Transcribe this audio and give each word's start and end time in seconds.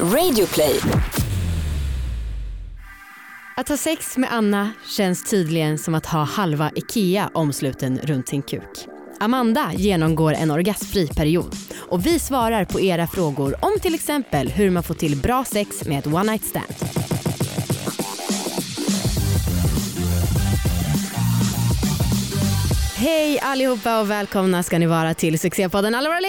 Radioplay. 0.00 0.80
Att 3.56 3.68
ha 3.68 3.76
sex 3.76 4.16
med 4.16 4.32
Anna 4.32 4.70
känns 4.96 5.30
tydligen 5.30 5.78
som 5.78 5.94
att 5.94 6.06
ha 6.06 6.22
halva 6.24 6.70
IKEA 6.74 7.30
omsluten 7.34 7.98
runt 8.02 8.28
sin 8.28 8.42
kuk. 8.42 8.88
Amanda 9.20 9.72
genomgår 9.76 10.32
en 10.32 10.50
orgasmfri 10.50 11.06
period 11.08 11.56
och 11.76 12.06
vi 12.06 12.18
svarar 12.18 12.64
på 12.64 12.80
era 12.80 13.06
frågor 13.06 13.64
om 13.64 13.72
till 13.82 13.94
exempel 13.94 14.48
hur 14.48 14.70
man 14.70 14.82
får 14.82 14.94
till 14.94 15.16
bra 15.16 15.44
sex 15.44 15.84
med 15.84 15.98
ett 15.98 16.06
one 16.06 16.32
night 16.32 16.44
stand. 16.44 16.74
Hej 23.04 23.40
allihopa 23.40 24.00
och 24.00 24.10
välkomna 24.10 24.62
ska 24.62 24.78
ni 24.78 24.86
vara 24.86 25.14
till 25.14 25.38
succépodden 25.38 25.94
Allvar 25.94 26.20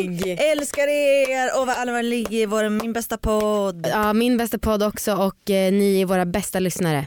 League! 0.00 0.36
Älskar 0.52 0.88
er 0.88 1.60
och 1.60 1.66
vad 1.66 1.76
Allvar 1.76 2.02
ligger 2.02 2.46
vår 2.46 2.68
min 2.68 2.92
bästa 2.92 3.18
podd. 3.18 3.86
Ja, 3.90 4.12
min 4.12 4.36
bästa 4.36 4.58
podd 4.58 4.82
också 4.82 5.14
och 5.14 5.50
eh, 5.50 5.72
ni 5.72 6.00
är 6.00 6.06
våra 6.06 6.26
bästa 6.26 6.60
lyssnare. 6.60 7.06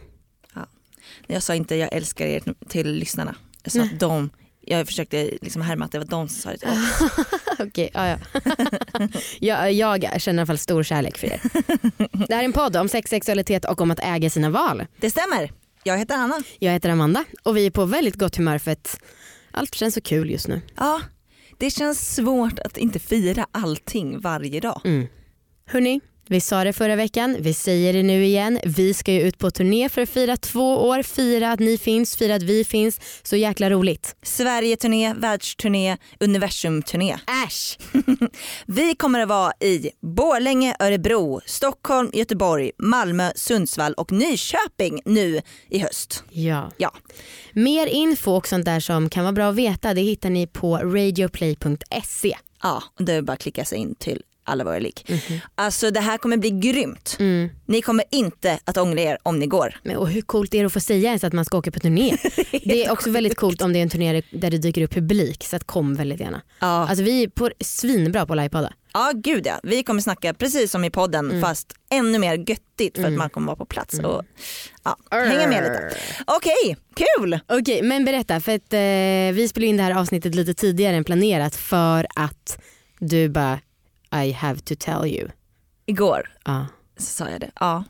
Jag 1.28 1.44
sa 1.44 1.56
inte 1.56 1.76
jag 1.76 1.94
älskar 1.94 2.26
er 2.26 2.44
till 2.70 2.92
lyssnarna. 2.92 3.36
Jag 3.64 3.74
sa 3.74 3.82
att 3.82 4.00
de, 4.00 4.30
jag 4.62 4.88
försökte 4.88 5.30
liksom 5.42 5.62
härma 5.62 5.86
att 5.86 5.92
det 5.92 5.98
var 5.98 6.06
de 6.06 6.30
som 6.30 6.42
sa 6.42 6.50
det 6.52 6.58
till 6.58 6.70
oss. 6.70 7.02
Okej, 7.60 7.90
ja, 7.94 8.08
ja. 8.08 8.18
jag, 9.72 10.04
jag 10.04 10.22
känner 10.22 10.38
i 10.38 10.42
alla 10.42 10.48
fall 10.48 10.58
stor 10.58 10.84
kärlek 10.84 11.18
för 11.18 11.28
er. 11.28 11.42
Det 12.28 12.36
här 12.36 12.42
är 12.42 12.46
en 12.46 12.54
podd 12.54 12.78
om 12.78 12.90
sex, 12.90 13.10
sexualitet 13.10 13.66
och 13.66 13.82
om 13.82 13.92
att 13.92 14.00
äga 14.00 14.30
sina 14.30 14.50
val. 14.50 14.86
Det 15.00 15.10
stämmer. 15.10 15.52
Jag 15.88 15.98
heter 15.98 16.16
Anna. 16.16 16.44
Jag 16.60 16.72
heter 16.72 16.90
Amanda 16.90 17.26
och 17.44 17.58
vi 17.58 17.66
är 17.66 17.72
på 17.72 17.86
väldigt 17.86 18.16
gott 18.16 18.36
humör 18.36 18.58
för 18.58 18.72
att 18.72 19.00
allt 19.52 19.76
känns 19.76 19.94
så 19.94 20.02
kul 20.02 20.32
just 20.32 20.48
nu. 20.48 20.62
Ja, 20.76 21.02
det 21.58 21.70
känns 21.70 22.16
svårt 22.16 22.60
att 22.60 22.78
inte 22.78 23.00
fira 23.00 23.48
allting 23.52 24.20
varje 24.20 24.60
dag. 24.60 24.82
Mm. 24.86 25.08
Hörni, 25.66 26.02
vi 26.30 26.42
sa 26.42 26.64
det 26.64 26.74
förra 26.74 26.96
veckan, 26.96 27.38
vi 27.40 27.54
säger 27.54 27.94
det 27.94 28.04
nu 28.04 28.26
igen. 28.26 28.60
Vi 28.64 28.94
ska 28.94 29.12
ju 29.14 29.22
ut 29.22 29.38
på 29.38 29.52
turné 29.52 29.90
för 29.90 30.02
att 30.02 30.10
fira 30.10 30.38
två 30.38 30.78
år, 30.88 31.04
fira 31.04 31.52
att 31.52 31.60
ni 31.60 31.78
finns, 31.78 32.18
fira 32.18 32.36
att 32.36 32.44
vi 32.44 32.64
finns. 32.64 33.00
Så 33.24 33.36
jäkla 33.36 33.70
roligt. 33.70 34.16
Sverige-turné, 34.24 35.14
världsturné, 35.14 35.98
universum-turné. 36.20 37.18
Äsch! 37.46 37.78
Vi 38.66 38.96
kommer 38.96 39.20
att 39.20 39.30
vara 39.30 39.54
i 39.60 39.90
Borlänge, 40.02 40.76
Örebro, 40.80 41.42
Stockholm, 41.46 42.10
Göteborg, 42.14 42.72
Malmö, 42.78 43.32
Sundsvall 43.36 43.94
och 43.94 44.12
Nyköping 44.12 45.02
nu 45.06 45.42
i 45.70 45.80
höst. 45.80 46.24
Ja. 46.30 46.72
Ja, 46.78 46.92
Mer 47.54 47.88
info 47.88 48.32
och 48.32 48.48
sånt 48.48 48.66
där 48.66 48.80
som 48.80 49.10
kan 49.10 49.24
vara 49.24 49.34
bra 49.34 49.50
att 49.50 49.56
veta 49.56 49.94
det 49.94 50.02
hittar 50.02 50.30
ni 50.30 50.48
på 50.48 50.78
radioplay.se. 50.78 52.38
ja 52.64 52.84
det 53.00 53.14
är 53.14 53.22
bara 53.22 53.34
att 53.34 53.40
klicka 53.40 53.66
sig 53.66 53.78
in 53.78 53.96
till 53.96 54.22
alla 54.48 54.64
våra 54.64 54.80
lik. 54.80 55.12
Alltså 55.56 55.92
det 55.92 56.00
här 56.00 56.18
kommer 56.18 56.38
bli 56.38 56.50
grymt. 56.50 57.16
Mm. 57.20 57.50
Ni 57.66 57.82
kommer 57.82 58.06
inte 58.12 58.60
att 58.66 58.78
ångra 58.78 59.02
er 59.02 59.18
om 59.24 59.40
ni 59.40 59.48
går. 59.48 59.76
Men, 59.84 59.98
och 59.98 60.10
hur 60.10 60.22
coolt 60.22 60.54
är 60.54 60.60
det 60.60 60.66
att 60.66 60.74
få 60.74 60.80
säga 60.80 61.08
ens 61.08 61.24
att 61.24 61.34
man 61.34 61.46
ska 61.46 61.58
åka 61.58 61.72
på 61.72 61.80
turné? 61.80 62.18
det 62.66 62.86
är 62.86 62.92
också 62.92 63.12
väldigt 63.12 63.36
coolt 63.36 63.62
om 63.62 63.74
det 63.74 63.80
är 63.80 63.84
en 63.84 63.90
turné 63.90 64.22
där 64.32 64.52
det 64.52 64.58
dyker 64.58 64.82
upp 64.82 64.92
publik 64.94 65.44
så 65.44 65.56
att 65.56 65.64
kom 65.64 65.96
väldigt 65.96 66.20
gärna. 66.20 66.42
Ja, 66.60 66.88
Alltså 66.88 67.04
vi 67.04 67.24
är 67.24 67.28
på, 67.28 67.50
svinbra 67.60 68.26
på 68.26 68.36
livepodda. 68.36 68.74
ja 68.94 69.12
gud 69.16 69.48
ja. 69.48 69.60
Vi 69.64 69.84
kommer 69.84 70.02
snacka 70.02 70.34
precis 70.34 70.72
som 70.72 70.84
i 70.84 70.90
podden 70.90 71.42
fast 71.42 71.74
ännu 71.90 72.20
mer 72.20 72.34
göttigt 72.50 72.98
för 72.98 73.04
att 73.08 73.14
man 73.14 73.30
kommer 73.30 73.48
vara 73.48 73.56
på 73.58 73.66
plats 73.66 74.00
och 74.00 74.22
ja, 74.84 74.98
hänga 75.12 75.48
med 75.48 75.64
lite. 75.64 75.98
Okej, 76.28 76.78
kul! 76.96 77.40
Okej 77.48 77.82
men 77.82 78.06
berätta 78.06 78.40
för 78.40 78.56
att 78.56 78.74
eh, 78.74 79.36
vi 79.36 79.48
spelade 79.50 79.68
in 79.68 79.78
det 79.78 79.84
här 79.84 80.00
avsnittet 80.00 80.36
lite 80.36 80.54
tidigare 80.54 80.96
än 80.96 81.04
planerat 81.04 81.56
för 81.56 82.08
att 82.16 82.60
du 83.00 83.30
bara 83.30 83.60
I 84.12 84.32
have 84.32 84.60
to 84.60 84.76
tell 84.80 85.06
you. 85.06 85.30
Igår 85.86 86.30
Ja. 86.46 86.66
så 86.98 87.04
sa 87.06 87.30
jag 87.30 87.42
det. 87.42 87.52
Ja, 87.60 87.84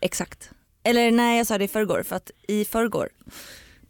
exakt. 0.00 0.50
Eller 0.82 1.10
nej 1.12 1.38
jag 1.38 1.46
sa 1.46 1.58
det 1.58 1.64
i 1.64 1.68
förrgår 1.68 2.02
för 2.02 2.16
att 2.16 2.30
i 2.48 2.64
förrgår 2.64 3.08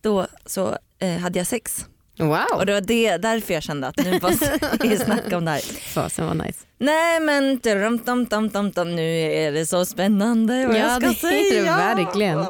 då 0.02 0.26
så 0.46 0.78
eh, 0.98 1.16
hade 1.18 1.38
jag 1.38 1.46
sex. 1.46 1.86
Wow, 2.18 2.44
Och 2.54 2.66
det 2.66 2.72
var 2.72 2.80
det, 2.80 3.16
därför 3.16 3.54
jag 3.54 3.62
kände 3.62 3.86
att 3.86 3.96
nu 3.96 4.18
måste 4.22 4.58
vi 4.80 4.98
snacka 4.98 5.36
om 5.36 5.44
det 5.44 5.50
här. 5.50 5.60
fasen 5.94 6.26
var 6.26 6.34
nice. 6.34 6.58
Nej 6.78 7.20
men 7.20 7.58
dum, 7.58 7.98
dum, 8.04 8.24
dum, 8.24 8.48
dum, 8.48 8.70
dum, 8.70 8.96
nu 8.96 9.18
är 9.18 9.52
det 9.52 9.66
så 9.66 9.84
spännande 9.84 10.66
vad 10.66 10.76
Ja, 10.76 10.80
jag 10.80 10.90
ska 11.16 11.28
det 11.28 11.36
är 11.36 11.50
säga. 11.50 11.76
det 11.76 11.94
verkligen. 12.04 12.46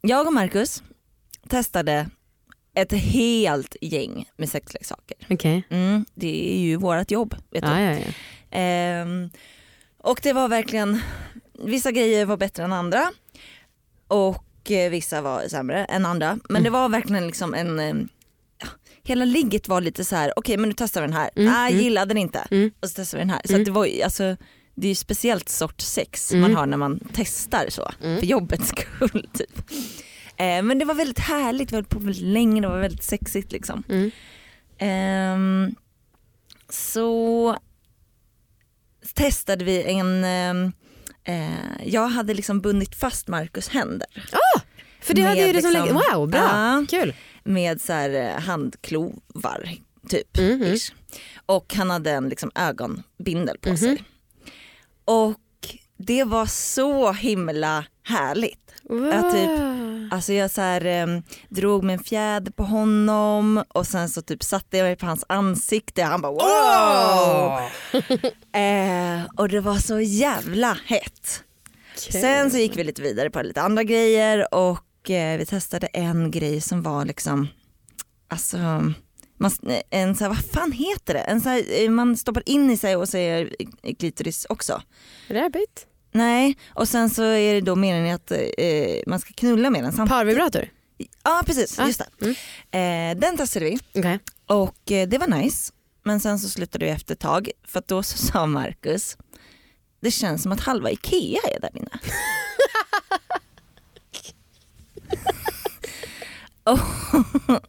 Jag 0.00 0.26
och 0.26 0.32
Marcus 0.32 0.82
testade 1.48 2.06
ett 2.82 2.92
helt 2.92 3.76
gäng 3.80 4.28
med 4.36 4.48
sexleksaker. 4.48 5.16
Okej. 5.30 5.62
Mm, 5.70 6.04
det 6.14 6.54
är 6.54 6.58
ju 6.58 6.76
vårt 6.76 7.10
jobb. 7.10 7.34
Vet 7.50 7.62
du. 7.64 7.68
Ja, 7.70 7.80
ja, 7.80 7.92
ja. 7.98 8.06
Ehm, 8.58 9.30
och 10.02 10.20
det 10.22 10.32
var 10.32 10.48
verkligen, 10.48 11.00
vissa 11.64 11.90
grejer 11.92 12.24
var 12.26 12.36
bättre 12.36 12.62
än 12.64 12.72
andra 12.72 13.12
och 14.08 14.70
eh, 14.70 14.90
vissa 14.90 15.20
var 15.22 15.48
sämre 15.48 15.84
än 15.84 16.06
andra. 16.06 16.38
Men 16.48 16.62
det 16.62 16.70
var 16.70 16.88
verkligen 16.88 17.26
liksom 17.26 17.54
en, 17.54 17.78
eh, 17.80 17.94
hela 19.04 19.24
ligget 19.24 19.68
var 19.68 19.80
lite 19.80 20.04
så 20.04 20.16
här: 20.16 20.32
okej 20.36 20.56
men 20.56 20.68
nu 20.68 20.74
testar 20.78 21.00
vi 21.00 21.06
den 21.06 21.16
här, 21.16 21.30
Mm, 21.36 21.52
nej 21.52 21.72
mm. 21.72 21.84
gillade 21.84 22.08
den 22.08 22.18
inte. 22.18 22.46
Mm. 22.50 22.70
Och 22.80 22.88
så 22.88 22.94
testar 22.96 23.18
vi 23.18 23.22
den 23.22 23.30
här. 23.30 23.40
Så 23.44 23.52
Mm. 23.52 23.64
det 23.64 23.70
var 23.70 23.88
alltså, 24.04 24.36
det 24.74 24.86
är 24.86 24.88
ju 24.88 24.94
speciellt 24.94 25.48
sorts 25.48 25.84
sex 25.86 26.30
Mm. 26.32 26.40
man 26.42 26.54
har 26.56 26.66
när 26.66 26.76
man 26.76 27.00
testar 27.12 27.66
så, 27.68 27.90
Mm. 28.02 28.18
för 28.18 28.26
jobbets 28.26 28.68
skull 28.98 29.28
typ. 29.34 29.62
Eh, 30.38 30.62
men 30.62 30.78
det 30.78 30.84
var 30.84 30.94
väldigt 30.94 31.18
härligt, 31.18 31.72
vi 31.72 31.76
höll 31.76 31.84
på 31.84 31.98
väldigt 31.98 32.22
länge, 32.22 32.60
det 32.60 32.68
var 32.68 32.78
väldigt 32.80 33.04
sexigt 33.04 33.52
liksom. 33.52 33.82
Mm. 33.88 34.10
Ehm, 34.78 35.74
så 36.68 37.56
testade 39.14 39.64
vi 39.64 39.82
en, 39.84 40.24
ehm, 40.24 40.72
eh, 41.24 41.86
jag 41.86 42.08
hade 42.08 42.34
liksom 42.34 42.60
bundit 42.60 42.94
fast 42.94 43.28
Marcus 43.28 43.68
händer 43.68 44.06
För 45.00 45.14
det 45.14 45.22
hade 45.22 45.46
ju 45.46 45.52
det 45.52 45.62
som 45.62 45.70
liksom- 45.70 45.86
lägger, 45.96 46.14
wow 46.16 46.28
bra, 46.28 46.40
Ja. 46.40 46.84
kul. 46.90 47.14
med 47.44 47.80
så 47.80 47.92
här 47.92 48.10
eh, 48.10 48.40
handklovar 48.40 49.74
typ. 50.08 50.38
Mhm. 50.38 50.62
ish. 50.62 50.92
Och 51.46 51.74
han 51.74 51.90
hade 51.90 52.10
en 52.10 52.28
liksom 52.28 52.50
ögonbindel 52.54 53.58
på 53.58 53.68
Mhm. 53.68 53.76
sig. 53.78 54.04
Och 55.04 55.40
det 55.96 56.24
var 56.24 56.46
så 56.46 57.12
himla 57.12 57.84
härligt. 58.08 58.66
Typ. 58.76 59.48
Wow. 59.48 60.08
Alltså 60.10 60.32
jag 60.32 60.50
så 60.50 60.60
här, 60.60 60.84
eh, 60.86 61.20
drog 61.48 61.84
med 61.84 61.92
en 61.92 62.04
fjäder 62.04 62.52
på 62.52 62.62
honom 62.62 63.64
och 63.68 63.86
sen 63.86 64.08
så 64.08 64.22
typ 64.22 64.42
satte 64.42 64.76
jag 64.76 64.84
mig 64.84 64.96
på 64.96 65.06
hans 65.06 65.24
ansikte 65.28 66.02
och 66.02 66.08
han 66.08 66.20
bara 66.20 66.32
wow! 66.32 67.60
eh, 68.60 69.24
och 69.36 69.48
det 69.48 69.60
var 69.60 69.76
så 69.78 70.00
jävla 70.00 70.78
hett. 70.84 71.44
Sen 71.94 72.50
så 72.50 72.58
gick 72.58 72.76
vi 72.76 72.84
lite 72.84 73.02
vidare 73.02 73.30
på 73.30 73.42
lite 73.42 73.62
andra 73.62 73.82
grejer 73.82 74.54
och 74.54 75.10
eh, 75.10 75.38
vi 75.38 75.46
testade 75.46 75.86
en 75.86 76.30
grej 76.30 76.60
som 76.60 76.82
var 76.82 77.04
liksom, 77.04 77.48
alltså 78.28 78.58
man, 79.38 79.50
en 79.90 80.14
så 80.14 80.24
här, 80.24 80.28
vad 80.28 80.44
fan 80.44 80.72
heter 80.72 81.14
det? 81.14 81.20
En 81.20 81.40
så 81.40 81.48
här, 81.48 81.82
eh, 81.82 81.90
man 81.90 82.16
stoppar 82.16 82.42
in 82.46 82.70
i 82.70 82.76
sig 82.76 82.96
och 82.96 83.08
säger 83.08 83.54
klitoris 83.98 84.46
också. 84.48 84.82
Rabbit. 85.28 85.87
Nej, 86.12 86.56
och 86.74 86.88
sen 86.88 87.10
så 87.10 87.22
är 87.22 87.54
det 87.54 87.60
då 87.60 87.76
meningen 87.76 88.14
att 88.14 88.30
eh, 88.30 88.38
man 89.06 89.20
ska 89.20 89.32
knulla 89.34 89.70
med 89.70 89.82
den 89.84 89.92
samtidigt. 89.92 90.10
Parvibrator? 90.18 90.68
Ja 91.22 91.42
precis, 91.46 91.78
Ah, 91.78 91.86
just 91.86 92.02
det. 92.18 92.28
Eh, 92.78 93.16
den 93.20 93.36
testade 93.36 93.64
vi 93.64 93.78
Okej. 93.94 94.18
och 94.46 94.92
eh, 94.92 95.08
det 95.08 95.18
var 95.18 95.26
nice. 95.26 95.72
Men 96.04 96.20
sen 96.20 96.38
så 96.38 96.48
slutade 96.48 96.84
vi 96.84 96.90
efter 96.90 97.14
ett 97.14 97.20
tag 97.20 97.50
för 97.66 97.82
då 97.86 98.02
så 98.02 98.18
sa 98.18 98.46
Marcus 98.46 99.16
det 100.00 100.10
känns 100.10 100.42
som 100.42 100.52
att 100.52 100.60
halva 100.60 100.90
IKEA 100.90 101.40
är 101.56 101.60
där 101.60 101.70
inne. 101.76 101.90
och, 106.64 106.78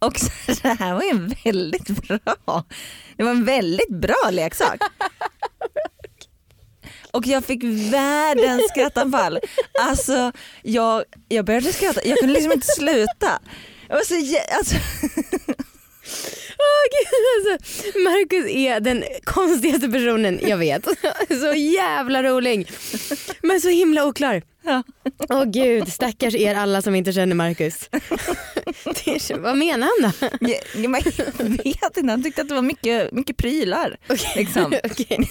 och 0.00 0.18
så 0.18 0.30
det 0.62 0.76
här 0.78 0.94
var 0.94 1.02
ju 1.02 1.10
en 1.10 1.34
väldigt 1.44 1.88
bra, 1.88 2.64
det 3.16 3.22
var 3.22 3.30
en 3.30 3.44
väldigt 3.44 3.90
bra 3.90 4.30
leksak. 4.30 4.82
Och 7.10 7.26
jag 7.26 7.44
fick 7.44 7.64
världens 7.92 8.68
skrattanfall. 8.68 9.38
Alltså 9.80 10.32
jag, 10.62 11.04
jag 11.28 11.44
började 11.44 11.72
skratta, 11.72 12.00
jag 12.04 12.18
kunde 12.18 12.34
liksom 12.34 12.52
inte 12.52 12.66
sluta. 12.66 13.40
Jag 13.88 13.96
var 13.96 14.04
så, 14.04 14.14
alltså, 14.58 14.76
alltså, 17.36 17.68
Marcus 17.98 18.50
är 18.50 18.80
den 18.80 19.04
konstigaste 19.24 19.88
personen 19.88 20.40
jag 20.42 20.56
vet. 20.56 20.84
Så 21.28 21.54
jävla 21.54 22.22
rolig. 22.22 22.70
Men 23.42 23.60
så 23.60 23.68
himla 23.68 24.06
oklar. 24.06 24.42
Ja. 24.62 24.82
Åh 25.28 25.44
gud, 25.44 25.92
stackars 25.92 26.34
er 26.34 26.54
alla 26.54 26.82
som 26.82 26.94
inte 26.94 27.12
känner 27.12 27.34
Marcus. 27.34 27.88
Är, 29.06 29.38
vad 29.38 29.56
menar 29.56 29.88
han 30.00 30.10
då? 30.10 30.28
jag, 30.40 30.60
jag 30.74 31.48
vet 31.64 31.96
inte, 31.96 32.10
han 32.10 32.22
tyckte 32.22 32.42
att 32.42 32.48
det 32.48 32.54
var 32.54 32.62
mycket, 32.62 33.12
mycket 33.12 33.36
prylar. 33.36 33.96
Liksom. 34.36 34.64
Okej. 34.84 35.28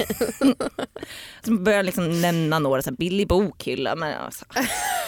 Så 1.46 1.52
började 1.52 1.84
liksom 1.84 2.22
nämna 2.22 2.60
några, 2.60 2.82
så 2.82 2.90
här, 2.90 2.98
billig 2.98 3.28
bokhylla. 3.28 3.96
Men, 3.96 4.14
alltså. 4.14 4.46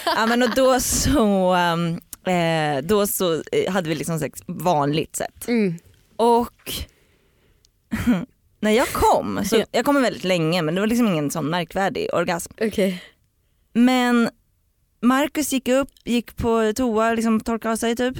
ja, 0.05 0.25
men 0.25 0.43
och 0.43 0.55
då 0.55 0.79
så, 0.79 1.55
um, 1.55 2.01
eh, 2.33 2.81
då 2.83 3.07
så 3.07 3.33
eh, 3.51 3.71
hade 3.71 3.89
vi 3.89 3.95
liksom 3.95 4.19
sex 4.19 4.41
vanligt 4.47 5.15
sätt. 5.15 5.47
Mm. 5.47 5.79
Och 6.19 6.73
när 8.59 8.71
jag 8.71 8.87
kom, 8.87 9.45
så 9.45 9.63
jag 9.71 9.85
kommer 9.85 10.01
väldigt 10.01 10.23
länge 10.23 10.61
men 10.61 10.75
det 10.75 10.81
var 10.81 10.87
liksom 10.87 11.07
ingen 11.07 11.31
sån 11.31 11.49
märkvärdig 11.49 12.13
orgasm. 12.13 12.53
Okej. 12.61 13.03
Men 13.73 14.29
Marcus 15.01 15.53
gick 15.53 15.67
upp, 15.67 15.89
gick 16.03 16.35
på 16.35 16.73
toa, 16.75 17.13
liksom 17.13 17.39
torkade 17.39 17.71
av 17.71 17.75
sig 17.77 17.95
typ 17.95 18.17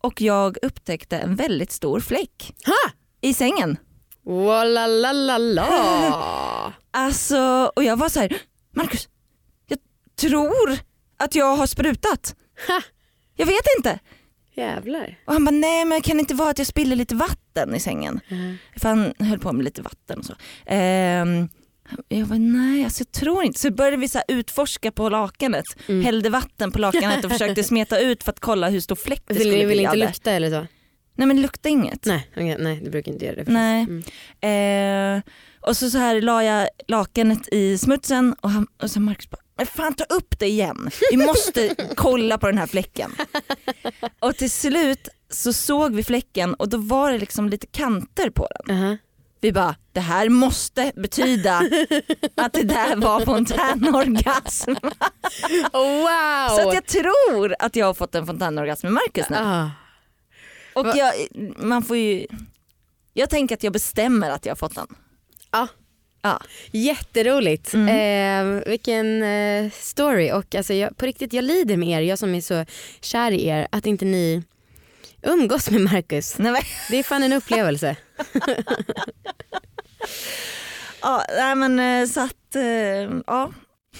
och 0.00 0.20
jag 0.20 0.58
upptäckte 0.62 1.18
en 1.18 1.36
väldigt 1.36 1.72
stor 1.72 2.00
fläck 2.00 2.54
Ha! 2.66 2.90
i 3.20 3.34
sängen. 3.34 3.76
la 4.64 4.86
la 4.86 5.12
la 5.12 5.38
la. 5.38 6.72
Alltså, 6.90 7.72
och 7.76 7.84
jag 7.84 7.96
var 7.96 8.08
så 8.08 8.20
här, 8.20 8.42
Marcus, 8.76 9.08
jag 9.66 9.78
tror 10.16 10.78
att 11.16 11.34
jag 11.34 11.56
har 11.56 11.66
sprutat. 11.66 12.36
Ha! 12.68 12.82
Jag 13.36 13.46
vet 13.46 13.64
inte. 13.78 13.98
Jävlar. 14.54 15.18
Och 15.24 15.32
han 15.32 15.44
bara, 15.44 15.50
nej 15.50 15.84
men 15.84 16.02
kan 16.02 16.16
det 16.16 16.20
inte 16.20 16.34
vara 16.34 16.50
att 16.50 16.58
jag 16.58 16.66
spiller 16.66 16.96
lite 16.96 17.14
vatten 17.14 17.74
i 17.74 17.80
sängen? 17.80 18.20
Mm. 18.28 18.56
För 18.76 18.88
han 18.88 19.12
höll 19.18 19.38
på 19.38 19.52
med 19.52 19.64
lite 19.64 19.82
vatten 19.82 20.18
och 20.18 20.24
så. 20.24 20.34
Ehm, 20.66 21.48
jag 22.08 22.28
bara, 22.28 22.38
nej 22.38 22.84
alltså 22.84 23.00
jag 23.00 23.12
tror 23.12 23.44
inte. 23.44 23.58
Så 23.58 23.70
började 23.70 23.96
vi 23.96 24.08
så 24.08 24.20
utforska 24.28 24.92
på 24.92 25.08
lakanet, 25.08 25.64
Mm. 25.88 26.04
hällde 26.04 26.30
vatten 26.30 26.72
på 26.72 26.78
lakanet 26.78 27.24
och 27.24 27.30
försökte 27.30 27.64
smeta 27.64 27.98
ut 28.00 28.22
för 28.22 28.30
att 28.32 28.40
kolla 28.40 28.68
hur 28.68 28.80
stor 28.80 28.96
fläck 28.96 29.22
det 29.26 29.34
skulle 29.34 29.50
ni 29.50 29.58
vill 29.64 29.66
bli 29.76 29.82
inte 29.84 29.96
lukta 29.96 30.30
eller 30.32 30.50
så? 30.50 30.66
Nej 31.16 31.26
men 31.26 31.36
det 31.36 31.42
luktade 31.42 31.70
inget. 31.70 32.04
Nej, 32.06 32.28
okej, 32.32 32.56
nej 32.60 32.80
du 32.84 32.90
brukar 32.90 33.12
inte 33.12 33.24
göra 33.24 33.36
det. 33.44 33.52
Nej. 33.52 33.86
Mm. 34.40 35.16
Eh, 35.16 35.22
och 35.60 35.76
så, 35.76 35.90
så 35.90 35.98
här 35.98 36.20
la 36.20 36.44
jag 36.44 36.68
lakanet 36.88 37.48
i 37.52 37.78
smutsen 37.78 38.34
och, 38.40 38.50
han, 38.50 38.66
och 38.82 38.90
så 38.90 39.00
Marcus 39.00 39.30
bara, 39.30 39.40
men 39.56 39.66
fan 39.66 39.94
ta 39.94 40.04
upp 40.04 40.38
det 40.38 40.46
igen. 40.46 40.90
Vi 41.10 41.16
måste 41.16 41.74
kolla 41.96 42.38
på 42.38 42.46
den 42.46 42.58
här 42.58 42.66
fläcken. 42.66 43.12
Och 44.20 44.36
till 44.36 44.50
slut 44.50 45.08
så 45.30 45.52
såg 45.52 45.94
vi 45.94 46.04
fläcken 46.04 46.54
och 46.54 46.68
då 46.68 46.76
var 46.76 47.12
det 47.12 47.18
liksom 47.18 47.48
lite 47.48 47.66
kanter 47.66 48.30
på 48.30 48.48
den. 48.64 48.76
Aha. 48.76 48.96
Vi 49.40 49.52
bara, 49.52 49.74
det 49.92 50.00
här 50.00 50.28
måste 50.28 50.92
betyda 50.96 51.62
att 52.36 52.52
det 52.52 52.62
där 52.62 52.96
var 52.96 53.20
fontänorgasm. 53.24 54.70
wow! 55.72 56.56
Så 56.56 56.68
att 56.68 56.74
jag 56.74 56.86
tror 56.86 57.54
att 57.58 57.76
jag 57.76 57.86
har 57.86 57.94
fått 57.94 58.14
en 58.14 58.26
fontänorgasm 58.26 58.86
med 58.86 58.92
Marcus 58.92 59.30
nu. 59.30 59.36
ah. 59.40 59.70
Och 60.74 60.84
Va- 60.86 60.94
jag, 60.96 61.12
man 61.56 61.82
får 61.82 61.96
ju, 61.96 62.26
jag 63.12 63.30
tänker 63.30 63.54
att 63.56 63.62
jag 63.62 63.72
bestämmer 63.72 64.30
att 64.30 64.46
jag 64.46 64.50
har 64.50 64.56
fått 64.56 64.74
den. 64.74 64.86
Ja. 65.50 65.68
Ja. 66.22 66.40
Jätteroligt. 66.70 67.74
Mm. 67.74 67.88
Eh, 68.58 68.62
vilken 68.70 69.22
eh, 69.22 69.70
story 69.72 70.32
och 70.32 70.54
alltså 70.54 70.74
jag, 70.74 70.96
på 70.96 71.06
riktigt 71.06 71.32
jag 71.32 71.44
lider 71.44 71.76
med 71.76 71.88
er, 71.88 72.00
jag 72.00 72.18
som 72.18 72.34
är 72.34 72.40
så 72.40 72.64
kär 73.00 73.30
i 73.30 73.46
er, 73.46 73.68
att 73.72 73.86
inte 73.86 74.04
ni 74.04 74.42
umgås 75.22 75.70
med 75.70 75.80
Marcus. 75.80 76.38
Nej, 76.38 76.52
men, 76.52 76.62
Det 76.90 76.96
är 76.98 77.02
fan 77.02 77.22
en 77.22 77.32
upplevelse. 77.32 77.96
ja, 81.02 81.24
nej, 81.36 81.54
men 81.54 81.78
eh, 82.02 82.08
så 82.08 82.20
att, 82.20 82.54
eh, 82.54 82.62
ja. 83.26 83.52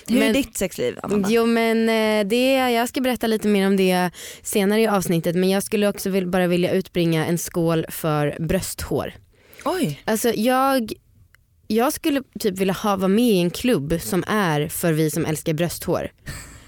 Hur 0.07 0.17
är 0.17 0.21
Men- 0.21 0.33
ditt 0.33 0.57
sexliv 0.57 0.99
Amanda? 1.03 1.29
Jo 1.33 1.47
men 1.47 1.89
eh, 1.89 2.27
det, 2.29 2.53
jag 2.55 2.89
ska 2.89 3.01
berätta 3.01 3.27
lite 3.27 3.49
mer 3.49 3.67
om 3.67 3.77
det 3.77 4.11
senare 4.43 4.81
i 4.81 4.87
avsnittet 4.87 5.37
men 5.37 5.51
jag 5.51 5.63
skulle 5.63 5.89
också 5.89 6.11
vill, 6.11 6.27
bara 6.27 6.47
vilja 6.47 6.73
utbringa 6.73 7.27
en 7.27 7.39
skål 7.39 7.87
för 7.89 8.37
brösthår. 8.39 9.13
Oj. 9.65 10.01
Alltså 10.05 10.31
jag, 10.31 10.93
jag 11.67 11.93
skulle 11.93 12.23
typ 12.41 12.59
vilja 12.59 12.75
ha, 12.75 12.97
vara 12.97 13.09
med 13.09 13.25
i 13.25 13.39
en 13.41 13.51
klubb 13.51 13.99
som 14.03 14.25
är 14.27 14.69
för 14.69 14.93
vi 14.93 15.11
som 15.11 15.27
älskar 15.27 15.53
brösthår. 15.55 16.11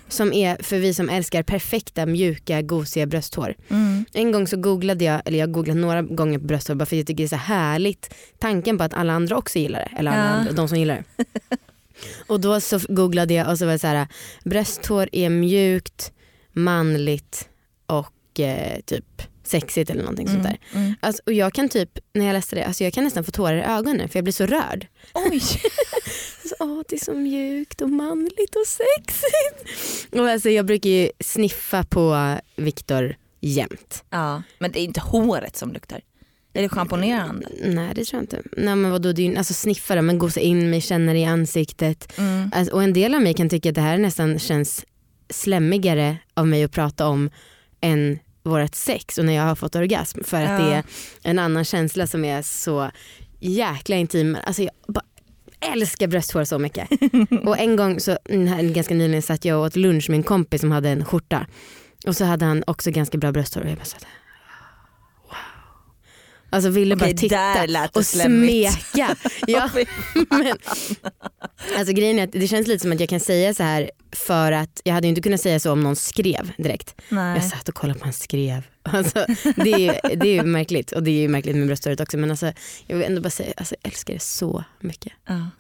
Som 0.09 0.33
är 0.33 0.63
för 0.63 0.79
vi 0.79 0.95
som 0.95 1.09
älskar 1.09 1.43
perfekta, 1.43 2.07
mjuka, 2.07 2.63
gosiga 2.63 3.07
brösthår. 3.07 3.55
Mm. 3.71 4.05
En 4.13 4.33
gång 4.33 4.47
så 4.47 4.57
googlade 4.57 5.05
jag, 5.05 5.23
eller 5.25 5.39
jag 5.39 5.53
googlade 5.53 5.81
några 5.81 6.03
gånger 6.03 6.39
på 6.39 6.45
brösthår 6.45 6.75
bara 6.75 6.87
för 6.87 6.97
jag 6.97 7.07
tycker 7.07 7.23
det 7.23 7.27
är 7.27 7.29
så 7.29 7.37
härligt 7.37 8.15
tanken 8.39 8.79
på 8.79 8.85
att 8.85 8.95
alla 8.95 9.13
andra 9.13 9.37
också 9.37 9.59
gillar 9.59 9.79
det. 9.79 9.99
Eller 9.99 10.11
alla 10.11 10.21
Ja. 10.21 10.29
andra, 10.29 10.53
de 10.53 10.69
som 10.69 10.79
gillar 10.79 11.05
det. 11.17 11.25
och 12.27 12.41
då 12.41 12.61
så 12.61 12.81
googlade 12.89 13.35
jag 13.35 13.51
och 13.51 13.59
så 13.59 13.65
var 13.67 13.73
det 13.73 13.79
så 13.79 13.87
här, 13.87 14.07
brösthår 14.45 15.09
är 15.13 15.29
mjukt, 15.31 16.13
manligt 16.53 17.49
och 17.87 18.41
eh, 18.41 18.81
typ 18.81 19.23
sexigt 19.61 19.91
eller 19.91 20.03
någonting 20.03 20.29
sånt 20.29 20.43
där. 20.43 20.59
Mm. 20.73 20.85
Mm. 20.85 20.95
Alltså, 21.01 21.23
och 21.27 21.33
jag 21.33 21.53
kan 21.53 21.69
typ, 21.69 21.99
när 22.15 22.27
jag 22.27 22.33
läste 22.33 22.57
det, 22.57 22.65
alltså 22.65 22.85
jag 22.85 22.93
kan 22.93 23.05
nästan 23.05 23.25
få 23.25 23.31
tårar 23.31 23.57
i 23.57 23.63
ögonen 23.63 24.09
för 24.09 24.19
jag 24.19 24.25
blir 24.25 24.33
så 24.33 24.47
rörd. 24.47 24.87
Oj. 25.15 25.41
Så, 26.49 26.55
åh, 26.61 26.83
det 26.89 26.97
är 26.97 27.05
så 27.05 27.15
mjukt 27.15 27.81
och 27.81 27.91
manligt 27.91 28.57
och 28.57 28.67
sexigt. 28.67 30.15
Och 30.15 30.29
alltså, 30.29 30.51
jag 30.51 30.67
brukar 30.67 30.91
ju 30.91 31.11
sniffa 31.21 31.85
på 31.85 32.37
Viktor 32.57 33.17
jämt. 33.41 34.05
Ja, 34.11 34.43
men 34.59 34.73
det 34.73 34.81
är 34.81 34.85
inte 34.85 35.01
håret 35.01 35.57
som 35.57 35.73
luktar. 35.73 36.01
Är 36.55 36.63
det 36.63 36.69
schamponerande? 36.69 37.49
Nej 37.63 37.93
det 37.95 38.05
tror 38.05 38.19
jag 38.19 38.23
inte. 38.23 38.43
Nej, 38.57 38.77
men 38.77 38.91
vadå, 38.91 39.13
det 39.13 39.23
är 39.23 39.31
ju, 39.31 39.37
alltså 39.37 39.55
sniffa 39.55 39.95
det, 39.95 40.03
men 40.03 40.19
gosa 40.19 40.41
in 40.41 40.71
mig, 40.71 40.81
känna 40.81 41.13
det 41.13 41.19
i 41.19 41.25
ansiktet. 41.25 42.19
Mm. 42.19 42.51
Alltså, 42.55 42.75
och 42.75 42.83
en 42.83 42.93
del 42.93 43.15
av 43.15 43.23
mig 43.23 43.35
kan 43.35 43.49
tycka 43.49 43.69
att 43.69 43.75
det 43.75 43.81
här 43.81 43.99
nästan 43.99 44.39
känns 44.39 44.85
slemmigare 45.31 46.17
av 46.35 46.47
mig 46.47 46.65
att 46.65 46.73
prata 46.73 47.07
om 47.07 47.31
än 47.81 48.19
vårt 48.45 48.75
sex 48.75 49.19
och 49.19 49.25
när 49.25 49.33
jag 49.33 49.43
har 49.43 49.55
fått 49.55 49.75
orgasm 49.77 50.25
för 50.25 50.43
att 50.43 50.51
Ja. 50.61 50.67
det 50.67 50.73
är 50.75 50.85
en 51.23 51.39
annan 51.39 51.65
känsla 51.65 52.07
som 52.07 52.25
är 52.25 52.43
så 52.43 52.91
jäkla 53.41 53.97
intim. 53.97 54.37
Alltså 54.45 54.63
jag 54.63 54.73
bara 54.89 55.05
älskar 55.73 56.07
brösthår 56.07 56.45
så 56.45 56.59
mycket. 56.59 56.89
och 57.45 57.59
en 57.59 57.77
gång 57.77 58.01
så, 58.01 58.19
mm, 58.29 58.73
ganska 58.73 58.95
nyligen 58.95 59.23
satt 59.23 59.45
jag 59.45 59.59
och 59.59 59.65
åt 59.65 59.77
lunch 59.77 60.11
med 60.11 60.17
en 60.17 60.23
kompis 60.23 60.61
som 60.61 60.71
hade 60.73 60.89
en 60.89 61.05
skjorta 61.05 61.47
och 62.07 62.17
så 62.17 62.25
hade 62.25 62.45
han 62.45 62.65
också 62.67 62.91
ganska 62.91 63.19
bra 63.19 63.33
brösthår 63.33 63.61
och 63.63 63.69
jag 63.71 63.77
bara 63.77 63.85
wow. 63.85 64.09
Alltså 66.55 66.71
ville 66.71 66.95
Okej, 66.95 67.15
bara 67.15 67.19
titta 67.19 67.89
och 67.99 68.07
smeka. 68.07 69.17
ja, 69.47 69.71
men, 70.31 70.57
alltså 71.79 71.95
grejen 71.95 72.19
är 72.19 72.25
att 72.25 72.33
det 72.33 72.49
känns 72.49 72.67
lite 72.67 72.83
som 72.83 72.93
att 72.93 73.01
jag 73.01 73.09
kan 73.09 73.21
säga 73.21 73.55
så 73.55 73.63
här 73.63 73.91
för 74.13 74.53
att 74.53 74.81
jag 74.85 74.95
hade 74.95 75.09
inte 75.09 75.21
kunnat 75.21 75.41
säga 75.41 75.61
så 75.61 75.73
om 75.73 75.83
någon 75.83 75.97
skrev 75.97 76.53
direkt. 76.57 76.95
Nej. 77.09 77.35
Jag 77.35 77.45
satt 77.45 77.69
och 77.69 77.75
kollade 77.75 77.99
på 77.99 78.05
han 78.05 78.13
skrev. 78.13 78.63
Alltså, 78.83 79.27
det, 79.57 79.73
är 79.73 79.79
ju, 79.79 80.17
det 80.17 80.29
är 80.29 80.33
ju 80.35 80.43
märkligt 80.43 80.93
och 80.93 81.03
det 81.03 81.11
är 81.11 81.21
ju 81.21 81.29
märkligt 81.29 81.57
med 81.57 81.67
brösthåret 81.67 82.01
också 82.01 82.17
men 82.17 82.31
alltså, 82.31 82.53
jag 82.87 82.97
vill 82.97 83.07
ändå 83.07 83.21
bara 83.21 83.31
säga 83.31 83.53
alltså, 83.57 83.75
jag 83.83 83.93
älskar 83.93 84.15
det 84.15 84.23
så 84.23 84.65
mycket. 84.81 85.13
Ja. 85.27 85.51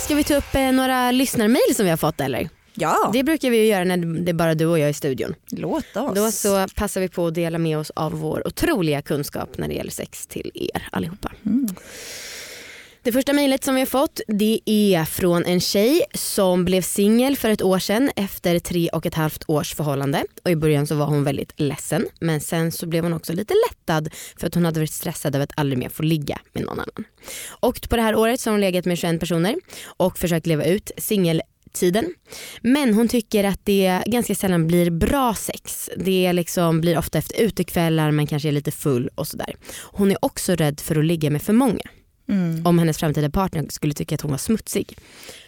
Ska 0.00 0.14
vi 0.14 0.24
ta 0.24 0.34
upp 0.34 0.54
eh, 0.54 0.72
några 0.72 1.10
lyssnarmail 1.10 1.74
som 1.74 1.84
vi 1.84 1.90
har 1.90 1.96
fått 1.96 2.20
eller? 2.20 2.48
Ja, 2.74 3.10
Det 3.12 3.22
brukar 3.22 3.50
vi 3.50 3.56
ju 3.56 3.66
göra 3.66 3.84
när 3.84 3.96
det 3.96 4.30
är 4.30 4.34
bara 4.34 4.54
du 4.54 4.66
och 4.66 4.78
jag 4.78 4.90
i 4.90 4.92
studion. 4.92 5.34
låt 5.50 5.96
oss. 5.96 6.14
Då 6.14 6.30
så 6.30 6.66
passar 6.74 7.00
vi 7.00 7.08
på 7.08 7.26
att 7.26 7.34
dela 7.34 7.58
med 7.58 7.78
oss 7.78 7.90
av 7.90 8.12
vår 8.12 8.46
otroliga 8.46 9.02
kunskap 9.02 9.58
när 9.58 9.68
det 9.68 9.74
gäller 9.74 9.90
sex 9.90 10.26
till 10.26 10.50
er 10.54 10.88
allihopa. 10.92 11.32
Mm. 11.46 11.68
Det 13.02 13.12
första 13.12 13.32
mejlet 13.32 13.64
som 13.64 13.74
vi 13.74 13.80
har 13.80 13.86
fått 13.86 14.20
det 14.28 14.60
är 14.66 15.04
från 15.04 15.44
en 15.44 15.60
tjej 15.60 16.04
som 16.14 16.64
blev 16.64 16.82
singel 16.82 17.36
för 17.36 17.50
ett 17.50 17.62
år 17.62 17.78
sedan 17.78 18.10
efter 18.16 18.58
tre 18.58 18.88
och 18.88 19.06
ett 19.06 19.14
halvt 19.14 19.44
års 19.46 19.74
förhållande. 19.74 20.24
Och 20.44 20.50
I 20.50 20.56
början 20.56 20.86
så 20.86 20.94
var 20.94 21.06
hon 21.06 21.24
väldigt 21.24 21.60
ledsen 21.60 22.06
men 22.20 22.40
sen 22.40 22.72
så 22.72 22.86
blev 22.86 23.04
hon 23.04 23.12
också 23.12 23.32
lite 23.32 23.54
lättad 23.70 24.08
för 24.36 24.46
att 24.46 24.54
hon 24.54 24.64
hade 24.64 24.80
varit 24.80 24.92
stressad 24.92 25.34
över 25.34 25.44
att 25.44 25.52
aldrig 25.56 25.78
mer 25.78 25.88
få 25.88 26.02
ligga 26.02 26.38
med 26.52 26.64
någon 26.64 26.80
annan. 26.80 27.04
Och 27.48 27.80
på 27.90 27.96
det 27.96 28.02
här 28.02 28.14
året 28.16 28.40
så 28.40 28.50
har 28.50 28.52
hon 28.52 28.60
legat 28.60 28.84
med 28.84 28.98
21 28.98 29.20
personer 29.20 29.56
och 29.84 30.18
försökt 30.18 30.46
leva 30.46 30.64
ut 30.64 30.90
singeltiden. 31.76 32.14
Men 32.62 32.94
hon 32.94 33.08
tycker 33.08 33.44
att 33.44 33.60
det 33.64 34.02
ganska 34.06 34.34
sällan 34.34 34.66
blir 34.66 34.90
bra 34.90 35.34
sex. 35.34 35.90
Det 35.96 36.32
liksom 36.32 36.80
blir 36.80 36.98
ofta 36.98 37.18
efter 37.18 37.40
utekvällar, 37.40 38.10
man 38.10 38.26
kanske 38.26 38.48
är 38.48 38.52
lite 38.52 38.70
full 38.70 39.08
och 39.14 39.26
sådär. 39.26 39.54
Hon 39.92 40.10
är 40.10 40.16
också 40.24 40.54
rädd 40.54 40.80
för 40.80 40.96
att 40.98 41.04
ligga 41.04 41.30
med 41.30 41.42
för 41.42 41.52
många 41.52 41.82
Mm. 42.28 42.66
om 42.66 42.78
hennes 42.78 42.98
framtida 42.98 43.30
partner 43.30 43.66
skulle 43.70 43.94
tycka 43.94 44.14
att 44.14 44.20
hon 44.20 44.30
var 44.30 44.38
smutsig. 44.38 44.96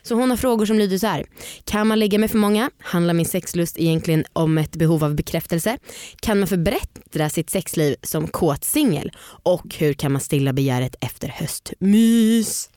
Så 0.02 0.14
hon 0.14 0.30
har 0.30 0.36
frågor 0.36 0.66
som 0.66 0.78
lyder 0.78 0.98
så 0.98 1.06
här. 1.06 1.24
Kan 1.64 1.86
man 1.86 1.98
ligga 1.98 2.18
med 2.18 2.30
för 2.30 2.38
många? 2.38 2.70
Handlar 2.78 3.14
min 3.14 3.26
sexlust 3.26 3.78
egentligen 3.78 4.24
om 4.32 4.58
ett 4.58 4.76
behov 4.76 5.04
av 5.04 5.14
bekräftelse? 5.14 5.78
Kan 6.20 6.38
man 6.38 6.48
förbättra 6.48 7.30
sitt 7.30 7.50
sexliv 7.50 7.96
som 8.02 8.28
kåt 8.28 8.64
singel? 8.64 9.12
Och 9.44 9.74
hur 9.78 9.92
kan 9.94 10.12
man 10.12 10.20
stilla 10.20 10.52
begäret 10.52 10.94
efter 11.00 11.28
höstmys? 11.28 12.70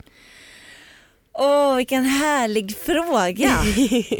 Åh 1.39 1.75
vilken 1.75 2.05
härlig 2.05 2.77
fråga. 2.77 3.51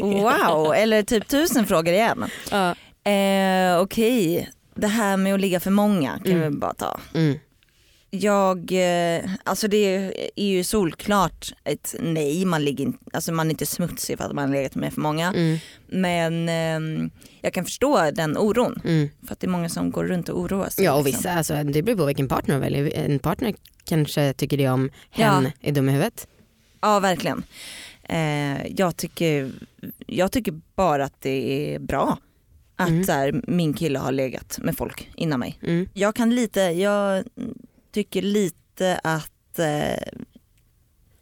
Wow, 0.00 0.74
eller 0.74 1.02
typ 1.02 1.28
tusen 1.28 1.66
frågor 1.66 1.94
igen. 1.94 2.24
Ja. 2.50 2.74
Eh, 3.10 3.80
Okej, 3.80 4.50
det 4.74 4.86
här 4.86 5.16
med 5.16 5.34
att 5.34 5.40
ligga 5.40 5.60
för 5.60 5.70
många 5.70 6.18
kan 6.24 6.32
Mm. 6.32 6.52
vi 6.52 6.58
bara 6.58 6.74
ta. 6.74 7.00
Mm. 7.14 7.38
Jag, 8.10 8.72
eh, 8.72 9.30
alltså 9.44 9.68
det 9.68 10.10
är 10.36 10.44
ju 10.44 10.64
solklart 10.64 11.52
ett 11.64 11.94
nej, 12.00 12.44
man, 12.44 12.64
ligger 12.64 12.84
in, 12.84 12.96
alltså 13.12 13.32
man 13.32 13.46
är 13.46 13.50
inte 13.50 13.66
smutsig 13.66 14.18
för 14.18 14.24
att 14.24 14.32
man 14.32 14.48
har 14.48 14.54
legat 14.56 14.74
med 14.74 14.92
för 14.92 15.00
många. 15.00 15.28
Mm. 15.32 15.58
Men 15.86 16.48
ehm, 16.48 17.10
jag 17.40 17.52
kan 17.52 17.64
förstå 17.64 18.10
den 18.10 18.36
oron. 18.38 18.80
Mm. 18.84 19.08
För 19.26 19.32
att 19.32 19.40
det 19.40 19.46
är 19.46 19.48
många 19.50 19.68
som 19.68 19.90
går 19.90 20.04
runt 20.04 20.28
och 20.28 20.40
oroar 20.40 20.68
sig. 20.68 20.84
Ja 20.84 20.92
och 20.94 21.04
liksom. 21.04 21.18
vissa, 21.18 21.32
alltså, 21.32 21.54
det 21.64 21.82
beror 21.82 21.96
på 21.96 22.04
vilken 22.04 22.28
partner 22.28 22.54
de 22.54 22.60
väljer. 22.60 22.92
En 23.04 23.18
partner 23.18 23.54
kanske 23.84 24.32
tycker 24.32 24.56
det 24.56 24.68
om 24.68 24.90
hen 25.10 25.44
Ja. 25.44 25.50
är 25.68 25.72
dum 25.72 25.88
i 25.88 25.92
huvudet. 25.92 26.26
Ja 26.80 27.00
verkligen. 27.00 27.42
Eh, 28.02 28.66
jag, 28.66 28.96
tycker, 28.96 29.52
jag 30.06 30.32
tycker 30.32 30.60
bara 30.74 31.04
att 31.04 31.20
det 31.20 31.74
är 31.74 31.78
bra 31.78 32.18
att 32.76 32.88
Mm. 32.88 33.04
så 33.04 33.12
här, 33.12 33.40
min 33.46 33.74
kille 33.74 33.98
har 33.98 34.12
legat 34.12 34.58
med 34.62 34.76
folk 34.76 35.10
innan 35.16 35.40
mig. 35.40 35.58
Mm. 35.62 35.88
Jag 35.94 36.14
kan 36.14 36.34
lite, 36.34 36.60
jag 36.60 37.24
tycker 37.92 38.22
lite 38.22 39.00
att 39.04 39.58
eh, 39.58 40.20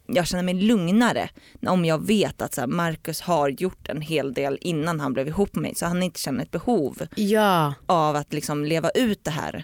jag 0.07 0.27
känner 0.27 0.43
mig 0.43 0.53
lugnare 0.53 1.29
om 1.67 1.85
jag 1.85 2.05
vet 2.07 2.41
att 2.41 2.53
så 2.53 2.61
här, 2.61 2.67
Marcus 2.67 3.21
har 3.21 3.49
gjort 3.49 3.89
en 3.89 4.01
hel 4.01 4.33
del 4.33 4.57
innan 4.61 4.99
han 4.99 5.13
blev 5.13 5.27
ihop 5.27 5.55
med 5.55 5.61
mig 5.61 5.75
så 5.75 5.85
han 5.85 6.03
inte 6.03 6.19
känner 6.19 6.43
ett 6.43 6.51
behov 6.51 7.01
Ja. 7.15 7.73
av 7.85 8.15
att 8.15 8.33
liksom 8.33 8.65
leva 8.65 8.89
ut 8.89 9.23
det 9.23 9.31
här. 9.31 9.63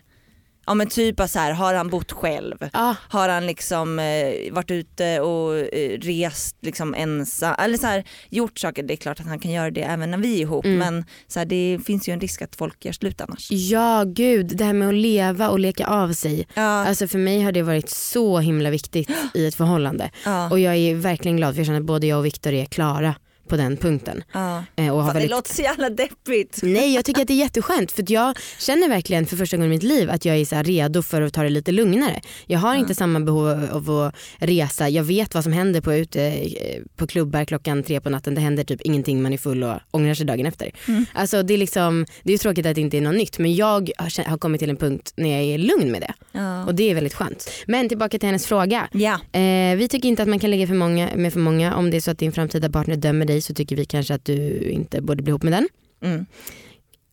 Ja 0.66 0.74
men 0.74 0.88
typ 0.90 1.20
av 1.20 1.28
så 1.28 1.40
här, 1.40 1.52
har 1.52 1.74
han 1.74 1.90
bott 1.90 2.12
själv? 2.12 2.56
Ah, 2.74 2.96
Har 3.10 3.30
han 3.30 3.46
liksom 3.46 4.00
eh, 4.00 4.54
varit 4.54 4.72
ute 4.72 5.20
och 5.20 5.58
eh, 5.58 6.00
rest 6.00 6.56
liksom 6.62 6.94
ensam? 6.96 7.56
Eller 7.60 7.78
så 7.78 7.88
här, 7.88 8.04
gjort 8.30 8.60
saker, 8.60 8.84
det 8.84 8.94
är 8.94 8.96
klart 8.98 9.20
att 9.20 9.26
han 9.26 9.40
kan 9.40 9.52
göra 9.52 9.72
det 9.72 9.82
även 9.82 10.12
när 10.12 10.18
vi 10.18 10.36
är 10.36 10.42
ihop 10.42 10.66
Mm. 10.66 10.78
men 10.80 11.06
så 11.28 11.40
här, 11.40 11.46
det 11.46 11.80
finns 11.86 12.10
ju 12.10 12.14
en 12.14 12.20
risk 12.20 12.42
att 12.42 12.56
folk 12.56 12.86
gör 12.86 12.92
slut 12.92 13.22
annars. 13.22 13.52
ja 13.52 14.04
gud, 14.08 14.58
det 14.58 14.64
här 14.66 14.74
med 14.74 14.88
att 14.88 14.94
leva 14.94 15.50
och 15.50 15.60
leka 15.60 15.86
av 15.88 16.14
sig. 16.14 16.48
Ja, 16.54 16.62
Alltså 16.88 17.08
för 17.08 17.18
mig 17.20 17.42
har 17.42 17.52
det 17.52 17.62
varit 17.62 17.90
så 17.90 18.40
himla 18.40 18.70
viktigt 18.70 19.10
i 19.34 19.46
ett 19.48 19.56
förhållande. 19.56 20.12
ja, 20.26 20.50
Och 20.50 20.60
jag 20.60 20.76
är 20.76 20.96
verkligen 20.96 21.38
glad 21.38 21.54
för 21.54 21.60
jag 21.60 21.66
känner 21.66 21.80
att 21.80 21.86
både 21.86 22.08
jag 22.08 22.20
och 22.20 22.26
Viktor 22.26 22.54
är 22.54 22.66
klara 22.66 23.16
på 23.52 23.58
den 23.58 23.78
punkten. 23.78 24.24
ja. 24.34 24.64
Eh, 24.76 24.90
och 24.90 24.98
har 24.98 25.04
Fan, 25.04 25.14
väldigt... 25.14 25.30
Det 25.30 25.36
låter 25.36 25.54
så 25.54 25.62
jävla 25.62 25.90
deppigt. 25.90 26.60
Nej 26.64 26.94
jag 26.96 27.06
tycker 27.06 27.22
att 27.22 27.28
det 27.28 27.34
är 27.34 27.38
jätteskönt 27.38 27.92
för 27.92 28.04
att 28.04 28.10
jag 28.10 28.38
känner 28.60 28.90
verkligen 28.90 29.26
för 29.26 29.38
första 29.38 29.58
gången 29.58 29.72
i 29.72 29.76
mitt 29.76 29.84
liv 29.84 30.10
att 30.10 30.26
jag 30.26 30.38
är 30.38 30.46
så 30.46 30.62
redo 30.62 31.02
för 31.02 31.22
att 31.22 31.34
ta 31.34 31.44
det 31.44 31.50
lite 31.50 31.72
lugnare. 31.72 32.22
Jag 32.46 32.60
har 32.60 32.76
inte 32.76 32.96
samma 32.96 33.20
behov 33.20 33.68
av 33.72 33.90
att 33.90 34.16
resa, 34.38 34.90
jag 34.90 35.04
vet 35.04 35.34
vad 35.36 35.44
som 35.44 35.54
händer 35.54 35.82
på, 35.82 35.94
ute, 35.94 36.22
eh, 36.24 36.82
på 36.96 37.08
klubbar 37.08 37.46
klockan 37.46 37.84
tre 37.84 38.02
på 38.02 38.10
natten. 38.10 38.36
Det 38.36 38.42
händer 38.42 38.64
typ 38.64 38.82
ingenting, 38.82 39.22
man 39.22 39.34
är 39.34 39.38
full 39.38 39.64
och 39.64 39.76
ångrar 39.92 40.14
sig 40.14 40.26
dagen 40.26 40.46
efter. 40.46 40.72
Mm. 40.88 41.06
Alltså 41.14 41.44
det 41.44 41.54
är 41.54 41.58
liksom, 41.58 42.06
det 42.24 42.34
är 42.34 42.38
tråkigt 42.38 42.66
att 42.66 42.76
det 42.76 42.82
inte 42.82 42.98
är 42.98 43.02
något 43.02 43.16
nytt 43.16 43.40
men 43.40 43.56
jag 43.56 43.90
har 44.26 44.38
kommit 44.38 44.60
till 44.60 44.70
en 44.70 44.78
punkt 44.78 45.14
när 45.16 45.30
jag 45.30 45.42
är 45.42 45.58
lugn 45.58 45.92
med 45.92 46.02
det 46.02 46.14
Ja. 46.32 46.66
och 46.66 46.76
det 46.76 46.90
är 46.92 46.96
väldigt 46.96 47.14
skönt. 47.14 47.50
Men 47.68 47.90
tillbaka 47.90 48.20
till 48.20 48.28
hennes 48.28 48.46
fråga. 48.46 48.88
ja. 48.92 49.40
Eh, 49.40 49.76
vi 49.78 49.88
tycker 49.90 50.10
inte 50.10 50.22
att 50.24 50.30
man 50.30 50.40
kan 50.40 50.52
ligga 50.52 50.68
för 50.68 50.74
många, 50.74 51.10
med 51.16 51.34
för 51.34 51.40
många. 51.40 51.76
Om 51.76 51.92
det 51.92 51.98
är 51.98 52.02
så 52.02 52.12
att 52.12 52.18
din 52.18 52.32
framtida 52.32 52.70
partner 52.70 52.96
dömer 52.96 53.26
dig 53.26 53.41
så 53.42 53.54
tycker 53.54 53.76
vi 53.76 53.86
kanske 53.86 54.14
att 54.14 54.26
du 54.26 54.60
inte 54.70 55.02
borde 55.02 55.24
bli 55.24 55.30
ihop 55.30 55.44
med 55.44 55.54
den. 55.54 55.68
Mm. 56.04 56.26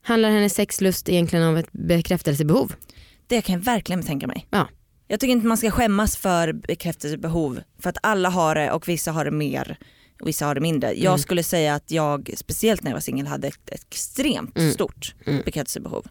Handlar 0.03 0.31
hennes 0.31 0.55
sexlust 0.55 1.09
egentligen 1.09 1.45
om 1.49 1.57
ett 1.57 1.73
bekräftelsebehov? 1.73 2.73
Det 3.27 3.43
kan 3.43 3.53
jag 3.55 3.61
verkligen 3.61 4.03
tänka 4.03 4.27
mig. 4.27 4.47
Ja. 4.51 4.69
Jag 5.09 5.21
tycker 5.21 5.33
inte 5.33 5.47
man 5.47 5.57
ska 5.57 5.71
skämmas 5.71 6.17
för 6.17 6.53
bekräftelsebehov 6.53 7.61
för 7.79 7.91
att 7.91 7.97
alla 8.03 8.29
har 8.31 8.55
det 8.55 8.71
och 8.73 8.89
vissa 8.89 9.13
har 9.13 9.25
det 9.25 9.31
mer 9.31 9.79
och 10.21 10.29
vissa 10.29 10.47
har 10.47 10.55
det 10.55 10.61
mindre. 10.61 10.93
Jag 10.95 11.07
Mm. 11.07 11.19
skulle 11.19 11.43
säga 11.43 11.75
att 11.75 11.91
jag, 11.91 12.31
speciellt 12.37 12.83
när 12.83 12.91
jag 12.91 12.97
var 12.97 13.01
singel, 13.01 13.27
hade 13.27 13.49
ett, 13.49 13.71
ett 13.71 13.85
extremt 13.91 14.59
Mm. 14.59 14.73
stort 14.73 15.15
Mm. 15.27 15.43
bekräftelsebehov. 15.45 16.07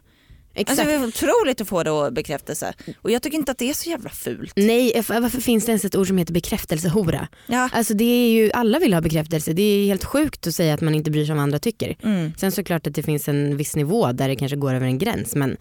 Exakt. 0.58 0.78
Alltså 0.80 0.84
det 0.98 1.04
är 1.04 1.08
otroligt 1.08 1.60
att 1.60 1.68
få 1.68 1.90
och 2.04 2.12
bekräftelse 2.12 2.74
och 3.02 3.10
jag 3.10 3.22
tycker 3.22 3.38
inte 3.38 3.52
att 3.52 3.58
det 3.58 3.70
är 3.70 3.74
så 3.74 3.90
jävla 3.90 4.10
fult. 4.10 4.52
Nej, 4.56 5.02
varför 5.08 5.40
finns 5.40 5.64
det 5.66 5.70
ens 5.70 5.84
ett 5.84 5.96
ord 5.96 6.06
som 6.06 6.18
heter 6.18 6.32
bekräftelsehora? 6.32 7.28
Ja. 7.46 7.68
Alltså 7.72 7.94
det 7.94 8.04
är 8.04 8.30
ju, 8.30 8.50
alla 8.52 8.78
vill 8.78 8.94
ha 8.94 9.00
bekräftelse. 9.00 9.52
Det 9.52 9.62
är 9.62 9.86
helt 9.86 10.04
sjukt 10.04 10.46
att 10.46 10.54
säga 10.54 10.74
att 10.74 10.80
man 10.80 10.94
inte 10.94 11.10
bryr 11.10 11.24
sig 11.24 11.32
om 11.32 11.36
vad 11.36 11.42
andra 11.42 11.58
tycker. 11.58 11.96
Mm. 12.02 12.32
Sen 12.38 12.52
såklart 12.52 12.86
att 12.86 12.94
det 12.94 13.02
finns 13.02 13.28
en 13.28 13.56
viss 13.56 13.76
nivå 13.76 14.12
där 14.12 14.28
det 14.28 14.36
kanske 14.36 14.56
går 14.56 14.74
över 14.74 14.86
en 14.86 14.98
gräns 14.98 15.34
men 15.34 15.56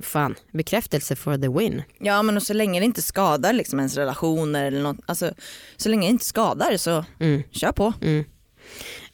fan, 0.00 0.34
bekräftelse 0.52 1.16
for 1.16 1.36
the 1.38 1.48
win. 1.48 1.82
ja 2.00 2.22
men 2.22 2.36
och 2.36 2.42
så 2.42 2.52
länge 2.52 2.80
det 2.80 2.86
inte 2.86 3.02
skadar 3.02 3.52
liksom 3.52 3.78
ens 3.78 3.96
relationer 3.96 4.64
eller 4.66 4.82
något, 4.82 4.96
alltså 5.06 5.30
så 5.76 5.88
länge 5.88 6.06
det 6.06 6.10
inte 6.10 6.24
skadar 6.24 6.76
så 6.76 7.04
Mm, 7.20 7.42
kör 7.50 7.72
på. 7.72 7.92
mm. 8.02 8.24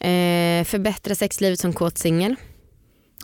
Eh, 0.00 0.64
förbättra 0.64 1.14
sexlivet 1.14 1.60
som 1.60 1.72
kåt 1.72 1.98
singel. 1.98 2.36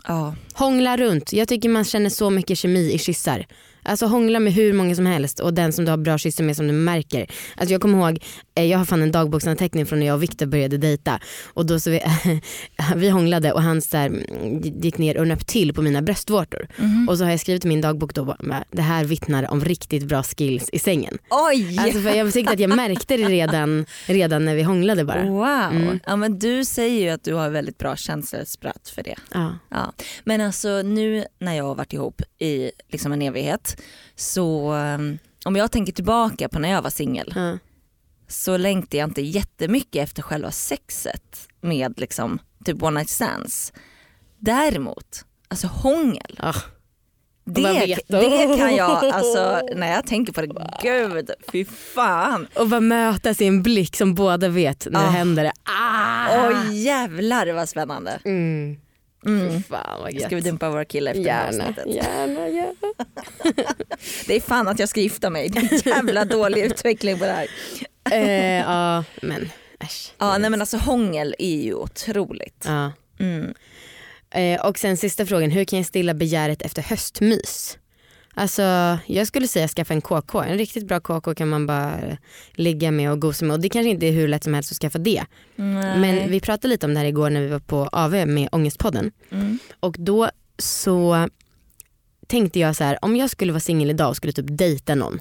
Ja. 0.07 0.35
Hångla 0.53 0.97
runt. 0.97 1.33
Jag 1.33 1.47
tycker 1.47 1.69
man 1.69 1.83
känner 1.83 2.09
så 2.09 2.29
mycket 2.29 2.57
kemi 2.57 2.91
i 2.93 2.97
kyssar. 2.97 3.45
Alltså 3.89 4.05
hångla 4.05 4.39
med 4.39 4.53
hur 4.53 4.73
många 4.73 4.95
som 4.95 5.05
helst 5.05 5.39
och 5.39 5.53
den 5.53 5.73
som 5.73 5.85
du 5.85 5.91
har 5.91 5.97
bra 5.97 6.17
kyssar 6.17 6.43
med 6.43 6.55
som 6.55 6.67
du 6.67 6.73
märker. 6.73 7.27
Alltså 7.55 7.73
jag 7.73 7.81
kommer 7.81 7.97
ihåg, 7.97 8.23
eh, 8.55 8.65
jag 8.65 8.77
har 8.77 8.85
fan 8.85 9.01
en 9.01 9.11
dagboksanteckning 9.11 9.85
från 9.85 9.99
när 9.99 10.05
jag 10.05 10.15
och 10.15 10.23
Viktor 10.23 10.45
började 10.45 10.77
dejta 10.77 11.19
och 11.53 11.65
då 11.65 11.79
så 11.79 11.89
vi, 11.89 12.01
vi 12.95 13.09
hånglade 13.09 13.51
och 13.51 13.61
han 13.61 13.81
så 13.81 13.97
här, 13.97 14.07
mm, 14.07 14.61
gick 14.61 14.97
ner 14.97 15.17
och 15.17 15.27
nöp 15.27 15.47
till 15.47 15.73
på 15.73 15.81
mina 15.81 16.01
bröstvårtor. 16.01 16.67
Mhm. 16.77 17.09
Och 17.09 17.17
så 17.17 17.23
har 17.23 17.31
jag 17.31 17.39
skrivit 17.39 17.65
i 17.65 17.67
min 17.67 17.81
dagbok 17.81 18.13
då, 18.13 18.35
det 18.71 18.81
här 18.81 19.05
vittnar 19.05 19.51
om 19.51 19.65
riktigt 19.65 20.03
bra 20.03 20.23
skills 20.23 20.69
i 20.73 20.79
sängen. 20.79 21.17
Oj! 21.29 21.77
Alltså 21.79 22.01
för 22.01 22.09
jag 22.09 22.33
tyckte 22.33 22.53
att 22.53 22.59
jag 22.59 22.75
märkte 22.75 23.17
det 23.17 23.23
redan, 23.23 23.85
redan 24.05 24.45
när 24.45 24.55
vi 24.55 24.63
hånglade 24.63 25.05
bara. 25.05 25.23
Wow. 25.23 25.71
Mm. 25.71 25.99
Ja, 26.05 26.15
men 26.15 26.39
du 26.39 26.65
säger 26.65 27.01
ju 27.01 27.09
att 27.09 27.23
du 27.23 27.33
har 27.33 27.49
väldigt 27.49 27.77
bra 27.77 27.95
känselspratt 27.95 28.91
för 28.95 29.03
det. 29.03 29.15
Ja. 29.33 29.57
Ja. 29.69 29.93
Men 30.23 30.41
alltså 30.41 30.81
nu 30.81 31.25
när 31.39 31.53
jag 31.53 31.63
har 31.63 31.75
varit 31.75 31.93
ihop 31.93 32.21
i 32.39 32.71
liksom 32.91 33.11
en 33.11 33.21
evighet 33.21 33.78
så 34.15 34.73
um, 34.73 35.17
om 35.45 35.55
jag 35.55 35.71
tänker 35.71 35.93
tillbaka 35.93 36.49
på 36.49 36.59
när 36.59 36.69
jag 36.69 36.81
var 36.81 36.89
singel 36.89 37.33
Ja. 37.35 37.57
så 38.27 38.57
längtar 38.57 38.97
jag 38.97 39.09
inte 39.09 39.21
jättemycket 39.21 40.03
efter 40.03 40.21
själva 40.21 40.51
sexet 40.51 41.47
med 41.61 41.99
liksom 41.99 42.39
typ 42.65 42.83
one 42.83 42.99
night 42.99 43.09
stands. 43.09 43.73
Däremot, 44.39 45.25
alltså 45.47 45.67
hångel. 45.67 46.35
Ah. 46.39 46.53
Det, 47.45 47.95
det 48.07 48.57
kan 48.57 48.75
jag, 48.75 49.05
alltså 49.05 49.61
när 49.75 49.91
jag 49.91 50.07
tänker 50.07 50.33
på 50.33 50.41
det, 50.41 50.77
gud 50.83 51.29
fy 51.51 51.65
fan. 51.65 52.47
Och 52.55 52.67
bara 52.67 52.79
mötas 52.79 53.41
i 53.41 53.45
en 53.47 53.63
blick 53.63 53.95
som 53.95 54.15
båda 54.15 54.47
vet 54.49 54.87
när 54.91 54.99
det 55.01 55.07
Ah. 55.07 55.09
händer. 55.11 55.43
Det. 55.43 55.51
Ah. 55.63 56.47
Oj 56.49 56.81
jävlar 56.83 57.53
vad 57.53 57.69
spännande. 57.69 58.19
Mm. 58.25 58.77
Mm. 59.25 59.63
Fan 59.63 60.01
vad 60.01 60.13
gött. 60.13 60.23
Ska 60.23 60.35
vi 60.35 60.41
dumpa 60.41 60.69
våra 60.69 60.85
killar 60.85 61.11
efter 61.11 61.23
det 61.23 61.31
här 61.31 61.51
Gärna, 61.51 61.67
avsnittet? 61.69 61.95
gärna, 61.95 62.47
gärna. 62.47 62.73
Det 64.27 64.35
är 64.35 64.39
fan 64.39 64.67
att 64.67 64.79
jag 64.79 64.89
ska 64.89 64.99
gifta 64.99 65.29
mig. 65.29 65.49
Det 65.49 65.59
är 65.59 65.87
jävla 65.87 66.25
dålig 66.25 66.61
utveckling 66.63 67.19
på 67.19 67.25
det 67.25 67.31
här. 67.31 67.47
Eh, 68.11 68.59
ja 68.59 69.03
men 69.21 69.49
äsch. 69.79 70.11
Ja 70.17 70.37
nej 70.37 70.49
men 70.49 70.61
alltså 70.61 70.77
hångel 70.77 71.35
är 71.39 71.55
ju 71.61 71.73
otroligt. 71.73 72.63
Ja. 72.67 72.91
Mm. 73.19 73.53
Eh, 74.31 74.65
och 74.65 74.79
sen 74.79 74.97
sista 74.97 75.25
frågan, 75.25 75.51
hur 75.51 75.65
kan 75.65 75.79
jag 75.79 75.85
stilla 75.85 76.13
begäret 76.13 76.61
efter 76.61 76.81
höstmys? 76.81 77.77
Alltså 78.39 78.97
jag 79.05 79.27
skulle 79.27 79.47
säga 79.47 79.67
skaffa 79.67 79.93
en 79.93 80.01
KK, 80.01 80.41
en 80.41 80.57
riktigt 80.57 80.87
bra 80.87 80.99
KK 80.99 81.35
kan 81.35 81.49
man 81.49 81.67
bara 81.67 81.99
ligga 82.51 82.91
med 82.91 83.11
och 83.11 83.21
gosa 83.21 83.45
med 83.45 83.53
och 83.53 83.59
det 83.59 83.69
kanske 83.69 83.89
inte 83.89 84.07
är 84.07 84.11
hur 84.11 84.27
lätt 84.27 84.43
som 84.43 84.53
helst 84.53 84.71
att 84.71 84.77
skaffa 84.77 84.99
det. 84.99 85.23
Nej. 85.55 85.99
Men 85.99 86.29
vi 86.31 86.39
pratade 86.39 86.67
lite 86.67 86.85
om 86.85 86.93
det 86.93 86.99
här 86.99 87.07
igår 87.07 87.29
när 87.29 87.41
vi 87.41 87.47
var 87.47 87.59
på 87.59 87.89
AV 87.91 88.27
med 88.27 88.49
Ångestpodden 88.51 89.11
Mm. 89.31 89.59
och 89.79 89.95
då 89.99 90.29
så 90.57 91.27
tänkte 92.27 92.59
jag 92.59 92.75
så 92.75 92.83
här, 92.83 92.97
om 93.01 93.15
jag 93.15 93.29
skulle 93.29 93.51
vara 93.51 93.59
singel 93.59 93.89
idag 93.89 94.09
och 94.09 94.15
skulle 94.15 94.33
typ 94.33 94.45
dejta 94.49 94.95
någon 94.95 95.19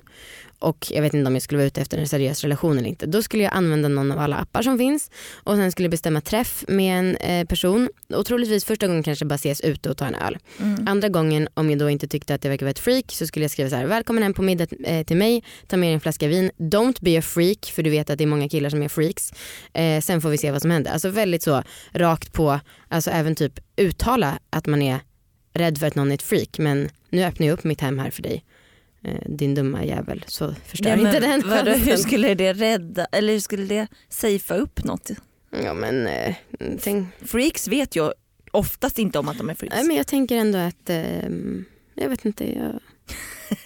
och 0.59 0.87
jag 0.91 1.03
vet 1.03 1.15
inte 1.15 1.27
om 1.27 1.35
jag 1.35 1.43
skulle 1.43 1.59
vara 1.59 1.67
ute 1.67 1.81
efter 1.81 1.99
en 1.99 2.09
seriös 2.09 2.43
relation 2.43 2.79
eller 2.79 2.89
inte. 2.89 3.07
Då 3.07 3.23
skulle 3.23 3.43
jag 3.43 3.53
använda 3.55 3.89
någon 3.89 4.13
av 4.13 4.19
alla 4.19 4.37
appar 4.37 4.63
som 4.63 4.79
finns 4.79 5.11
och 5.35 5.57
sen 5.57 5.73
skulle 5.73 5.85
jag 5.85 5.91
bestämma 5.91 6.21
träff 6.21 6.65
med 6.69 6.99
en 6.99 7.17
eh, 7.17 7.47
person 7.47 7.89
och 8.15 8.27
troligtvis 8.27 8.65
första 8.65 8.87
gången 8.87 9.03
kanske 9.03 9.25
bara 9.25 9.35
ses 9.35 9.61
ute 9.61 9.91
och 9.91 9.97
ta 9.97 10.07
en 10.07 10.15
öl. 10.15 10.39
Mm. 10.61 10.89
Andra 10.89 11.09
gången 11.09 11.49
om 11.55 11.71
jag 11.71 11.79
då 11.79 11.91
inte 11.91 12.09
tyckte 12.09 12.35
att 12.35 12.45
jag 12.45 12.51
verkade 12.51 12.65
vara 12.65 12.71
ett 12.71 12.79
freak 12.79 13.13
så 13.13 13.27
skulle 13.27 13.45
jag 13.45 13.51
skriva 13.51 13.71
så 13.71 13.77
här, 13.77 13.87
välkommen 13.87 14.23
hem 14.23 14.35
på 14.35 14.43
middag 14.43 14.67
eh, 14.85 15.07
till 15.07 15.17
mig, 15.17 15.45
ta 15.67 15.77
med 15.77 15.95
en 15.95 16.01
flaska 16.01 16.29
vin, 16.29 16.51
don't 16.59 16.97
be 17.01 17.19
a 17.19 17.23
freak 17.23 17.65
för 17.75 17.83
du 17.83 17.91
vet 17.91 18.11
att 18.11 18.19
det 18.19 18.25
är 18.25 18.29
många 18.29 18.49
killar 18.49 18.71
som 18.71 18.83
är 18.83 18.89
freaks. 18.89 19.33
Eh, 19.73 20.01
sen 20.01 20.21
får 20.21 20.29
vi 20.29 20.39
se 20.39 20.51
vad 20.51 20.63
som 20.63 20.71
händer. 20.71 20.91
Alltså 20.93 21.09
väldigt 21.09 21.43
så 21.43 21.63
rakt 21.93 22.33
på, 22.33 22.61
alltså 22.89 23.11
även 23.11 23.35
typ 23.35 23.61
uttala 23.77 24.39
att 24.51 24.67
man 24.67 24.83
är 24.83 25.01
rädd 25.55 25.79
för 25.79 25.87
att 25.87 25.95
någon 25.95 26.11
är 26.11 26.15
ett 26.15 26.23
freak 26.23 26.59
men 26.59 26.89
nu 27.11 27.25
öppnar 27.25 27.47
jag 27.47 27.55
upp 27.55 27.65
mitt 27.65 27.81
hem 27.81 27.99
här 27.99 28.11
för 28.11 28.23
dig. 28.23 28.45
Eh, 29.09 29.21
din 29.27 29.55
dumma 29.55 29.85
jävel 29.85 30.25
så 30.27 30.55
förstör 30.67 30.91
Ja, 30.91 30.97
men 30.97 31.07
inte 31.07 31.21
den 31.21 31.49
vadå, 31.49 31.71
hur 31.71 31.97
skulle 31.97 32.35
det 32.35 32.53
rädda, 32.53 33.05
eller 33.13 33.33
hur 33.33 33.41
skulle 33.41 33.65
det 33.65 33.87
safea 34.09 34.57
upp 34.57 34.85
något? 34.85 35.11
Ja 35.63 35.75
men, 35.75 36.07
eh, 36.07 36.35
tänk, 36.83 37.09
Freaks 37.27 37.69
vet 37.69 37.97
ju 37.97 38.11
oftast 38.53 38.99
inte 38.99 39.19
om 39.19 39.29
att 39.29 39.39
de 39.39 39.51
är 39.51 39.55
freaks. 39.55 39.77
nej, 39.77 39.85
men 39.87 39.97
jag 39.97 40.07
tänker 40.07 40.37
ändå 40.37 40.59
att, 40.59 40.91
eh, 40.91 41.29
jag 41.95 42.09
vet 42.09 42.25
inte, 42.25 42.59
jag, 42.59 42.81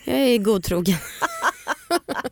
jag 0.05 0.19
är 0.19 0.39
godtrogen. 0.39 0.97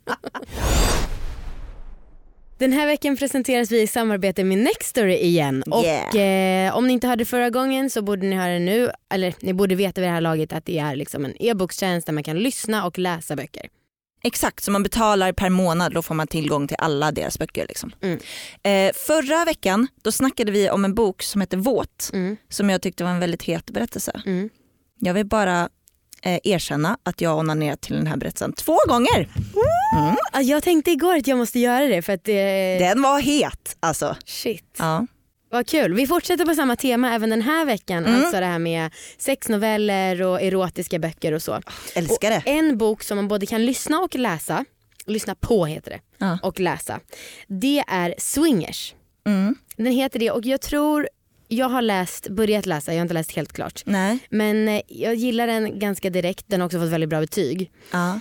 Den 2.60 2.72
här 2.72 2.86
veckan 2.86 3.16
presenteras 3.16 3.70
vi 3.70 3.80
i 3.82 3.86
samarbete 3.86 4.44
med 4.44 4.58
Nextory 4.58 5.16
igen. 5.16 5.62
Och 5.62 6.16
eh, 6.16 6.76
om 6.76 6.86
ni 6.86 6.92
inte 6.92 7.06
hörde 7.08 7.24
förra 7.24 7.50
gången 7.50 7.90
så 7.90 8.02
borde 8.02 8.26
ni 8.26 8.36
höra 8.36 8.52
det 8.52 8.58
nu. 8.58 8.90
Eller 9.14 9.34
ni 9.40 9.52
borde 9.52 9.74
veta 9.74 10.00
vid 10.00 10.08
det 10.10 10.12
här 10.12 10.20
laget 10.20 10.52
att 10.52 10.64
det 10.66 10.78
är 10.78 10.96
liksom 10.96 11.24
en 11.24 11.42
e-bokstjänst 11.42 12.06
där 12.06 12.12
man 12.12 12.22
kan 12.22 12.38
lyssna 12.38 12.86
och 12.86 12.98
läsa 12.98 13.36
böcker. 13.36 13.68
Exakt, 14.22 14.64
så 14.64 14.70
man 14.70 14.82
betalar 14.82 15.32
per 15.32 15.48
månad 15.48 15.94
då 15.94 16.02
får 16.02 16.14
man 16.14 16.26
tillgång 16.26 16.68
till 16.68 16.76
alla 16.80 17.12
deras 17.12 17.38
böcker. 17.38 17.66
Liksom. 17.68 17.92
Mm. 18.02 18.18
Eh, 18.62 18.92
förra 18.94 19.44
veckan 19.44 19.86
då 20.02 20.12
snackade 20.12 20.52
vi 20.52 20.70
om 20.70 20.84
en 20.84 20.94
bok 20.94 21.22
som 21.22 21.40
heter 21.40 21.56
Våt 21.56 22.10
Mm. 22.12 22.36
som 22.48 22.70
jag 22.70 22.82
tyckte 22.82 23.04
var 23.04 23.10
en 23.10 23.20
väldigt 23.20 23.42
het 23.42 23.70
berättelse. 23.70 24.20
Mm. 24.26 24.50
Jag 24.98 25.14
vill 25.14 25.26
bara 25.26 25.68
eh, 26.22 26.38
erkänna 26.44 26.98
att 27.02 27.20
jag 27.20 27.38
onanerat 27.38 27.80
till 27.80 27.96
den 27.96 28.06
här 28.06 28.16
berättelsen 28.16 28.52
två 28.52 28.76
gånger. 28.88 29.28
Mm. 29.96 30.16
Ah, 30.32 30.40
Jag 30.40 30.62
tänkte 30.62 30.90
igår 30.90 31.16
att 31.16 31.26
jag 31.26 31.38
måste 31.38 31.58
göra 31.58 31.86
det 31.86 32.02
för 32.02 32.12
att 32.12 32.24
det... 32.24 32.78
Den 32.78 33.02
var 33.02 33.20
het 33.20 33.76
alltså. 33.80 34.16
Shit. 34.24 34.76
Ja. 34.78 35.06
Vad 35.52 35.66
kul. 35.66 35.94
Vi 35.94 36.06
fortsätter 36.06 36.44
på 36.44 36.54
samma 36.54 36.76
tema 36.76 37.14
även 37.14 37.30
den 37.30 37.42
här 37.42 37.64
veckan. 37.64 38.06
Mm. 38.06 38.20
Alltså 38.20 38.40
det 38.40 38.46
här 38.46 38.58
med 38.58 38.90
sexnoveller 39.18 40.22
och 40.22 40.42
erotiska 40.42 40.98
böcker 40.98 41.32
och 41.32 41.42
så. 41.42 41.60
Älskar 41.94 42.30
det. 42.30 42.36
Och 42.36 42.46
en 42.46 42.78
bok 42.78 43.02
som 43.02 43.16
man 43.16 43.28
både 43.28 43.46
kan 43.46 43.66
lyssna 43.66 43.98
och 43.98 44.14
läsa, 44.14 44.64
lyssna 45.06 45.34
på 45.34 45.66
heter 45.66 45.90
det, 45.90 46.00
Ja. 46.18 46.38
och 46.42 46.60
läsa. 46.60 47.00
Det 47.46 47.84
är 47.88 48.14
Swingers. 48.18 48.94
Mm. 49.26 49.54
Den 49.76 49.92
heter 49.92 50.18
det 50.18 50.30
och 50.30 50.44
jag 50.46 50.60
tror, 50.60 51.08
jag 51.52 51.68
har 51.68 51.82
läst, 51.82 52.28
börjat 52.28 52.66
läsa, 52.66 52.92
jag 52.92 52.98
har 52.98 53.02
inte 53.02 53.14
läst 53.14 53.32
helt 53.32 53.52
klart. 53.52 53.82
Nej. 53.84 54.18
Men 54.28 54.68
eh, 54.68 54.80
jag 54.88 55.14
gillar 55.14 55.46
den 55.46 55.78
ganska 55.78 56.10
direkt, 56.10 56.44
den 56.48 56.60
har 56.60 56.66
också 56.66 56.80
fått 56.80 56.88
väldigt 56.88 57.10
bra 57.10 57.20
betyg. 57.20 57.70
Ja. 57.90 58.20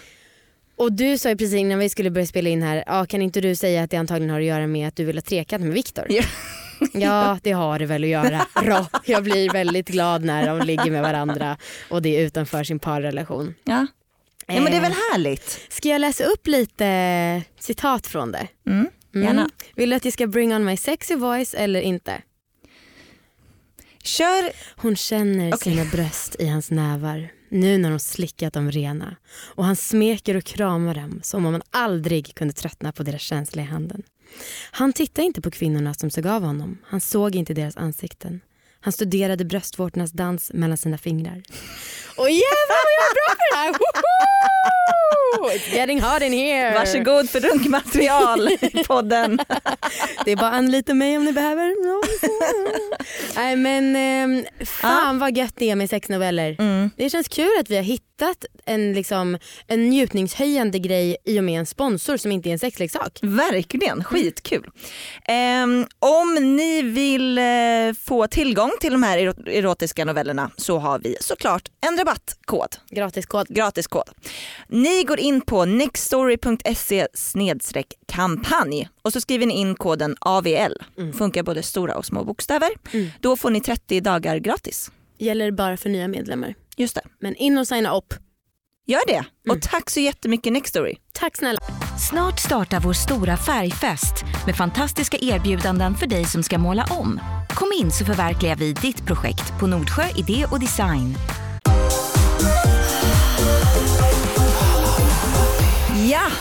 Och 0.75 0.93
du 0.93 1.17
sa 1.17 1.29
ju 1.29 1.37
precis 1.37 1.55
innan 1.55 1.79
vi 1.79 1.89
skulle 1.89 2.09
börja 2.11 2.27
spela 2.27 2.49
in 2.49 2.63
här, 2.63 2.83
ja, 2.87 3.05
kan 3.05 3.21
inte 3.21 3.41
du 3.41 3.55
säga 3.55 3.83
att 3.83 3.91
det 3.91 3.97
antagligen 3.97 4.29
har 4.29 4.39
att 4.39 4.45
göra 4.45 4.67
med 4.67 4.87
att 4.87 4.95
du 4.95 5.05
vill 5.05 5.17
ha 5.17 5.21
trekant 5.21 5.63
med 5.63 5.73
Viktor? 5.73 6.05
Ja. 6.09 6.23
Ja 6.93 7.39
det 7.43 7.51
har 7.51 7.79
det 7.79 7.85
väl 7.85 8.03
att 8.03 8.09
göra. 8.09 8.45
Bra. 8.63 8.87
Jag 9.05 9.23
blir 9.23 9.53
väldigt 9.53 9.87
glad 9.87 10.23
när 10.23 10.47
de 10.47 10.65
ligger 10.67 10.91
med 10.91 11.01
varandra 11.01 11.57
och 11.89 12.01
det 12.01 12.17
är 12.17 12.21
utanför 12.25 12.63
sin 12.63 12.79
parrelation. 12.79 13.55
Ja. 13.63 13.87
ja 14.47 14.61
men 14.61 14.65
det 14.65 14.77
är 14.77 14.81
väl 14.81 14.91
Eh, 14.91 14.97
härligt. 15.11 15.59
Ska 15.69 15.89
jag 15.89 16.01
läsa 16.01 16.23
upp 16.23 16.47
lite 16.47 17.41
citat 17.59 18.07
från 18.07 18.31
det? 18.31 18.47
Mm. 18.67 18.87
Mm. 19.15 19.27
Gärna. 19.27 19.49
Vill 19.75 19.89
du 19.89 19.95
att 19.95 20.05
jag 20.05 20.13
ska 20.13 20.27
bring 20.27 20.55
on 20.55 20.65
my 20.65 20.77
sexy 20.77 21.15
voice 21.15 21.53
eller 21.53 21.81
inte? 21.81 22.21
Kör, 24.17 24.51
Hon 24.75 24.95
känner 24.95 25.53
Okej. 25.53 25.73
sina 25.73 25.85
bröst 25.85 26.35
i 26.39 26.47
hans 26.47 26.71
nävar 26.71 27.31
nu 27.49 27.77
när 27.77 27.89
hon 27.89 27.99
slickat 27.99 28.53
dem 28.53 28.71
rena 28.71 29.15
och 29.55 29.65
han 29.65 29.75
smeker 29.75 30.35
och 30.35 30.43
kramar 30.43 30.95
dem 30.95 31.19
som 31.23 31.45
om 31.45 31.53
han 31.53 31.61
aldrig 31.71 32.35
kunde 32.35 32.53
tröttna 32.53 32.91
på 32.91 33.03
deras 33.03 33.21
känsla 33.21 33.61
i 33.61 33.65
handen. 33.65 34.03
Han 34.71 34.93
tittade 34.93 35.25
inte 35.25 35.41
på 35.41 35.51
kvinnorna 35.51 35.93
som 35.93 36.09
såg 36.09 36.27
av 36.27 36.43
honom. 36.43 36.77
Han 36.85 37.01
såg 37.01 37.35
inte 37.35 37.53
deras 37.53 37.77
ansikten. 37.77 38.41
Han 38.79 38.93
studerade 38.93 39.45
bröstvårtornas 39.45 40.11
dans 40.11 40.51
mellan 40.53 40.77
sina 40.77 40.97
fingrar. 40.97 41.41
Och 42.19 42.29
jävlar 42.29 42.79
vad 42.85 42.93
jag 42.97 43.09
är 43.09 43.13
bra 43.13 43.35
på 43.35 43.41
det 43.49 43.55
här! 43.55 43.71
Woho! 45.37 45.49
It's 45.51 45.75
getting 45.75 46.01
hot 46.01 46.21
in 46.21 46.33
here! 46.33 46.73
varsågod 46.73 47.29
för 47.29 47.39
runkmaterial 47.39 48.49
i 48.61 48.83
podden. 48.87 49.39
Det 50.25 50.31
är 50.31 50.35
bara 50.35 50.49
anlita 50.51 50.93
mig 50.93 51.17
om 51.17 51.25
ni 51.25 51.33
behöver. 51.33 51.75
Nej 53.35 53.55
men 53.55 53.95
eh, 53.95 54.45
fan 54.65 55.19
vad 55.19 55.37
gött 55.37 55.53
det 55.57 55.69
är 55.69 55.75
med 55.75 55.89
sexnoveller. 55.89 56.55
Mm. 56.59 56.89
Det 56.97 57.09
känns 57.09 57.27
kul 57.27 57.49
att 57.59 57.69
vi 57.69 57.75
har 57.75 57.83
hittat 57.83 58.45
en, 58.65 58.93
liksom, 58.93 59.37
en 59.67 59.89
njutningshöjande 59.89 60.79
grej 60.79 61.17
i 61.25 61.39
och 61.39 61.43
med 61.43 61.59
en 61.59 61.65
sponsor 61.65 62.17
som 62.17 62.31
inte 62.31 62.49
är 62.49 62.53
en 62.53 62.59
sexleksak. 62.59 63.19
Verkligen, 63.21 64.03
skitkul. 64.03 64.69
Ehm, 65.27 65.85
om 65.99 66.55
ni 66.55 66.81
vill 66.81 67.37
eh, 67.37 67.43
få 68.05 68.27
tillgång 68.27 68.71
till 68.81 68.91
de 68.91 69.03
här 69.03 69.17
ero- 69.17 69.49
erotiska 69.49 70.05
novellerna 70.05 70.51
så 70.57 70.77
har 70.77 70.99
vi 70.99 71.15
såklart 71.21 71.63
en 71.87 71.95
rabattkod, 72.09 72.75
Gratiskod. 72.89 73.47
gratiskod. 73.49 74.03
Ni 74.67 75.03
går 75.03 75.19
in 75.19 75.41
på 75.41 75.65
nextstory.se 75.65 77.07
kampanj 78.07 78.89
och 79.01 79.13
så 79.13 79.21
skriver 79.21 79.45
ni 79.45 79.53
in 79.53 79.75
koden 79.75 80.15
AVL. 80.19 80.73
Funkar 81.17 81.43
både 81.43 81.63
stora 81.63 81.95
och 81.95 82.05
små 82.05 82.23
bokstäver. 82.23 82.69
Mm. 82.91 83.09
Då 83.21 83.37
får 83.37 83.49
ni 83.49 83.61
30 83.61 84.01
dagar 84.01 84.37
gratis. 84.37 84.91
Gäller 85.17 85.51
bara 85.51 85.77
för 85.77 85.89
nya 85.89 86.07
medlemmar. 86.07 86.55
Just 86.77 86.95
det. 86.95 87.01
Men 87.19 87.35
in 87.35 87.57
och 87.57 87.67
signa 87.67 87.95
upp. 87.97 88.13
Gör 88.87 89.07
det. 89.07 89.25
Och 89.49 89.61
tack 89.61 89.89
så 89.89 89.99
jättemycket 89.99 90.53
Nextory. 90.53 90.95
Tack 91.13 91.37
snälla. 91.37 91.59
Snart 92.09 92.39
startar 92.39 92.79
vår 92.79 92.93
stora 92.93 93.37
färgfest 93.37 94.23
med 94.45 94.55
fantastiska 94.55 95.17
erbjudanden 95.21 95.95
för 95.95 96.07
dig 96.07 96.25
som 96.25 96.43
ska 96.43 96.57
måla 96.57 96.85
om. 96.89 97.19
Kom 97.49 97.71
in 97.81 97.91
så 97.91 98.05
förverkligar 98.05 98.55
vi 98.55 98.73
ditt 98.73 99.05
projekt 99.05 99.59
på 99.59 99.67
Nordsjö 99.67 100.03
Idé 100.15 100.45
och 100.51 100.59
Design. 100.59 101.15
Ja, 106.07 106.31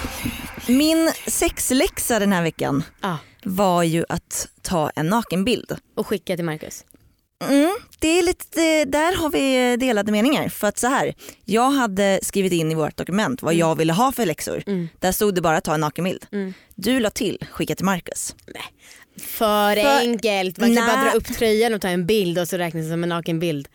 min 0.69 1.13
sexläxa 1.27 2.19
den 2.19 2.33
här 2.33 2.43
veckan 2.43 2.83
Ja. 3.01 3.19
var 3.45 3.83
ju 3.83 4.05
att 4.09 4.49
ta 4.63 4.91
en 4.91 5.07
nakenbild. 5.07 5.77
Och 5.97 6.07
skicka 6.07 6.37
till 6.37 6.45
Marcus. 6.45 6.85
Mm, 7.49 7.77
det 7.99 8.09
är 8.19 8.23
lite, 8.23 8.85
där 8.85 9.17
har 9.17 9.31
vi 9.31 9.77
delade 9.77 10.13
meningar. 10.13 10.49
För 10.49 10.69
att 10.69 10.79
så 10.79 10.87
här, 10.87 11.15
jag 11.45 11.71
hade 11.71 12.21
skrivit 12.23 12.53
in 12.53 12.73
i 12.73 12.75
vårt 12.75 12.97
dokument 12.97 13.43
vad 13.43 13.55
jag 13.55 13.77
ville 13.77 13.93
ha 13.93 14.13
för 14.13 14.27
läxor. 14.27 14.63
Mm. 14.67 14.89
Där 14.99 15.13
stod 15.13 15.35
det 15.35 15.41
bara 15.41 15.61
ta 15.61 15.75
en 15.75 15.81
nakenbild. 15.81 16.27
Mm. 16.33 16.55
Du 16.75 17.01
la 17.01 17.11
till 17.11 17.39
skicka 17.51 17.75
till 17.75 17.85
Marcus. 17.85 18.35
För, 19.21 19.75
För- 19.83 19.99
enkelt. 19.99 20.59
Man 20.59 20.75
kan 20.77 20.85
Nej. 20.85 20.95
bara 20.97 21.05
dra 21.05 21.11
upp 21.13 21.25
tröjan 21.27 21.75
och 21.75 21.81
ta 21.81 21.89
en 21.89 22.07
bild 22.07 22.39
och 22.39 22.49
så 22.49 22.57
räknas 22.57 22.85
det 22.85 22.91
som 22.91 23.03
en 23.03 23.09
nakenbild. 23.09 23.69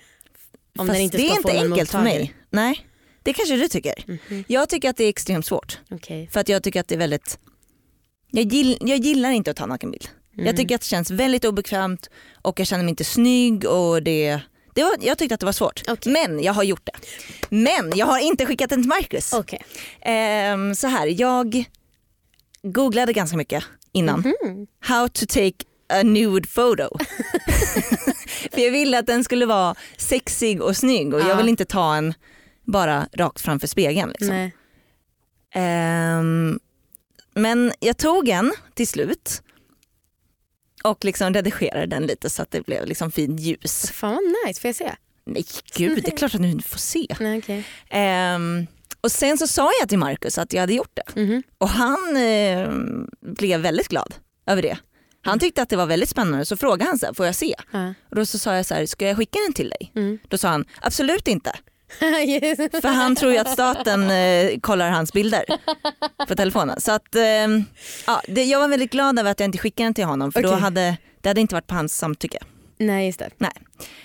Om 0.77 0.87
Fast 0.87 0.95
den 0.95 1.01
inte 1.01 1.17
det 1.17 1.23
är 1.27 1.29
ska 1.29 1.37
inte 1.37 1.51
enkelt 1.65 1.91
för 1.91 2.01
mig. 2.01 2.33
Nej, 2.49 2.87
det 3.23 3.33
kanske 3.33 3.55
du 3.55 3.67
tycker. 3.67 4.03
Mhm. 4.07 4.43
Jag 4.47 4.69
tycker 4.69 4.89
att 4.89 4.97
det 4.97 5.03
är 5.03 5.09
extremt 5.09 5.45
svårt. 5.45 5.79
Okej. 5.91 6.29
För 6.33 6.39
att 6.39 6.49
jag 6.49 6.63
tycker 6.63 6.79
att 6.79 6.87
det 6.87 6.95
är 6.95 6.99
väldigt, 6.99 7.39
jag, 8.31 8.43
gill, 8.45 8.77
jag 8.81 8.97
gillar 8.99 9.31
inte 9.31 9.51
att 9.51 9.57
ta 9.57 9.65
nakenbild. 9.65 10.07
Mm. 10.33 10.45
Jag 10.45 10.57
tycker 10.57 10.75
att 10.75 10.81
det 10.81 10.87
känns 10.87 11.11
väldigt 11.11 11.45
obekvämt 11.45 12.09
och 12.41 12.59
jag 12.59 12.67
känner 12.67 12.83
mig 12.83 12.89
inte 12.89 13.03
snygg 13.03 13.65
och 13.65 14.03
det, 14.03 14.39
det 14.73 14.83
var, 14.83 14.91
jag 15.01 15.17
tyckte 15.17 15.33
att 15.33 15.39
det 15.39 15.45
var 15.45 15.53
svårt. 15.53 15.83
Okej. 15.87 16.13
Men 16.13 16.43
jag 16.43 16.53
har 16.53 16.63
gjort 16.63 16.85
det. 16.85 16.91
Men 17.49 17.91
jag 17.95 18.05
har 18.05 18.19
inte 18.19 18.45
skickat 18.45 18.69
den 18.69 18.81
till 18.81 18.89
Marcus. 18.89 19.33
Okej. 19.33 19.61
Ehm, 20.01 20.75
så 20.75 20.87
här, 20.87 21.07
jag 21.21 21.63
googlade 22.63 23.13
ganska 23.13 23.37
mycket 23.37 23.63
innan. 23.91 24.19
Mhm. 24.19 24.67
How 24.79 25.07
to 25.07 25.25
take 25.25 25.65
a 25.89 26.03
nude 26.03 26.47
photo. 26.47 26.89
För 28.51 28.61
jag 28.61 28.71
ville 28.71 28.99
att 28.99 29.07
den 29.07 29.23
skulle 29.23 29.45
vara 29.45 29.75
sexig 29.97 30.61
och 30.61 30.77
snygg 30.77 31.13
och 31.13 31.19
Ja. 31.21 31.27
jag 31.29 31.37
vill 31.37 31.49
inte 31.49 31.65
ta 31.65 31.95
en 31.95 32.13
bara 32.63 33.07
rakt 33.13 33.41
framför 33.41 33.67
spegeln. 33.67 34.09
Liksom. 34.19 34.51
Ehm, 35.53 36.59
men 37.33 37.73
jag 37.79 37.97
tog 37.97 38.29
en 38.29 38.53
till 38.73 38.87
slut 38.87 39.41
och 40.83 41.05
liksom 41.05 41.33
redigerade 41.33 41.85
den 41.85 42.05
lite 42.05 42.29
så 42.29 42.41
att 42.41 42.51
det 42.51 42.61
blev 42.65 42.85
liksom 42.85 43.11
fint 43.11 43.39
ljus. 43.39 43.91
Fan 43.91 44.13
vad 44.13 44.47
nice, 44.49 44.61
får 44.61 44.67
jag 44.67 44.75
se? 44.75 44.95
Nej 45.25 45.45
gud, 45.75 46.03
det 46.03 46.13
är 46.13 46.17
klart 46.17 46.35
att 46.35 46.41
du 46.41 46.61
får 46.61 46.79
se. 46.79 47.07
Nej, 47.19 47.37
okej. 47.39 47.63
Ehm, 47.89 48.67
och 49.01 49.11
sen 49.11 49.37
så 49.37 49.47
sa 49.47 49.71
jag 49.79 49.89
till 49.89 49.97
Marcus 49.99 50.37
att 50.37 50.53
jag 50.53 50.61
hade 50.61 50.73
gjort 50.73 50.91
det 50.93 51.21
Mhm. 51.21 51.43
och 51.57 51.69
han 51.69 52.17
eh, 52.17 52.69
blev 53.21 53.59
väldigt 53.61 53.87
glad 53.87 54.15
över 54.45 54.61
det. 54.61 54.77
Han 55.21 55.39
tyckte 55.39 55.61
att 55.61 55.69
det 55.69 55.75
var 55.75 55.85
väldigt 55.85 56.09
spännande 56.09 56.45
så 56.45 56.57
frågade 56.57 56.83
han 56.85 56.99
så 56.99 57.05
här, 57.05 57.13
får 57.13 57.25
jag 57.25 57.35
se? 57.35 57.55
Ja. 57.71 57.93
Och 58.09 58.15
då 58.15 58.25
så 58.25 58.39
sa 58.39 58.55
jag 58.55 58.65
så 58.65 58.73
här, 58.73 58.85
ska 58.85 59.07
jag 59.07 59.17
skicka 59.17 59.39
den 59.45 59.53
till 59.53 59.69
dig? 59.69 59.91
Mm. 59.95 60.19
Då 60.27 60.37
sa 60.37 60.47
han, 60.49 60.65
absolut 60.81 61.27
inte. 61.27 61.55
För 62.81 62.87
han 62.87 63.15
tror 63.15 63.31
ju 63.31 63.37
att 63.37 63.49
staten 63.49 64.09
eh, 64.09 64.59
kollar 64.59 64.89
hans 64.89 65.13
bilder 65.13 65.43
på 66.27 66.35
telefonen. 66.35 66.81
Så 66.81 66.91
att, 66.91 67.15
eh, 67.15 67.23
ja, 68.07 68.21
det, 68.27 68.43
jag 68.43 68.59
var 68.59 68.67
väldigt 68.67 68.91
glad 68.91 69.19
över 69.19 69.31
att 69.31 69.39
jag 69.39 69.47
inte 69.47 69.57
skickade 69.57 69.85
den 69.85 69.93
till 69.93 70.05
honom 70.05 70.31
för 70.31 70.41
då 70.41 70.49
Okej. 70.49 70.61
hade 70.61 70.97
det 71.21 71.29
hade 71.29 71.41
inte 71.41 71.55
varit 71.55 71.67
på 71.67 71.75
hans 71.75 71.97
samtycke. 71.97 72.37
Nej 72.77 73.05
just 73.05 73.19
det. 73.19 73.29
Nej. 73.37 73.51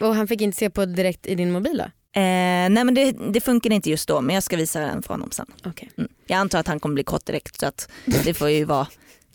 Och 0.00 0.14
han 0.14 0.28
fick 0.28 0.40
inte 0.40 0.58
se 0.58 0.70
på 0.70 0.84
direkt 0.84 1.26
i 1.26 1.34
din 1.34 1.52
mobil 1.52 1.76
då? 1.76 1.84
Eh, 2.20 2.70
nej 2.70 2.84
men 2.84 2.94
det, 2.94 3.12
det 3.12 3.40
funkar 3.40 3.72
inte 3.72 3.90
just 3.90 4.08
då 4.08 4.20
men 4.20 4.34
jag 4.34 4.42
ska 4.42 4.56
visa 4.56 4.80
den 4.80 5.02
för 5.02 5.14
honom 5.14 5.30
sen. 5.30 5.46
Okej. 5.64 5.90
Mm. 5.98 6.10
Jag 6.26 6.36
antar 6.36 6.58
att 6.58 6.66
han 6.66 6.80
kommer 6.80 6.94
bli 6.94 7.04
kåt 7.04 7.26
direkt 7.26 7.60
så 7.60 7.66
att 7.66 7.88
det 8.24 8.34
får 8.34 8.50
ju 8.50 8.64
vara 8.64 8.86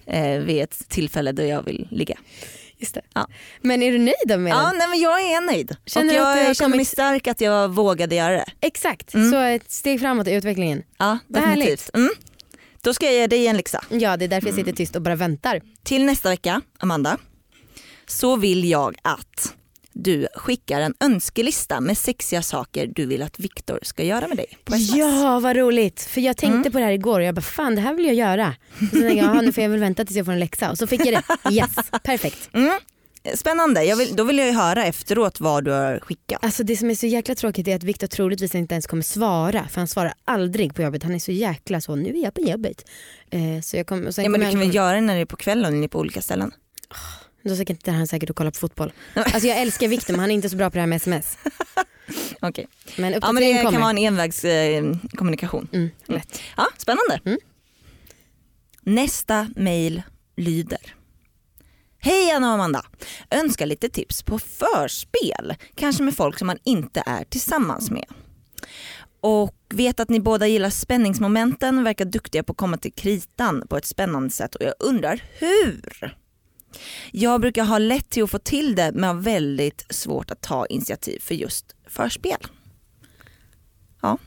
eh, 0.05 0.39
vid 0.39 0.63
ett 0.63 0.89
tillfälle 0.89 1.31
då 1.31 1.43
jag 1.43 1.63
vill 1.63 1.87
ligga. 1.91 2.17
Just 2.83 2.95
det. 2.95 3.01
Ja. 3.13 3.27
Men 3.61 3.83
är 3.83 3.91
du 3.91 3.97
nöjd 3.97 4.39
med 4.41 4.51
Ja, 4.53 4.57
den? 4.67 4.77
nej, 4.77 4.87
men 4.87 4.99
jag 4.99 5.21
är 5.21 5.41
nöjd. 5.41 5.75
Känner 5.85 6.13
och 6.13 6.37
jag 6.37 6.55
känner 6.55 6.75
mig 6.75 6.85
stark 6.85 7.27
att 7.27 7.41
jag 7.41 7.69
vågade 7.69 8.15
göra 8.15 8.31
det. 8.35 8.45
Exakt, 8.61 9.13
Mm. 9.13 9.31
så 9.31 9.37
ett 9.37 9.71
steg 9.71 9.99
framåt 9.99 10.27
i 10.27 10.33
utvecklingen. 10.33 10.83
Ja, 10.97 11.17
definitivt. 11.27 11.89
Mm. 11.93 12.09
Då 12.81 12.93
ska 12.93 13.05
jag 13.05 13.13
ge 13.15 13.27
dig 13.27 13.47
en 13.47 13.57
läxa. 13.57 13.83
Ja 13.89 14.17
det 14.17 14.25
är 14.25 14.29
därför 14.29 14.47
jag 14.47 14.55
sitter 14.55 14.71
tyst 14.71 14.95
och 14.95 15.01
bara 15.01 15.15
väntar. 15.15 15.61
Till 15.83 16.05
nästa 16.05 16.29
vecka, 16.29 16.61
Amanda, 16.79 17.17
så 18.07 18.35
vill 18.35 18.69
jag 18.69 18.95
att 19.01 19.53
du 19.93 20.27
skickar 20.35 20.81
en 20.81 20.93
önskelista 20.99 21.79
med 21.81 21.97
sexiga 21.97 22.41
saker 22.41 22.87
du 22.95 23.05
vill 23.05 23.21
att 23.21 23.39
Viktor 23.39 23.79
ska 23.81 24.03
göra 24.03 24.27
med 24.27 24.37
dig 24.37 24.57
på 24.63 24.75
sms. 24.75 24.95
Ja 24.97 25.39
vad 25.39 25.55
roligt, 25.55 26.01
för 26.01 26.21
jag 26.21 26.37
tänkte 26.37 26.57
Mm. 26.57 26.71
på 26.71 26.77
det 26.79 26.85
här 26.85 26.91
igår 26.91 27.19
och 27.19 27.25
jag 27.25 27.35
bara 27.35 27.41
fan 27.41 27.75
det 27.75 27.81
här 27.81 27.93
vill 27.93 28.05
jag 28.05 28.15
göra. 28.15 28.55
Och 28.71 28.79
så 28.79 28.85
tänkte 28.85 29.07
jag 29.07 29.15
"Jaha, 29.17 29.41
nu 29.41 29.51
får 29.53 29.63
jag 29.63 29.69
väl 29.69 29.79
vänta 29.79 30.05
tills 30.05 30.17
jag 30.17 30.25
får 30.25 30.33
en 30.33 30.39
läxa 30.39 30.71
och 30.71 30.77
så 30.77 30.87
fick 30.87 31.05
jag 31.05 31.13
det. 31.13 31.23
Yes, 31.51 31.75
perfekt. 32.03 32.49
Mm. 32.53 32.79
Spännande, 33.35 33.95
vill, 33.95 34.15
då 34.15 34.23
vill 34.23 34.37
jag 34.37 34.47
ju 34.47 34.53
höra 34.53 34.85
efteråt 34.85 35.39
vad 35.39 35.63
du 35.65 35.71
har 35.71 35.99
skickat. 35.99 36.43
Alltså 36.43 36.63
det 36.63 36.77
som 36.77 36.89
är 36.89 36.95
så 36.95 37.05
jäkla 37.07 37.35
tråkigt 37.35 37.67
är 37.67 37.75
att 37.75 37.83
Viktor 37.83 38.07
troligtvis 38.07 38.55
inte 38.55 38.73
ens 38.75 38.87
kommer 38.87 39.03
svara 39.03 39.67
för 39.67 39.81
han 39.81 39.87
svarar 39.87 40.13
aldrig 40.25 40.75
på 40.75 40.81
jobbet. 40.81 41.03
Han 41.03 41.15
är 41.15 41.19
så 41.19 41.31
jäkla 41.31 41.81
så, 41.81 41.95
nu 41.95 42.09
är 42.17 42.23
jag 42.23 42.33
på 42.33 42.41
jobbet. 42.41 42.85
Eh, 43.31 43.61
så 43.63 43.77
jag 43.77 43.87
kom, 43.87 44.11
sen 44.13 44.23
Ja, 44.25 44.29
men 44.31 44.39
du 44.41 44.49
kan 44.49 44.59
väl 44.59 44.75
göra 44.75 44.95
det 44.95 45.01
när 45.01 45.15
det 45.15 45.21
är 45.21 45.25
på 45.25 45.35
kvällen 45.35 45.65
och 45.65 45.79
ni 45.79 45.83
är 45.83 45.87
på 45.87 45.99
olika 45.99 46.21
ställen. 46.21 46.51
Då 47.43 47.55
sitter 47.55 47.91
han 47.91 48.07
säkert 48.07 48.29
och 48.29 48.35
kollar 48.35 48.51
på 48.51 48.57
fotboll. 48.59 48.91
Alltså 49.15 49.47
jag 49.47 49.57
älskar 49.61 49.87
Viktor 49.87 50.13
men 50.13 50.19
han 50.19 50.31
är 50.31 50.35
inte 50.35 50.49
så 50.49 50.55
bra 50.57 50.69
på 50.69 50.73
det 50.73 50.79
här 50.79 50.87
med 50.87 50.95
sms. 50.95 51.37
Okej. 52.41 52.67
Men 52.97 53.13
Ja, 53.21 53.31
men 53.31 53.43
det 53.43 53.57
kommer. 53.57 53.71
kan 53.71 53.81
vara 53.81 53.89
en 53.89 53.97
envägskommunikation. 53.97 55.67
Eh, 55.71 55.77
mm, 55.77 55.91
lätt. 56.05 56.41
ja, 56.57 56.67
spännande. 56.77 57.19
Mm. 57.25 57.39
Nästa 58.81 59.47
mail 59.55 60.01
lyder. 60.37 60.95
Hej 61.99 62.31
Anna 62.31 62.47
och 62.47 62.53
Amanda! 62.53 62.85
Önskar 63.31 63.65
lite 63.65 63.89
tips 63.89 64.23
på 64.23 64.39
förspel, 64.39 65.53
kanske 65.75 66.03
med 66.03 66.15
folk 66.15 66.37
som 66.39 66.47
man 66.47 66.57
inte 66.63 67.03
är 67.05 67.23
tillsammans 67.23 67.91
med. 67.91 68.05
Och 69.21 69.55
vet 69.69 69.99
att 69.99 70.09
ni 70.09 70.19
båda 70.19 70.47
gillar 70.47 70.69
spänningsmomenten 70.69 71.79
och 71.79 71.85
verkar 71.85 72.05
duktiga 72.05 72.43
på 72.43 72.51
att 72.51 72.57
komma 72.57 72.77
till 72.77 72.93
kritan 72.93 73.63
på 73.69 73.77
ett 73.77 73.85
spännande 73.85 74.29
sätt 74.29 74.55
och 74.55 74.61
jag 74.65 74.73
undrar 74.79 75.23
hur? 75.39 76.17
Jag 77.11 77.41
brukar 77.41 77.63
ha 77.63 77.77
lätt 77.77 78.09
till 78.09 78.23
att 78.23 78.31
få 78.31 78.39
till 78.39 78.75
det 78.75 78.91
men 78.93 79.03
har 79.03 79.23
väldigt 79.23 79.85
svårt 79.89 80.31
att 80.31 80.41
ta 80.41 80.65
initiativ 80.65 81.19
för 81.19 81.35
just 81.35 81.75
förspel. 81.87 82.47
Ja, 84.01 84.17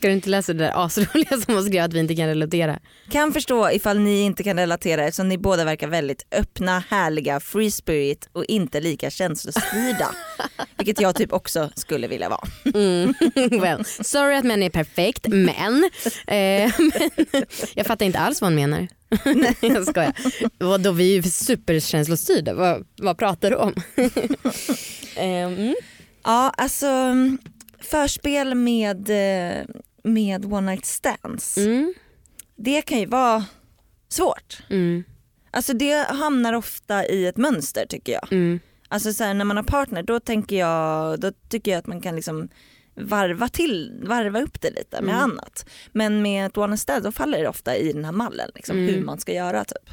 Ska 0.00 0.08
du 0.08 0.14
inte 0.14 0.30
läsa 0.30 0.52
det 0.52 0.64
där 0.64 0.84
asroliga 0.84 1.40
som 1.44 1.54
hon 1.54 1.64
skrev 1.64 1.84
att 1.84 1.92
vi 1.92 1.98
inte 1.98 2.16
kan 2.16 2.26
relatera? 2.26 2.78
Kan 3.10 3.32
förstå 3.32 3.70
ifall 3.70 3.98
ni 3.98 4.20
inte 4.20 4.42
kan 4.42 4.58
relatera 4.58 5.04
eftersom 5.04 5.28
ni 5.28 5.38
båda 5.38 5.64
verkar 5.64 5.88
väldigt 5.88 6.26
öppna, 6.30 6.84
härliga, 6.88 7.40
free 7.40 7.70
spirit 7.70 8.28
och 8.32 8.44
inte 8.44 8.80
lika 8.80 9.10
känslostyrda. 9.10 10.14
Vilket 10.78 11.00
jag 11.00 11.14
typ 11.16 11.32
också 11.32 11.70
skulle 11.74 12.08
vilja 12.08 12.28
vara. 12.28 12.40
Mm. 12.74 13.14
well, 13.60 13.84
sorry 13.84 14.36
att 14.36 14.44
män 14.44 14.62
är 14.62 14.70
perfekt 14.70 15.26
men, 15.28 15.90
eh, 16.26 16.72
men 16.78 17.10
jag 17.74 17.86
fattar 17.86 18.06
inte 18.06 18.18
alls 18.18 18.40
vad 18.40 18.50
hon 18.50 18.54
menar. 18.54 18.88
jag 19.60 19.86
skojar. 19.86 20.12
Vadå 20.58 20.92
vi 20.92 21.10
är 21.10 21.16
ju 21.16 21.22
superkänslostyrda, 21.22 22.54
vad, 22.54 22.86
vad 22.96 23.18
pratar 23.18 23.50
du 23.50 23.56
om? 23.56 23.74
eh, 25.16 25.24
mm. 25.24 25.74
Ja 26.24 26.52
alltså 26.56 26.86
förspel 27.80 28.54
med, 28.54 29.10
eh, 29.10 29.64
med 30.04 30.52
one 30.52 30.70
night 30.72 30.84
stands. 30.84 31.56
Mm. 31.58 31.94
Det 32.56 32.82
kan 32.82 32.98
ju 32.98 33.06
vara 33.06 33.44
svårt. 34.08 34.62
Mm. 34.70 35.04
Alltså 35.50 35.72
det 35.72 36.06
hamnar 36.10 36.52
ofta 36.52 37.06
i 37.06 37.26
ett 37.26 37.36
mönster 37.36 37.86
tycker 37.88 38.12
jag. 38.12 38.32
Mm. 38.32 38.60
Alltså 38.88 39.12
så 39.12 39.24
här, 39.24 39.34
när 39.34 39.44
man 39.44 39.56
har 39.56 39.64
partner 39.64 40.02
då 40.02 40.20
tänker 40.20 40.56
jag, 40.58 41.20
då 41.20 41.32
tycker 41.48 41.70
jag 41.70 41.78
att 41.78 41.86
man 41.86 42.00
kan 42.00 42.16
liksom 42.16 42.48
varva 42.94 43.48
till, 43.48 44.00
varva 44.06 44.40
upp 44.42 44.60
det 44.60 44.70
lite 44.70 45.02
med 45.02 45.14
Mm. 45.14 45.22
annat. 45.30 45.70
Men 45.92 46.22
med 46.22 46.46
ett 46.46 46.56
one 46.56 46.66
night 46.66 46.80
stand 46.80 47.04
då 47.04 47.12
faller 47.12 47.38
det 47.38 47.48
ofta 47.48 47.76
i 47.76 47.92
den 47.92 48.04
här 48.04 48.12
mallen 48.12 48.50
liksom, 48.54 48.76
Mm. 48.78 48.94
hur 48.94 49.04
man 49.04 49.20
ska 49.20 49.32
göra 49.32 49.64
typ. 49.64 49.90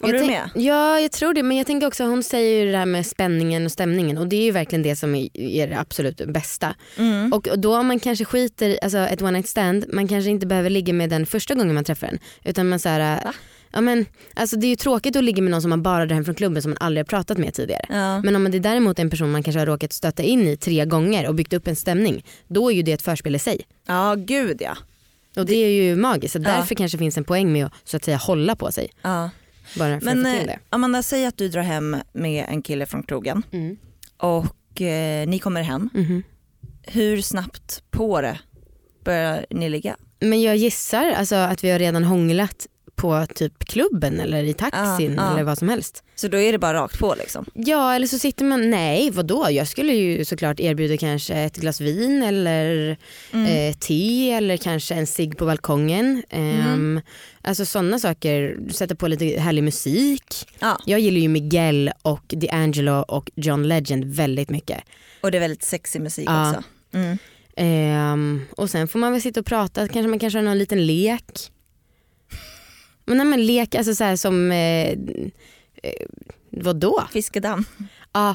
Håller 0.00 0.14
Jag 0.14 0.22
du 0.22 0.26
med? 0.30 0.50
Ja 0.54 1.00
jag 1.00 1.12
tror 1.12 1.34
det 1.34 1.42
men 1.42 1.56
jag 1.56 1.66
tänker 1.66 1.86
också 1.86 2.04
hon 2.04 2.22
säger 2.22 2.64
ju 2.64 2.72
det 2.72 2.78
här 2.78 2.86
med 2.86 3.06
spänningen 3.06 3.64
och 3.66 3.72
stämningen 3.72 4.18
och 4.18 4.26
det 4.26 4.36
är 4.36 4.42
ju 4.42 4.50
verkligen 4.50 4.82
det 4.82 4.96
som 4.96 5.14
är, 5.14 5.28
är 5.40 5.66
det 5.68 5.78
absolut 5.80 6.16
bästa. 6.26 6.74
Mm. 6.98 7.32
Och 7.32 7.48
då 7.58 7.76
om 7.76 7.86
man 7.86 8.00
kanske 8.00 8.24
skiter 8.24 8.78
alltså 8.82 8.98
ett 8.98 9.22
one 9.22 9.30
night 9.30 9.48
stand, 9.48 9.84
man 9.92 10.08
kanske 10.08 10.30
inte 10.30 10.46
behöver 10.46 10.70
ligga 10.70 10.92
med 10.92 11.10
den 11.10 11.26
första 11.26 11.54
gången 11.54 11.74
man 11.74 11.84
träffar 11.84 12.06
den. 12.06 12.18
Utan 12.44 12.68
man 12.68 12.78
så 12.78 12.88
här, 12.88 13.24
Va? 13.24 13.32
ja 13.72 13.80
men 13.80 14.06
alltså 14.34 14.56
det 14.56 14.66
är 14.66 14.68
ju 14.68 14.76
tråkigt 14.76 15.16
att 15.16 15.24
ligga 15.24 15.42
med 15.42 15.50
någon 15.50 15.62
som 15.62 15.70
man 15.70 15.82
bara 15.82 16.06
drar 16.06 16.14
hem 16.14 16.24
från 16.24 16.34
klubben 16.34 16.62
som 16.62 16.70
man 16.70 16.78
aldrig 16.80 17.00
har 17.04 17.06
pratat 17.08 17.38
med 17.38 17.54
tidigare. 17.54 17.86
Ja. 17.88 18.20
Men 18.22 18.36
om 18.36 18.50
det 18.50 18.56
är 18.58 18.60
däremot 18.60 18.98
en 18.98 19.10
person 19.10 19.30
man 19.32 19.42
kanske 19.42 19.58
har 19.58 19.66
råkat 19.66 19.92
stöta 19.92 20.22
in 20.22 20.48
i 20.48 20.56
tre 20.56 20.84
gånger 20.84 21.28
och 21.28 21.34
byggt 21.34 21.52
upp 21.52 21.66
en 21.68 21.76
stämning, 21.76 22.24
då 22.48 22.70
är 22.70 22.74
ju 22.74 22.82
det 22.82 22.92
ett 22.92 23.02
förspel 23.02 23.34
i 23.34 23.38
sig. 23.38 23.60
ja 23.86 24.14
gud 24.18 24.56
ja. 24.60 24.76
Och 25.36 25.46
det 25.46 25.54
är 25.54 25.68
ju 25.68 25.96
magiskt, 25.96 26.32
så 26.32 26.38
Ja. 26.38 26.42
därför 26.42 26.74
kanske 26.74 26.98
finns 26.98 27.16
en 27.18 27.24
poäng 27.24 27.52
med 27.52 27.66
att 27.66 27.72
så 27.84 27.96
att 27.96 28.04
säga 28.04 28.16
hålla 28.16 28.56
på 28.56 28.72
sig. 28.72 28.88
ja. 29.02 29.30
Bara 29.78 30.00
för 30.00 30.04
Men 30.06 30.18
att 30.26 30.32
få 30.32 30.38
till 30.40 30.48
eh, 30.48 30.54
det. 30.54 30.58
Amanda 30.70 31.02
säg 31.02 31.26
att 31.26 31.36
du 31.36 31.48
drar 31.48 31.62
hem 31.62 31.96
med 32.12 32.46
en 32.48 32.62
kille 32.62 32.86
från 32.86 33.02
krogen 33.02 33.42
Mm. 33.52 33.76
och 34.16 34.80
eh, 34.80 35.28
ni 35.28 35.38
kommer 35.38 35.62
hem. 35.62 35.90
Mhm. 35.94 36.22
Hur 36.82 37.20
snabbt 37.20 37.82
på 37.90 38.20
det 38.20 38.38
börjar 39.04 39.46
ni 39.50 39.68
ligga? 39.68 39.96
Men 40.20 40.42
jag 40.42 40.56
gissar 40.56 41.10
alltså, 41.10 41.34
att 41.34 41.64
vi 41.64 41.70
har 41.70 41.78
redan 41.78 42.04
hånglat 42.04 42.66
på 42.96 43.26
typ 43.34 43.64
klubben 43.64 44.20
eller 44.20 44.44
i 44.44 44.52
taxin 44.54 45.14
Ja, 45.16 45.22
ja. 45.24 45.32
eller 45.32 45.42
vad 45.42 45.58
som 45.58 45.68
helst. 45.68 46.02
Så 46.14 46.28
då 46.28 46.38
är 46.38 46.52
det 46.52 46.58
bara 46.58 46.74
rakt 46.82 46.98
på 46.98 47.14
liksom? 47.18 47.44
Ja 47.54 47.94
eller 47.94 48.06
så 48.06 48.18
sitter 48.18 48.44
man, 48.44 48.70
nej 48.70 49.10
vadå 49.10 49.46
jag 49.50 49.68
skulle 49.68 49.92
ju 49.92 50.24
såklart 50.24 50.60
erbjuda 50.60 50.96
kanske 50.96 51.34
ett 51.34 51.56
glas 51.56 51.80
vin 51.80 52.22
eller 52.22 52.96
Mm. 53.32 53.46
eh, 53.70 53.74
te 53.76 54.30
eller 54.32 54.56
kanske 54.56 54.94
en 54.94 55.06
cigg 55.06 55.38
på 55.38 55.46
balkongen. 55.46 56.22
Ehm, 56.30 56.60
Mm. 56.76 57.00
Alltså 57.42 57.64
sådana 57.66 57.98
saker, 57.98 58.58
sätta 58.72 58.94
på 58.94 59.08
lite 59.08 59.24
härlig 59.40 59.62
musik. 59.64 60.48
Ja. 60.58 60.78
Jag 60.86 61.00
gillar 61.00 61.20
ju 61.20 61.28
Miguel 61.28 61.90
och 62.02 62.24
D'Angelo 62.28 63.02
och 63.02 63.30
John 63.34 63.68
Legend 63.68 64.04
väldigt 64.04 64.50
mycket. 64.50 64.80
Och 65.20 65.30
det 65.30 65.38
är 65.38 65.40
väldigt 65.40 65.62
sexig 65.62 66.00
musik 66.02 66.28
också. 66.30 66.62
Mm. 66.94 67.18
Ehm, 67.56 68.42
och 68.56 68.70
sen 68.70 68.88
får 68.88 68.98
man 68.98 69.12
väl 69.12 69.22
sitta 69.22 69.40
och 69.40 69.46
prata, 69.46 69.88
kanske 69.88 70.08
man 70.08 70.18
kanske 70.18 70.38
har 70.38 70.44
någon 70.44 70.58
liten 70.58 70.86
lek. 70.86 71.50
Men 73.06 73.16
nej 73.16 73.26
men 73.26 73.46
lek, 73.46 73.74
alltså 73.74 73.94
så 73.94 74.04
här 74.04 74.16
som, 74.16 74.50
eh, 74.52 74.88
eh, 74.90 74.96
vadå? 76.50 77.04
Fiskedamm. 77.12 77.64
Ja 78.12 78.34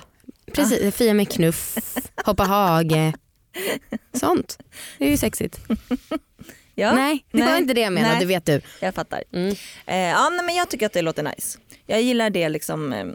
precis, 0.53 0.95
fia 0.95 1.13
med 1.13 1.29
knuff, 1.31 1.77
hoppa 2.25 2.43
hage. 2.43 3.13
Sånt. 4.13 4.57
Det 4.97 5.05
är 5.05 5.09
ju 5.09 5.17
sexigt. 5.17 5.59
Ja, 6.75 6.93
nej 6.95 7.25
det 7.31 7.39
var 7.39 7.45
nej, 7.47 7.61
inte 7.61 7.73
det 7.73 7.81
jag 7.81 7.93
menade, 7.93 8.15
nej. 8.15 8.25
vet 8.25 8.45
du. 8.45 8.61
jag 8.79 8.95
fattar. 8.95 9.23
Mm. 9.33 9.55
Eh, 9.85 9.97
ja, 9.97 10.29
nej, 10.29 10.45
men 10.45 10.55
jag 10.55 10.69
tycker 10.69 10.85
att 10.85 10.93
det 10.93 11.01
låter 11.01 11.23
nice. 11.23 11.59
Jag 11.85 12.01
gillar 12.01 12.29
det 12.29 12.49
liksom, 12.49 12.93
eh, 12.93 13.05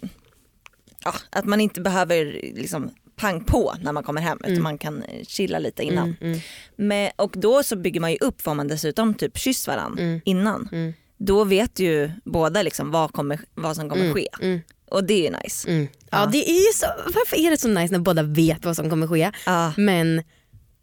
ja, 1.04 1.14
att 1.30 1.44
man 1.44 1.60
inte 1.60 1.80
behöver 1.80 2.24
liksom 2.54 2.90
pang 3.16 3.44
på 3.44 3.74
när 3.80 3.92
man 3.92 4.02
kommer 4.02 4.20
hem 4.20 4.38
utan 4.44 4.62
man 4.62 4.78
kan 4.78 5.02
eh, 5.02 5.24
chilla 5.24 5.58
lite 5.58 5.82
innan. 5.82 6.04
Mm, 6.20 6.32
mm, 6.32 6.40
Men, 6.76 7.10
och 7.16 7.32
då 7.36 7.62
så 7.62 7.76
bygger 7.76 8.00
man 8.00 8.10
ju 8.12 8.18
upp 8.20 8.42
för 8.42 8.54
man 8.54 8.68
dessutom 8.68 9.14
typ 9.14 9.38
kysst 9.38 9.66
varandra 9.66 10.02
Mm. 10.02 10.20
innan. 10.24 10.68
Mm, 11.18 11.26
Då 11.26 11.44
vet 11.44 11.78
ju 11.78 12.10
båda 12.24 12.62
liksom 12.62 12.90
vad, 12.90 13.12
kommer, 13.12 13.40
vad 13.54 13.76
som 13.76 13.88
kommer 13.88 14.02
mm, 14.04 14.14
ske 14.14 14.28
mm, 14.42 14.60
och 14.90 15.04
det 15.04 15.14
är 15.14 15.30
ju 15.30 15.36
nice. 15.44 15.68
mm. 15.68 15.88
Ja. 16.00 16.06
Ja. 16.20 16.26
det 16.26 16.50
är 16.50 16.66
ju 16.66 16.72
så, 16.74 16.86
varför 17.06 17.36
är 17.36 17.50
det 17.50 17.56
så 17.60 17.68
nice 17.68 17.92
när 17.92 17.98
båda 18.00 18.22
vet 18.22 18.64
vad 18.64 18.76
som 18.76 18.90
kommer 18.90 19.06
ske 19.06 19.32
Ja. 19.46 19.72
men, 19.76 20.22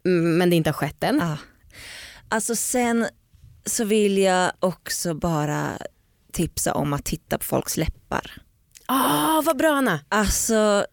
mm, 0.06 0.38
men 0.38 0.50
det 0.50 0.56
inte 0.56 0.70
har 0.70 0.74
skett 0.74 1.02
än? 1.04 1.18
Ja. 1.22 1.36
Alltså 2.28 2.56
sen 2.56 3.06
så 3.66 3.84
vill 3.84 4.18
jag 4.18 4.52
också 4.60 5.14
bara 5.14 5.78
tipsa 6.32 6.74
om 6.74 6.92
att 6.92 7.04
titta 7.04 7.38
på 7.38 7.44
folks 7.44 7.76
läppar. 7.76 8.30
Ah, 8.86 9.42
vad 9.42 9.56
bra 9.56 9.72
Anna. 9.76 10.00
Alltså 10.08 10.86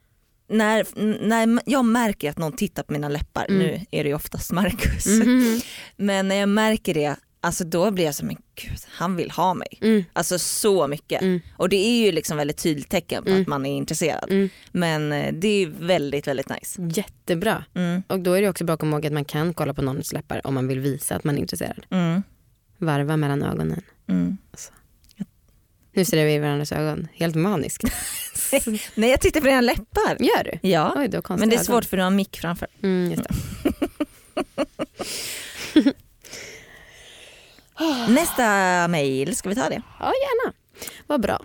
när, 0.49 0.85
när 1.27 1.61
jag 1.65 1.85
märker 1.85 2.29
att 2.29 2.37
någon 2.37 2.51
tittar 2.55 2.83
på 2.83 2.93
mina 2.93 3.09
läppar, 3.09 3.45
Mm. 3.49 3.59
nu 3.59 3.85
är 3.91 4.03
det 4.03 4.09
ju 4.09 4.15
oftast 4.15 4.51
Marcus, 4.51 5.05
Mhm. 5.05 5.61
men 5.95 6.27
när 6.27 6.35
jag 6.35 6.49
märker 6.49 6.93
det, 6.93 7.15
alltså 7.41 7.63
då 7.63 7.91
blir 7.91 8.05
jag 8.05 8.15
som 8.15 8.27
men 8.27 8.37
gud 8.55 8.77
han 8.87 9.15
vill 9.15 9.31
ha 9.31 9.53
mig. 9.53 9.67
Mm. 9.81 10.03
Alltså 10.13 10.39
så 10.39 10.87
mycket. 10.87 11.21
Mm. 11.21 11.39
Och 11.57 11.69
det 11.69 11.75
är 11.75 12.05
ju 12.05 12.11
liksom 12.11 12.37
väldigt 12.37 12.57
tydligt 12.57 12.89
tecken 12.89 13.23
på 13.23 13.29
Mm. 13.29 13.41
att 13.41 13.47
man 13.47 13.65
är 13.65 13.77
intresserad. 13.77 14.31
Mm. 14.31 14.49
Men 14.71 15.11
eh, 15.11 15.33
det 15.33 15.47
är 15.47 15.67
väldigt 15.67 16.27
väldigt 16.27 16.49
nice. 16.49 16.81
Jättebra. 16.95 17.63
Mm. 17.75 18.03
Och 18.07 18.19
då 18.19 18.33
är 18.33 18.41
det 18.41 18.49
också 18.49 18.63
bra 18.63 18.73
att 18.73 18.79
komma 18.79 18.95
ihåg 18.95 19.05
att 19.05 19.13
man 19.13 19.25
kan 19.25 19.53
kolla 19.53 19.73
på 19.73 19.81
någons 19.81 20.13
läppar 20.13 20.47
om 20.47 20.53
man 20.53 20.67
vill 20.67 20.79
visa 20.79 21.15
att 21.15 21.23
man 21.23 21.35
är 21.35 21.39
intresserad. 21.39 21.85
Mm. 21.89 22.23
Varva 22.77 23.17
mellan 23.17 23.43
ögonen. 23.43 23.81
Mm. 24.07 24.37
Nu 25.93 26.05
ser 26.05 26.25
vi 26.25 26.33
i 26.33 26.39
varandras 26.39 26.71
ögon. 26.71 27.07
Helt 27.13 27.35
maniskt. 27.35 27.83
Nej 28.95 29.09
jag 29.09 29.21
tittar 29.21 29.41
på 29.41 29.47
dina 29.47 29.61
läppar. 29.61 30.17
Gör 30.19 30.43
du? 30.43 30.69
Ja, 30.69 30.93
Oj, 30.95 31.09
men 31.29 31.39
det 31.39 31.45
är 31.45 31.57
ögon. 31.57 31.65
svårt 31.65 31.85
för 31.85 31.97
du 31.97 32.03
har 32.03 32.07
en 32.07 32.15
mick 32.15 32.37
framför. 32.39 32.67
Just. 33.11 33.23
Nästa 38.07 38.43
mail, 38.87 39.35
ska 39.35 39.49
vi 39.49 39.55
ta 39.55 39.69
det? 39.69 39.81
Ja 39.99 40.05
gärna. 40.05 40.53
Vad 41.07 41.21
bra. 41.21 41.39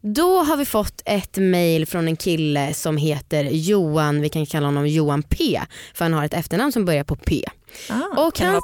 Då 0.00 0.42
har 0.42 0.56
vi 0.56 0.64
fått 0.64 1.02
ett 1.04 1.36
mail 1.36 1.86
från 1.86 2.08
en 2.08 2.16
kille 2.16 2.74
som 2.74 2.96
heter 2.96 3.44
Johan, 3.44 4.20
vi 4.20 4.28
kan 4.28 4.46
kalla 4.46 4.66
honom 4.66 4.86
Johan 4.88 5.22
P. 5.22 5.60
För 5.94 6.04
han 6.04 6.12
har 6.14 6.24
ett 6.24 6.34
efternamn 6.34 6.72
som 6.72 6.84
börjar 6.84 7.04
på 7.04 7.16
P. 7.16 7.44
Ah, 7.90 8.26
Och 8.26 8.34
kan 8.34 8.46
det 8.46 8.52
han... 8.52 8.62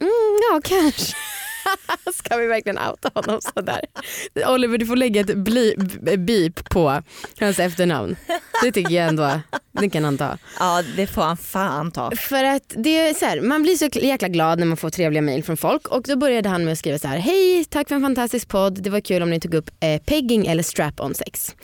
Mm, 0.00 0.38
ja 0.52 0.60
kanske. 0.64 1.16
Ska 2.14 2.36
vi 2.36 2.46
verkligen 2.46 2.78
outa 2.78 3.10
honom 3.14 3.40
sådär? 3.40 3.80
Oliver 4.48 4.78
du 4.78 4.86
får 4.86 4.96
lägga 4.96 5.20
ett 5.20 6.20
beep 6.20 6.68
på 6.70 7.02
hans 7.40 7.58
efternamn. 7.58 8.16
Det 8.62 8.72
tycker 8.72 8.94
jag 8.94 9.08
ändå, 9.08 9.40
det 9.72 9.90
kan 9.90 10.04
han 10.04 10.18
ta. 10.18 10.38
Ja 10.58 10.82
det 10.96 11.06
får 11.06 11.22
han 11.22 11.36
fan 11.36 11.90
ta. 11.90 12.10
För 12.16 12.44
att 12.44 12.72
det 12.76 12.98
är 12.98 13.14
så 13.14 13.24
här, 13.24 13.40
man 13.40 13.62
blir 13.62 13.76
så 13.76 13.98
jäkla 13.98 14.28
glad 14.28 14.58
när 14.58 14.66
man 14.66 14.76
får 14.76 14.90
trevliga 14.90 15.22
mejl 15.22 15.44
från 15.44 15.56
folk 15.56 15.88
och 15.88 16.02
då 16.02 16.16
började 16.16 16.48
han 16.48 16.64
med 16.64 16.72
att 16.72 16.78
skriva 16.78 16.98
så 16.98 17.08
här: 17.08 17.18
Hej, 17.18 17.64
tack 17.64 17.88
för 17.88 17.94
en 17.94 18.02
fantastisk 18.02 18.48
podd. 18.48 18.82
Det 18.82 18.90
var 18.90 19.00
kul 19.00 19.22
om 19.22 19.30
ni 19.30 19.40
tog 19.40 19.54
upp 19.54 19.70
eh, 19.80 20.02
pegging 20.02 20.46
eller 20.46 20.62
strap-on 20.62 21.14
sex. 21.14 21.54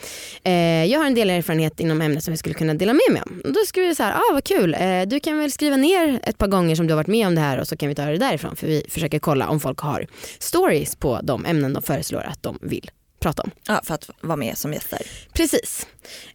Eh, 0.44 0.84
jag 0.84 0.98
har 0.98 1.06
en 1.06 1.14
del 1.14 1.30
erfarenhet 1.30 1.80
inom 1.80 2.00
ämnet 2.00 2.24
som 2.24 2.32
jag 2.32 2.38
skulle 2.38 2.54
kunna 2.54 2.74
dela 2.74 2.92
med 2.92 3.12
mig 3.12 3.22
om. 3.26 3.40
Och 3.44 3.52
då 3.52 3.60
skrev 3.66 3.84
jag 3.84 3.96
så 3.96 4.02
här, 4.02 4.12
ah 4.12 4.32
vad 4.32 4.44
kul. 4.44 4.74
Eh, 4.74 5.02
du 5.06 5.20
kan 5.20 5.38
väl 5.38 5.52
skriva 5.52 5.76
ner 5.76 6.20
ett 6.22 6.38
par 6.38 6.48
gånger 6.48 6.76
som 6.76 6.86
du 6.86 6.92
har 6.92 6.96
varit 6.96 7.06
med 7.06 7.26
om 7.26 7.34
det 7.34 7.40
här 7.40 7.60
och 7.60 7.68
så 7.68 7.76
kan 7.76 7.88
vi 7.88 7.94
ta 7.94 8.04
det 8.04 8.18
därifrån 8.18 8.56
för 8.56 8.66
vi 8.66 8.86
försöker 8.88 9.18
kolla 9.18 9.48
om 9.48 9.60
folk 9.60 9.80
har 9.84 10.06
stories 10.38 10.96
på 10.96 11.20
de 11.22 11.46
ämnen 11.46 11.72
de 11.72 11.82
föreslår 11.82 12.22
att 12.22 12.42
de 12.42 12.58
vill 12.62 12.90
prata 13.20 13.42
om. 13.42 13.50
Ja, 13.68 13.80
för 13.84 13.94
att 13.94 14.10
vara 14.20 14.36
med 14.36 14.58
som 14.58 14.72
gäster. 14.72 14.98
Precis. 15.32 15.86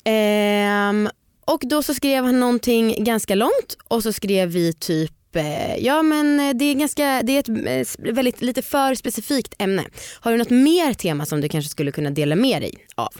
Ehm, 0.03 1.09
och 1.45 1.61
då 1.63 1.83
så 1.83 1.93
skrev 1.93 2.23
han 2.23 2.39
någonting 2.39 3.03
ganska 3.03 3.35
långt 3.35 3.77
och 3.87 4.03
så 4.03 4.13
skrev 4.13 4.49
vi 4.49 4.73
typ 4.73 5.35
eh, 5.35 5.77
ja 5.77 6.01
men 6.01 6.57
det 6.57 6.65
är 6.65 6.73
ganska, 6.73 7.21
det 7.23 7.31
är 7.33 7.39
ett 7.39 7.99
eh, 7.99 8.13
väldigt 8.13 8.41
lite 8.41 8.61
för 8.61 8.95
specifikt 8.95 9.53
ämne. 9.59 9.85
Har 10.19 10.31
du 10.31 10.37
något 10.37 10.49
mer 10.49 10.93
tema 10.93 11.25
som 11.25 11.41
du 11.41 11.49
kanske 11.49 11.69
skulle 11.69 11.91
kunna 11.91 12.09
dela 12.09 12.35
med 12.35 12.61
dig 12.61 12.73
av? 12.95 13.13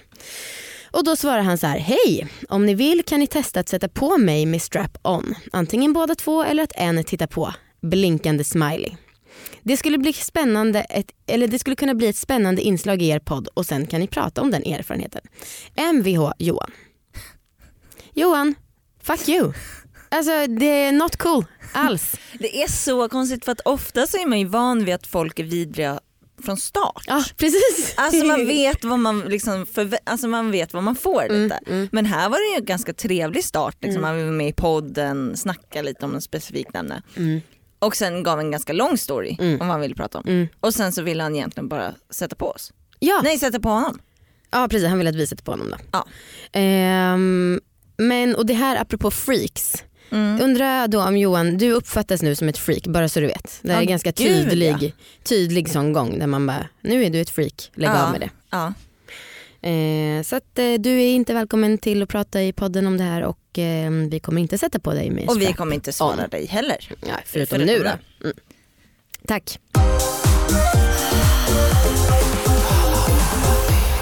Och 0.91 1.03
då 1.03 1.15
svarar 1.15 1.41
han 1.41 1.57
så 1.57 1.67
här, 1.67 1.79
hej! 1.79 2.27
Om 2.49 2.65
ni 2.65 2.73
vill 2.75 3.03
kan 3.05 3.19
ni 3.19 3.27
testa 3.27 3.59
att 3.59 3.69
sätta 3.69 3.89
på 3.89 4.17
mig 4.17 4.45
med 4.45 4.61
strap-on. 4.61 5.35
Antingen 5.51 5.93
båda 5.93 6.15
två 6.15 6.43
eller 6.43 6.63
att 6.63 6.71
en 6.75 7.03
tittar 7.03 7.27
på. 7.27 7.53
Blinkande 7.81 8.43
smiley. 8.43 8.91
Det 9.63 9.77
skulle, 9.77 9.97
bli 9.97 10.13
spännande 10.13 10.79
ett, 10.79 11.11
eller 11.27 11.47
det 11.47 11.59
skulle 11.59 11.75
kunna 11.75 11.93
bli 11.95 12.07
ett 12.07 12.17
spännande 12.17 12.61
inslag 12.61 13.01
i 13.01 13.07
er 13.07 13.19
podd 13.19 13.47
och 13.53 13.65
sen 13.65 13.87
kan 13.87 13.99
ni 13.99 14.07
prata 14.07 14.41
om 14.41 14.51
den 14.51 14.63
erfarenheten. 14.63 15.21
Mvh 15.93 16.31
Johan. 16.37 16.71
Johan, 18.13 18.55
fuck 19.03 19.29
you. 19.29 19.53
Alltså 20.09 20.47
det 20.47 20.65
är 20.65 20.91
not 20.91 21.17
cool 21.17 21.45
alls. 21.73 22.15
Det 22.39 22.63
är 22.63 22.67
så 22.67 23.09
konstigt 23.09 23.45
för 23.45 23.51
att 23.51 23.61
ofta 23.61 24.07
så 24.07 24.17
är 24.17 24.25
man 24.25 24.39
ju 24.39 24.45
van 24.45 24.85
vid 24.85 24.95
att 24.95 25.07
folk 25.07 25.39
är 25.39 25.43
vidriga 25.43 25.99
från 26.43 26.57
start. 26.57 27.03
Ja 27.07 27.23
precis. 27.37 27.93
Alltså 27.97 28.25
man 28.25 28.47
vet 28.47 28.83
vad 28.85 28.99
man, 28.99 29.19
liksom 29.19 29.65
alltså 30.03 30.27
man 30.27 30.51
vet 30.51 30.73
vad 30.73 30.83
man 30.83 30.95
får 30.95 31.23
lite. 31.29 31.59
mm. 31.67 31.89
Men 31.91 32.05
här 32.05 32.29
var 32.29 32.37
det 32.37 32.55
ju 32.55 32.59
en 32.59 32.65
ganska 32.65 32.93
trevlig 32.93 33.43
start. 33.43 33.77
Liksom. 33.81 34.01
Man 34.01 34.25
var 34.25 34.31
med 34.31 34.47
i 34.47 34.53
podden, 34.53 35.37
snacka 35.37 35.81
lite 35.81 36.05
om 36.05 36.15
en 36.15 36.21
specifik 36.21 36.67
ämne. 36.73 37.03
Mm. 37.81 37.87
Och 37.87 37.95
sen 37.95 38.23
gav 38.23 38.39
en 38.39 38.51
ganska 38.51 38.73
lång 38.73 38.97
story 38.97 39.35
om 39.39 39.57
vad 39.57 39.67
han 39.67 39.81
ville 39.81 39.95
prata 39.95 40.17
om. 40.17 40.23
Mm. 40.27 40.47
Och 40.59 40.73
sen 40.73 40.91
så 40.91 41.01
ville 41.01 41.23
han 41.23 41.35
egentligen 41.35 41.67
bara 41.69 41.93
sätta 42.09 42.35
på 42.35 42.49
oss. 42.49 42.73
Ja. 42.99 43.21
Nej 43.23 43.37
sätta 43.39 43.59
på 43.59 43.69
honom. 43.69 43.99
ja 44.51 44.67
precis, 44.71 44.87
han 44.89 44.97
ville 44.97 45.09
att 45.09 45.15
vi 45.15 45.27
sätter 45.27 45.43
på 45.43 45.51
honom 45.51 45.69
då. 45.71 45.77
Ja. 45.91 46.05
Ehm, 46.59 47.59
men 47.97 48.35
och 48.35 48.45
det 48.45 48.53
här 48.53 48.81
apropå 48.81 49.11
freaks. 49.11 49.83
Mm. 50.11 50.41
Undrar 50.41 50.87
då 50.87 51.01
om 51.03 51.17
Johan, 51.17 51.57
du 51.57 51.71
uppfattas 51.71 52.21
nu 52.21 52.35
som 52.35 52.49
ett 52.49 52.57
freak 52.57 52.87
bara 52.87 53.09
så 53.09 53.19
du 53.19 53.27
vet. 53.27 53.59
Det 53.61 53.71
här 53.71 53.79
Ja, 53.79 53.83
är 53.83 53.87
ganska 53.89 54.11
gud, 54.11 54.49
tydlig, 54.49 54.75
ja. 54.81 54.89
tydlig 55.23 55.69
sån 55.69 55.93
gång 55.93 56.19
där 56.19 56.27
man 56.27 56.47
bara, 56.47 56.67
nu 56.81 57.03
är 57.05 57.09
du 57.09 57.21
ett 57.21 57.29
freak, 57.29 57.71
lägg 57.75 57.89
Ja. 57.89 58.05
av 58.05 58.11
med 58.11 58.21
det. 58.21 58.29
Ja. 58.49 58.73
Eh, 59.61 60.23
så 60.23 60.35
att 60.35 60.59
eh, 60.59 60.73
du 60.79 61.01
är 61.01 61.07
inte 61.15 61.33
välkommen 61.33 61.77
till 61.77 62.03
att 62.03 62.09
prata 62.09 62.43
i 62.43 62.53
podden 62.53 62.87
om 62.87 62.97
det 62.97 63.03
här 63.03 63.23
och 63.23 63.59
eh, 63.59 63.91
vi 63.91 64.19
kommer 64.19 64.41
inte 64.41 64.57
sätta 64.57 64.79
på 64.79 64.93
dig 64.93 65.09
med 65.09 65.29
Och 65.29 65.41
vi 65.41 65.53
kommer 65.53 65.75
inte 65.75 65.93
svara 65.93 66.23
on. 66.23 66.29
dig 66.29 66.45
heller. 66.45 66.77
Ja, 66.89 66.97
förutom, 67.25 67.57
Förutom 67.57 67.65
nu 67.75 67.79
då. 67.83 67.89
nu. 68.19 68.25
Mm. 68.25 68.37
Tack. 69.27 69.59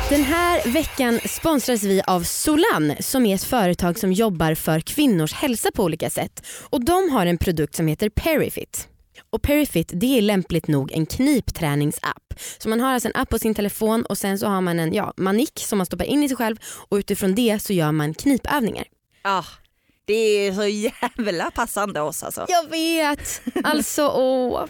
Den 0.09 0.23
här 0.23 0.71
veckan 0.73 1.19
sponsras 1.29 1.83
vi 1.83 2.01
av 2.07 2.23
Solan 2.23 2.93
som 2.99 3.25
är 3.25 3.35
ett 3.35 3.43
företag 3.43 3.99
som 3.99 4.13
jobbar 4.13 4.53
för 4.55 4.79
kvinnors 4.79 5.33
hälsa 5.33 5.71
på 5.71 5.83
olika 5.83 6.09
sätt. 6.09 6.45
Och 6.69 6.85
de 6.85 7.09
har 7.09 7.25
en 7.25 7.37
produkt 7.37 7.75
som 7.75 7.87
heter 7.87 8.09
Perifit. 8.09 8.87
Och 9.29 9.41
Perifit 9.41 9.91
det 9.93 10.17
är 10.17 10.21
lämpligt 10.21 10.67
nog 10.67 10.91
en 10.91 11.05
knipträningsapp. 11.05 12.33
Så 12.57 12.69
man 12.69 12.79
har 12.79 12.93
alltså 12.93 13.09
en 13.09 13.21
app 13.21 13.29
på 13.29 13.39
sin 13.39 13.55
telefon 13.55 14.05
och 14.05 14.17
sen 14.17 14.39
så 14.39 14.47
har 14.47 14.61
man 14.61 14.79
en 14.79 14.93
ja, 14.93 15.13
manik 15.17 15.51
som 15.55 15.77
man 15.77 15.85
stoppar 15.85 16.05
in 16.05 16.23
i 16.23 16.27
sig 16.27 16.37
själv 16.37 16.57
och 16.89 16.95
utifrån 16.95 17.35
det 17.35 17.59
så 17.61 17.73
gör 17.73 17.91
man 17.91 18.13
knipövningar. 18.13 18.85
Ja. 19.23 19.45
Det 20.05 20.13
är 20.13 20.53
så 20.53 20.63
jävla 20.67 21.51
passande 21.51 22.01
oss 22.01 22.23
alltså. 22.23 22.45
Jag 22.49 22.69
vet. 22.69 23.41
Alltså 23.63 24.07
åh. 24.07 24.65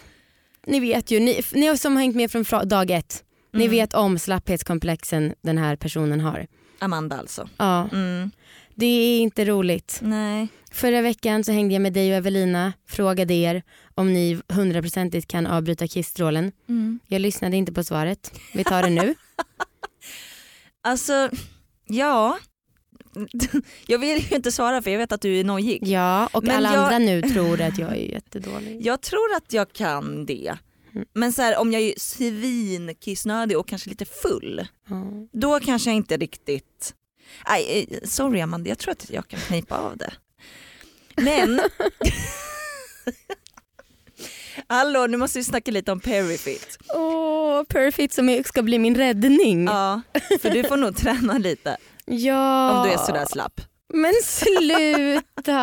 Ni 0.66 0.80
vet 0.80 1.10
ju, 1.10 1.20
ni, 1.20 1.40
ni 1.52 1.78
som 1.78 1.96
har 1.96 2.02
hängt 2.02 2.16
med 2.16 2.30
från 2.30 2.68
dag 2.68 2.90
ett. 2.90 3.24
Ni 3.52 3.64
Mm. 3.64 3.70
vet 3.70 3.94
om 3.94 4.18
slapphetskomplexen 4.18 5.34
den 5.42 5.58
här 5.58 5.76
personen 5.76 6.20
har. 6.20 6.46
Amanda 6.78 7.18
alltså. 7.18 7.48
Ja, 7.56 7.88
Mm. 7.92 8.30
Det 8.78 8.86
är 8.86 9.20
inte 9.20 9.44
roligt. 9.44 9.98
Nej. 10.02 10.48
Förra 10.72 11.00
veckan 11.02 11.44
så 11.44 11.52
hängde 11.52 11.74
jag 11.74 11.82
med 11.82 11.92
dig 11.92 12.10
och 12.10 12.16
Evelina, 12.16 12.72
frågade 12.86 13.34
er 13.34 13.62
om 13.94 14.12
ni 14.12 14.40
hundraprocentigt 14.48 15.28
kan 15.28 15.46
avbryta 15.46 15.88
kissstrålen. 15.88 16.52
Mm. 16.68 17.00
Jag 17.06 17.20
lyssnade 17.20 17.56
inte 17.56 17.72
på 17.72 17.84
svaret. 17.84 18.32
Vi 18.54 18.64
tar 18.64 18.82
det 18.82 18.90
nu. 18.90 19.14
Alltså, 20.82 21.30
ja. 21.86 22.38
Jag 23.86 23.98
vill 23.98 24.26
ju 24.30 24.36
inte 24.36 24.52
svara 24.52 24.82
för 24.82 24.90
jag 24.90 24.98
vet 24.98 25.12
att 25.12 25.20
du 25.20 25.40
är 25.40 25.44
nojig. 25.44 25.86
Ja, 25.88 26.26
och 26.32 26.44
Men 26.44 26.56
alla 26.56 26.72
jag- 26.74 26.82
andra 26.84 26.98
nu 26.98 27.22
tror 27.32 27.60
att 27.60 27.78
jag 27.78 27.90
är 27.90 28.12
jättedålig. 28.12 28.78
Jag 28.86 29.00
tror 29.00 29.34
att 29.36 29.52
jag 29.52 29.72
kan 29.72 30.26
det. 30.26 30.56
Mm. 30.94 31.06
Men 31.14 31.32
så 31.32 31.42
här, 31.42 31.58
om 31.58 31.72
jag 31.72 31.82
är 31.82 31.94
svinkissnödig 31.96 33.58
och 33.58 33.68
kanske 33.68 33.90
lite 33.90 34.04
full, 34.04 34.66
Ja. 34.88 35.02
då 35.32 35.60
kanske 35.60 35.90
jag 35.90 35.96
inte 35.96 36.16
riktigt... 36.16 36.94
Nej, 37.48 37.86
eh, 37.90 37.98
sorry 38.08 38.40
Amanda, 38.40 38.68
jag 38.68 38.78
tror 38.78 38.92
att 38.92 39.10
jag 39.10 39.28
kan 39.28 39.40
knipa 39.40 39.76
av 39.78 39.96
det. 39.96 40.12
Men... 41.16 41.60
Hallå, 44.66 45.06
nu 45.06 45.16
måste 45.16 45.38
vi 45.38 45.44
snacka 45.44 45.70
lite 45.70 45.92
om 45.92 46.00
Perifit. 46.00 46.78
Åh, 46.94 47.62
Perfect 47.64 48.14
som 48.14 48.28
är- 48.28 48.42
ska 48.42 48.62
bli 48.62 48.78
min 48.78 48.94
räddning. 48.94 49.64
Ja, 49.66 50.00
för 50.40 50.50
du 50.50 50.64
får 50.64 50.76
nog 50.76 50.96
träna 50.96 51.38
lite 51.38 51.76
Ja. 52.04 52.70
om 52.80 52.86
du 52.86 52.92
är 52.92 52.98
sådär 52.98 53.26
slapp. 53.26 53.60
Men 53.94 54.14
sluta! 54.24 55.62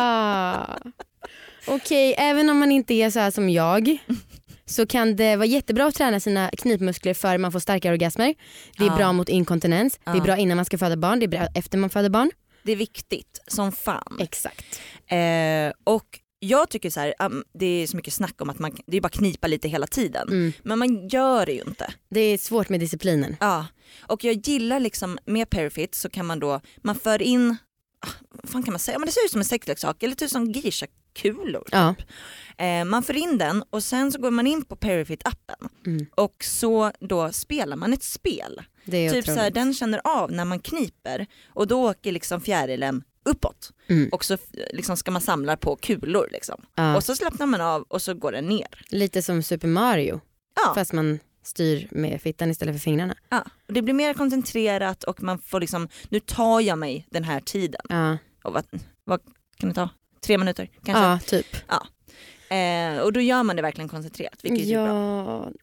Okej, 1.66 2.14
även 2.18 2.50
om 2.50 2.58
man 2.58 2.72
inte 2.72 2.94
är 2.94 3.10
så 3.10 3.18
här 3.20 3.30
som 3.30 3.48
jag 3.50 3.98
så 4.66 4.86
kan 4.86 5.16
det 5.16 5.36
vara 5.36 5.46
jättebra 5.46 5.86
att 5.86 5.94
träna 5.94 6.20
sina 6.20 6.50
knipmuskler 6.58 7.14
för 7.14 7.38
man 7.38 7.52
får 7.52 7.60
starkare 7.60 7.92
orgasmer. 7.92 8.34
Det 8.78 8.84
är 8.84 8.88
Ja. 8.88 8.96
bra 8.96 9.12
mot 9.12 9.28
inkontinens, 9.28 9.98
det 10.04 10.10
är 10.10 10.16
Ja. 10.16 10.22
bra 10.22 10.36
innan 10.36 10.56
man 10.56 10.64
ska 10.64 10.78
föda 10.78 10.96
barn, 10.96 11.18
det 11.20 11.26
är 11.26 11.28
bra 11.28 11.46
efter 11.54 11.78
man 11.78 11.90
föder 11.90 12.08
barn. 12.10 12.30
Det 12.62 12.72
är 12.72 12.76
viktigt 12.76 13.40
som 13.46 13.72
fan. 13.72 14.16
Exakt. 14.20 14.80
Eh, 15.06 15.72
och 15.84 16.20
jag 16.38 16.68
tycker 16.70 16.90
så 16.90 17.00
här, 17.00 17.14
det 17.58 17.66
är 17.66 17.86
så 17.86 17.96
mycket 17.96 18.14
snack 18.14 18.40
om 18.42 18.50
att 18.50 18.58
man, 18.58 18.76
det 18.86 18.96
är 18.96 19.00
bara 19.00 19.08
knipa 19.08 19.46
lite 19.46 19.68
hela 19.68 19.86
tiden. 19.86 20.28
Mm. 20.28 20.52
Men 20.62 20.78
man 20.78 21.08
gör 21.08 21.46
det 21.46 21.52
ju 21.52 21.62
inte. 21.66 21.94
Det 22.10 22.20
är 22.20 22.38
svårt 22.38 22.68
med 22.68 22.80
disciplinen. 22.80 23.36
Ja. 23.40 23.66
Och 24.00 24.24
jag 24.24 24.34
gillar 24.48 24.80
liksom 24.80 25.18
med 25.26 25.50
Perifit 25.50 25.94
så 25.94 26.08
kan 26.10 26.26
man 26.26 26.40
då, 26.40 26.60
man 26.82 26.94
för 26.98 27.22
in, 27.22 27.56
ah, 28.06 28.08
vad 28.42 28.50
fan 28.50 28.62
kan 28.62 28.72
man 28.72 28.78
säga, 28.80 28.98
men 28.98 29.06
det 29.06 29.12
ser 29.12 29.24
ut 29.24 29.30
som 29.30 29.40
en 29.40 29.44
sexleksak 29.44 30.02
eller 30.02 30.14
typ 30.14 30.30
som 30.30 30.52
geisha-kulor. 31.22 31.64
Ja. 31.72 31.94
Eh, 32.58 32.84
man 32.84 33.02
för 33.02 33.16
in 33.16 33.38
den 33.38 33.62
och 33.70 33.82
sen 33.82 34.12
så 34.12 34.18
går 34.20 34.30
man 34.30 34.46
in 34.46 34.64
på 34.64 34.76
Perifit-appen 34.76 35.68
Mm. 35.86 36.06
och 36.14 36.44
så 36.44 36.92
då 37.00 37.32
spelar 37.32 37.76
man 37.76 37.92
ett 37.92 38.02
spel. 38.02 38.62
Typ 38.90 39.24
så 39.24 39.32
här, 39.32 39.50
den 39.50 39.74
känner 39.74 40.00
av 40.04 40.32
när 40.32 40.44
man 40.44 40.60
kniper 40.60 41.26
och 41.48 41.66
då 41.66 41.90
åker 41.90 42.12
liksom 42.12 42.40
fjärilen 42.40 43.02
uppåt 43.24 43.70
Mm. 43.88 44.08
och 44.12 44.24
så 44.24 44.36
liksom 44.72 44.96
ska 44.96 45.10
man 45.10 45.20
samla 45.22 45.56
på 45.56 45.76
kulor 45.76 46.28
liksom. 46.32 46.62
Ja. 46.74 46.96
Och 46.96 47.04
så 47.04 47.16
slappnar 47.16 47.46
man 47.46 47.60
av 47.60 47.82
och 47.82 48.02
så 48.02 48.14
går 48.14 48.32
den 48.32 48.46
ner. 48.46 48.66
Lite 48.88 49.22
som 49.22 49.42
Super 49.42 49.68
Mario 49.68 50.20
Ja, 50.64 50.72
fast 50.74 50.92
man 50.92 51.18
styr 51.42 51.88
med 51.90 52.22
fittan 52.22 52.50
istället 52.50 52.74
för 52.74 52.80
fingrarna. 52.80 53.14
ja. 53.28 53.44
Och 53.68 53.72
det 53.72 53.82
blir 53.82 53.94
mer 53.94 54.14
koncentrerat 54.14 55.04
och 55.04 55.22
man 55.22 55.38
får 55.38 55.60
liksom, 55.60 55.88
nu 56.08 56.20
tar 56.20 56.60
jag 56.60 56.78
mig 56.78 57.06
den 57.10 57.24
här 57.24 57.40
tiden. 57.40 57.80
Ja, 57.88 58.18
Och 58.44 58.52
vad, 58.52 58.64
vad 59.04 59.20
kan 59.56 59.68
det 59.68 59.74
ta? 59.74 59.88
Tre 60.26 60.38
minuter 60.38 60.68
kanske? 60.84 61.04
ja 61.04 61.18
typ. 61.26 61.56
Eh, 62.48 63.02
och 63.02 63.12
då 63.12 63.20
gör 63.20 63.42
man 63.42 63.56
det 63.56 63.62
verkligen 63.62 63.88
koncentrerat 63.88 64.38
vilket 64.42 64.66
är 64.68 64.84
bra. 64.84 64.86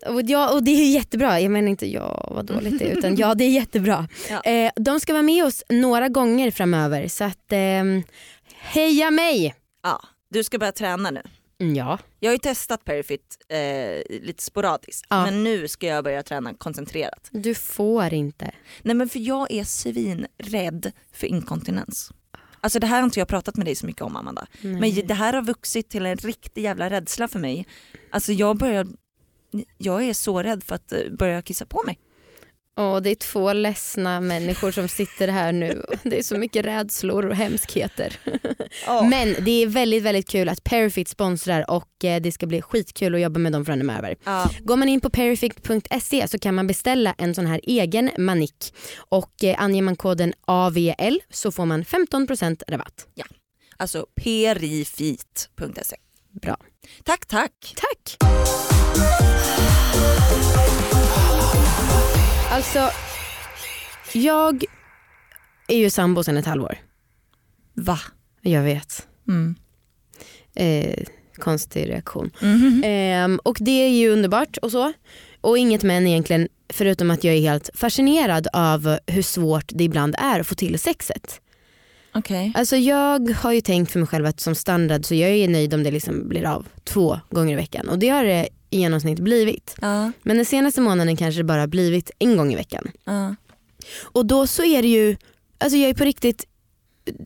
Ja, 0.03 0.09
och, 0.13 0.21
ja, 0.21 0.53
och 0.53 0.63
det 0.63 0.71
är 0.71 0.91
jättebra. 0.93 1.39
Jag 1.39 1.51
menar 1.51 1.67
inte 1.69 1.87
ja 1.87 2.27
vad 2.35 2.45
dåligt 2.45 2.79
det 2.79 2.91
är 2.91 2.97
utan 2.97 3.15
ja 3.15 3.35
det 3.35 3.43
är 3.43 3.49
jättebra. 3.49 4.07
Ja. 4.29 4.41
Eh, 4.51 4.71
de 4.75 4.99
ska 4.99 5.13
vara 5.13 5.23
med 5.23 5.45
oss 5.45 5.63
några 5.69 6.09
gånger 6.09 6.51
framöver 6.51 7.07
så 7.07 7.23
att 7.23 7.51
ehm, 7.51 8.03
heja 8.53 9.11
mig! 9.11 9.55
Ja, 9.83 10.01
du 10.29 10.43
ska 10.43 10.57
börja 10.57 10.71
träna 10.71 11.11
nu. 11.11 11.21
Mm, 11.61 11.75
Ja. 11.75 11.99
Jag 12.19 12.29
har 12.29 12.33
ju 12.33 12.39
testat 12.39 12.85
Perifit 12.85 13.37
eh, 13.49 14.17
lite 14.21 14.43
sporadiskt 14.43 15.07
Ja. 15.09 15.25
men 15.25 15.43
nu 15.43 15.67
ska 15.67 15.87
jag 15.87 16.03
börja 16.03 16.23
träna 16.23 16.53
koncentrerat. 16.53 17.29
Du 17.31 17.55
får 17.55 18.13
inte. 18.13 18.51
Nej 18.81 18.95
men 18.95 19.09
för 19.09 19.19
jag 19.19 19.51
är 19.51 19.63
svinrädd 19.63 20.91
för 21.13 21.27
inkontinens. 21.27 22.11
Alltså 22.63 22.79
det 22.79 22.87
här 22.87 22.97
har 22.97 23.03
inte 23.03 23.19
jag 23.19 23.27
pratat 23.27 23.57
med 23.57 23.65
dig 23.67 23.75
så 23.75 23.85
mycket 23.85 24.01
om 24.01 24.15
Amanda. 24.15 24.47
Nej. 24.61 24.79
Men 24.79 25.07
det 25.07 25.13
här 25.13 25.33
har 25.33 25.41
vuxit 25.41 25.89
till 25.89 26.05
en 26.05 26.17
riktig 26.17 26.63
jävla 26.63 26.89
rädsla 26.89 27.27
för 27.27 27.39
mig. 27.39 27.67
Alltså 28.09 28.31
jag 28.31 28.57
börjar, 28.57 28.87
jag 29.77 30.03
är 30.03 30.13
så 30.13 30.43
rädd 30.43 30.63
för 30.63 30.75
att 30.75 30.91
eh, 30.91 30.99
börja 31.19 31.41
kissa 31.41 31.65
på 31.65 31.83
mig. 31.85 31.99
Åh, 32.77 33.01
det 33.01 33.09
är 33.09 33.15
två 33.15 33.53
ledsna 33.53 34.19
människor 34.19 34.71
som 34.71 34.87
sitter 34.87 35.27
här 35.27 35.51
nu. 35.51 35.85
Det 36.03 36.19
är 36.19 36.23
så 36.23 36.37
mycket 36.37 36.65
rädslor 36.65 37.25
och 37.25 37.35
hemskheter. 37.35 38.17
Men 39.09 39.35
det 39.39 39.51
är 39.63 39.67
väldigt 39.67 40.03
väldigt 40.03 40.29
kul 40.29 40.49
att 40.49 40.63
Perifit 40.63 41.07
sponsrar 41.07 41.71
och 41.71 42.05
eh, 42.05 42.21
det 42.21 42.31
ska 42.31 42.45
bli 42.45 42.61
skitkul 42.61 43.15
att 43.15 43.21
jobba 43.21 43.39
med 43.39 43.51
dem 43.51 43.65
framöver. 43.65 44.15
Ja. 44.23 44.49
Går 44.59 44.77
man 44.77 44.89
in 44.89 45.01
på 45.01 45.09
perifit.se 45.09 46.27
så 46.27 46.39
kan 46.39 46.55
man 46.55 46.67
beställa 46.67 47.15
en 47.17 47.35
sån 47.35 47.45
här 47.45 47.59
egen 47.63 48.11
manik 48.17 48.73
och 48.97 49.43
eh, 49.43 49.61
anger 49.63 49.81
man 49.81 49.95
koden 49.95 50.33
AVL 50.45 51.19
så 51.29 51.51
får 51.51 51.65
man 51.65 51.83
15% 51.83 52.61
rabatt. 52.67 53.07
Alltså 53.77 54.05
perifit.se. 54.23 55.95
Bra. 56.41 56.57
Tack 57.03 57.25
tack. 57.25 57.75
Tack! 57.75 58.17
Alltså, 62.53 62.89
jag 64.13 64.63
är 65.67 65.77
ju 65.77 65.89
sambo 65.89 66.23
sedan 66.23 66.37
ett 66.37 66.45
halvår. 66.45 66.77
Va? 67.73 67.99
Jag 68.41 68.63
vet. 68.63 69.07
Mm. 69.27 69.55
Eh, 70.55 71.03
konstig 71.35 71.89
reaktion. 71.89 72.31
Mhm. 72.41 72.81
Ehm, 72.85 73.39
och 73.43 73.57
det 73.59 73.71
är 73.71 73.89
ju 73.89 74.09
underbart 74.09 74.57
och 74.57 74.71
så. 74.71 74.93
Och 75.41 75.57
inget 75.57 75.83
men 75.83 76.07
egentligen 76.07 76.47
förutom 76.73 77.11
att 77.11 77.23
jag 77.23 77.35
är 77.35 77.41
helt 77.41 77.69
fascinerad 77.73 78.47
av 78.53 78.97
hur 79.07 79.21
svårt 79.21 79.65
det 79.67 79.83
ibland 79.83 80.15
är 80.17 80.39
att 80.39 80.47
få 80.47 80.55
till 80.55 80.79
sexet. 80.79 81.41
Okej. 82.15 82.51
Alltså 82.55 82.75
jag 82.75 83.29
har 83.29 83.51
ju 83.51 83.61
tänkt 83.61 83.91
för 83.91 83.99
mig 83.99 84.07
själv 84.07 84.25
att 84.25 84.39
som 84.39 84.55
standard 84.55 85.05
så 85.05 85.15
jag 85.15 85.29
är 85.29 85.47
nöjd 85.47 85.73
om 85.73 85.83
det 85.83 85.91
liksom 85.91 86.29
blir 86.29 86.45
av 86.45 86.67
två 86.83 87.19
gånger 87.29 87.53
i 87.53 87.55
veckan 87.55 87.89
och 87.89 87.99
det 87.99 88.09
har 88.09 88.23
det 88.23 88.49
i 88.73 88.79
genomsnitt 88.79 89.19
blivit. 89.19 89.75
Ja, 89.81 90.11
Men 90.23 90.35
den 90.37 90.45
senaste 90.45 90.81
månaden 90.81 91.17
kanske 91.17 91.39
det 91.39 91.43
bara 91.43 91.67
blivit 91.67 92.11
en 92.19 92.37
gång 92.37 92.53
i 92.53 92.55
veckan. 92.55 92.91
ja. 93.05 93.35
Och 94.01 94.25
då 94.25 94.47
så 94.47 94.63
är 94.63 94.81
det 94.81 94.87
ju, 94.87 95.15
alltså 95.57 95.77
jag 95.77 95.89
är 95.89 95.93
på 95.93 96.03
riktigt 96.03 96.45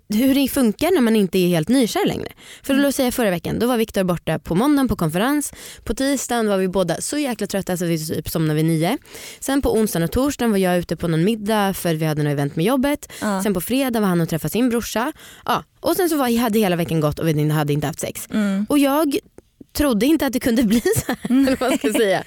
hur 0.10 0.36
det 0.36 0.48
funkar 0.48 0.92
när 0.94 1.02
man 1.02 1.16
inte 1.16 1.40
är 1.40 1.48
helt 1.48 1.70
nykär 1.70 2.08
längre. 2.08 2.28
För 2.64 2.74
Mm. 2.74 2.84
låt 2.84 2.96
säga 2.96 3.12
förra 3.12 3.30
veckan, 3.30 3.60
då 3.60 3.68
var 3.68 3.78
Viktor 3.78 4.04
borta 4.04 4.40
på 4.40 4.56
måndagen 4.56 4.88
på 4.88 4.96
konferens. 4.96 5.54
På 5.84 5.94
tisdagen 5.94 6.48
var 6.50 6.58
vi 6.58 6.68
båda 6.68 7.02
så 7.02 7.18
jäkla 7.18 7.48
trötta 7.48 7.78
så 7.78 7.86
vi 7.86 8.08
typ 8.08 8.30
somnade 8.30 8.56
vid 8.56 8.66
nio. 8.66 8.98
Sen 9.40 9.62
på 9.62 9.74
onsdagen 9.74 10.04
och 10.04 10.12
torsdagen 10.12 10.52
var 10.52 10.58
jag 10.58 10.78
ute 10.78 10.96
på 10.96 11.08
någon 11.08 11.24
middag 11.24 11.74
för 11.74 11.94
vi 11.96 12.06
hade 12.06 12.24
något 12.24 12.32
event 12.32 12.56
med 12.56 12.66
jobbet. 12.66 13.12
Ja. 13.22 13.44
Sen 13.44 13.54
på 13.54 13.62
fredag 13.62 14.00
var 14.00 14.08
han 14.08 14.22
och 14.22 14.30
träffade 14.30 14.52
sin 14.52 14.70
brorsa. 14.70 15.12
Ja. 15.46 15.64
Och 15.80 15.96
sen 15.96 16.10
så 16.10 16.18
var, 16.18 16.38
hade 16.40 16.60
hela 16.60 16.76
veckan 16.76 17.00
gått 17.00 17.20
och 17.20 17.28
vi 17.28 17.50
hade 17.50 17.74
inte 17.74 17.88
haft 17.88 18.00
sex. 18.00 18.28
Mm. 18.34 18.66
Och 18.70 18.80
jag 18.80 19.18
trodde 19.78 20.06
inte 20.06 20.26
att 20.26 20.34
det 20.34 20.40
kunde 20.40 20.64
bli 20.64 20.82
så 20.82 21.02
här. 21.08 21.18
eller 21.30 21.56
vad 21.60 21.80
ska 21.80 21.94
säga. 21.94 22.24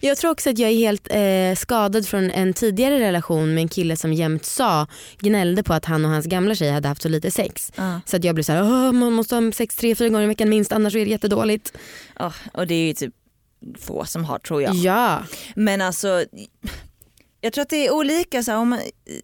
Jag 0.00 0.16
tror 0.18 0.30
också 0.30 0.50
att 0.50 0.58
jag 0.58 0.70
är 0.70 0.74
helt 0.76 1.08
eh, 1.10 1.60
skadad 1.60 2.06
från 2.06 2.30
en 2.30 2.52
tidigare 2.52 2.98
relation 3.00 3.54
med 3.54 3.62
en 3.62 3.68
kille 3.68 3.96
som 3.96 4.12
jämt 4.12 4.44
sa, 4.44 4.86
gnällde 5.18 5.62
på 5.62 5.74
att 5.74 5.84
han 5.84 6.04
och 6.04 6.10
hans 6.10 6.26
gamla 6.26 6.54
tjej 6.54 6.70
hade 6.70 6.88
haft 6.88 7.02
så 7.02 7.08
lite 7.08 7.30
sex. 7.30 7.72
Ja. 7.76 8.00
Så 8.06 8.16
att 8.16 8.24
jag 8.24 8.34
blev 8.34 8.44
så 8.44 8.52
här, 8.52 8.62
"Åh, 8.62 8.92
man 8.92 9.12
måste 9.12 9.34
ha 9.34 9.52
sex 9.52 9.76
tre, 9.76 9.94
fyra 9.94 10.08
gånger 10.08 10.24
i 10.24 10.26
veckan 10.26 10.48
minst 10.48 10.72
annars 10.72 10.94
är 10.94 11.04
det 11.04 11.10
jättedåligt. 11.10 11.72
Ja, 12.18 12.32
och 12.52 12.66
det 12.66 12.74
är 12.74 12.86
ju 12.86 12.92
typ 12.94 13.14
få 13.78 14.04
som 14.04 14.24
har 14.24 14.38
tror 14.38 14.62
jag. 14.62 14.74
Ja. 14.74 15.22
Men 15.56 15.80
alltså, 15.80 16.24
jag 17.40 17.52
tror 17.52 17.62
att 17.62 17.70
det 17.70 17.86
är 17.86 17.92
olika. 17.94 18.42
Så 18.42 18.50
här, 18.50 18.58
om, 18.58 18.68
man, 18.68 18.80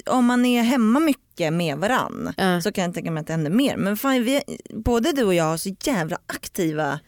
om 0.06 0.26
man 0.26 0.46
är 0.46 0.62
hemma 0.62 1.00
mycket 1.00 1.52
med 1.52 1.78
varann 1.78 2.34
Ja. 2.36 2.60
så 2.60 2.72
kan 2.72 2.84
jag 2.84 2.94
tänka 2.94 3.10
mig 3.10 3.20
att 3.20 3.26
det 3.26 3.32
händer 3.32 3.50
mer. 3.50 3.76
Men 3.76 3.96
fan, 3.96 4.24
vi, 4.24 4.40
både 4.70 5.12
du 5.12 5.24
och 5.24 5.34
jag 5.34 5.44
har 5.44 5.56
så 5.56 5.74
jävla 5.84 6.18
aktiva 6.26 7.00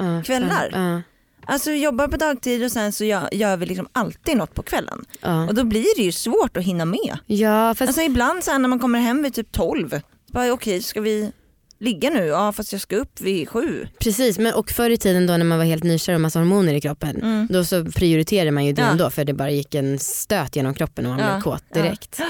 ja, 0.00 0.22
Kvällar? 0.22 0.70
Ja, 0.72 1.02
Alltså 1.46 1.70
jobbar 1.70 2.08
på 2.08 2.16
dagtid 2.16 2.64
och 2.64 2.72
sen 2.72 2.92
så 2.92 3.04
gör, 3.04 3.56
vi 3.56 3.66
liksom 3.66 3.88
alltid 3.92 4.36
något 4.36 4.54
på 4.54 4.62
kvällen. 4.62 5.04
ja. 5.20 5.46
Och 5.48 5.54
då 5.54 5.64
blir 5.64 5.96
det 5.96 6.02
ju 6.02 6.12
svårt 6.12 6.56
att 6.56 6.64
hinna 6.64 6.84
med. 6.84 7.18
ja 7.26 7.74
fast 7.74 7.88
Alltså 7.88 8.02
ibland 8.02 8.44
så 8.44 8.58
när 8.58 8.68
man 8.68 8.78
kommer 8.78 8.98
hem 8.98 9.22
vid 9.22 9.34
typ 9.34 9.52
12, 9.52 9.90
så 9.90 10.00
bara 10.32 10.52
okej 10.52 10.82
ska 10.82 11.00
vi 11.00 11.32
ligga 11.80 12.10
nu? 12.10 12.24
Ja 12.26 12.52
fast 12.52 12.72
jag 12.72 12.80
ska 12.80 12.96
upp 12.96 13.20
vid 13.20 13.48
sju. 13.48 13.86
precis. 14.00 14.38
Men, 14.38 14.54
och 14.54 14.70
förr 14.70 14.90
i 14.90 14.96
tiden 14.96 15.26
då 15.26 15.36
när 15.36 15.44
man 15.44 15.58
var 15.58 15.64
helt 15.64 15.84
nykär 15.84 16.14
och 16.14 16.20
massa 16.20 16.38
hormoner 16.38 16.74
i 16.74 16.80
kroppen. 16.80 17.16
Mm. 17.16 17.46
Då 17.50 17.64
så 17.64 17.84
prioriterade 17.84 18.50
man 18.50 18.64
ju 18.66 18.72
det 18.72 18.82
Ja. 18.82 18.88
ändå 18.88 19.10
för 19.10 19.24
det 19.24 19.34
bara 19.34 19.50
gick 19.50 19.74
en 19.74 19.98
stöt 19.98 20.56
genom 20.56 20.74
kroppen 20.74 21.06
och 21.06 21.10
man 21.12 21.20
Ja, 21.20 21.32
blev 21.32 21.42
kåt 21.42 21.64
ja. 21.74 21.82
direkt. 21.82 22.20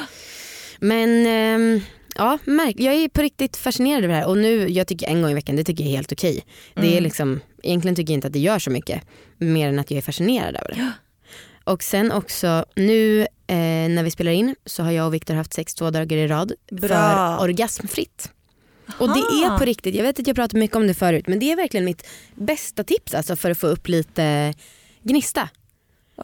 Men 0.78 1.26
ehm, 1.26 1.80
ja, 2.14 2.38
märk, 2.44 2.74
jag 2.78 2.94
är 2.94 3.08
på 3.08 3.22
riktigt 3.22 3.56
fascinerad 3.56 4.04
över 4.04 4.14
det 4.14 4.20
här 4.20 4.28
och 4.28 4.38
nu, 4.38 4.68
jag 4.68 4.86
tycker 4.86 5.06
en 5.06 5.22
gång 5.22 5.30
i 5.30 5.34
veckan, 5.34 5.56
det 5.56 5.64
tycker 5.64 5.84
jag 5.84 5.90
är 5.92 5.96
helt 5.96 6.12
okej. 6.12 6.44
Det 6.74 6.80
är 6.86 6.90
Mm. 6.92 7.04
liksom, 7.04 7.40
egentligen 7.62 7.94
tycker 7.96 8.12
jag 8.12 8.16
inte 8.16 8.26
att 8.26 8.32
det 8.32 8.38
gör 8.38 8.58
så 8.58 8.70
mycket, 8.70 9.02
mer 9.38 9.68
än 9.68 9.78
att 9.78 9.90
jag 9.90 9.98
är 9.98 10.02
fascinerad 10.02 10.56
över 10.56 10.68
det. 10.74 10.92
Och 11.64 11.82
sen 11.82 12.12
också 12.12 12.64
nu 12.76 13.20
eh, 13.20 13.26
när 13.88 14.02
vi 14.02 14.10
spelar 14.10 14.32
in 14.32 14.56
så 14.66 14.82
har 14.82 14.90
jag 14.90 15.06
och 15.06 15.14
Viktor 15.14 15.34
haft 15.34 15.54
sex 15.54 15.74
två 15.74 15.90
dagar 15.90 16.16
i 16.16 16.26
rad 16.28 16.52
Bra. 16.70 16.88
för 16.88 17.40
orgasmfritt. 17.42 18.30
Och 18.98 19.08
det 19.08 19.20
är 19.20 19.58
på 19.58 19.64
riktigt, 19.64 19.94
jag 19.94 20.02
vet 20.02 20.18
att 20.20 20.26
jag 20.26 20.36
pratat 20.36 20.52
mycket 20.52 20.76
om 20.76 20.86
det 20.86 20.94
förut 20.94 21.26
men 21.26 21.38
det 21.38 21.52
är 21.52 21.56
verkligen 21.56 21.84
mitt 21.84 22.06
bästa 22.34 22.84
tips 22.84 23.14
alltså 23.14 23.36
för 23.36 23.50
att 23.50 23.58
få 23.58 23.66
upp 23.66 23.88
lite 23.88 24.54
gnista. 25.02 25.48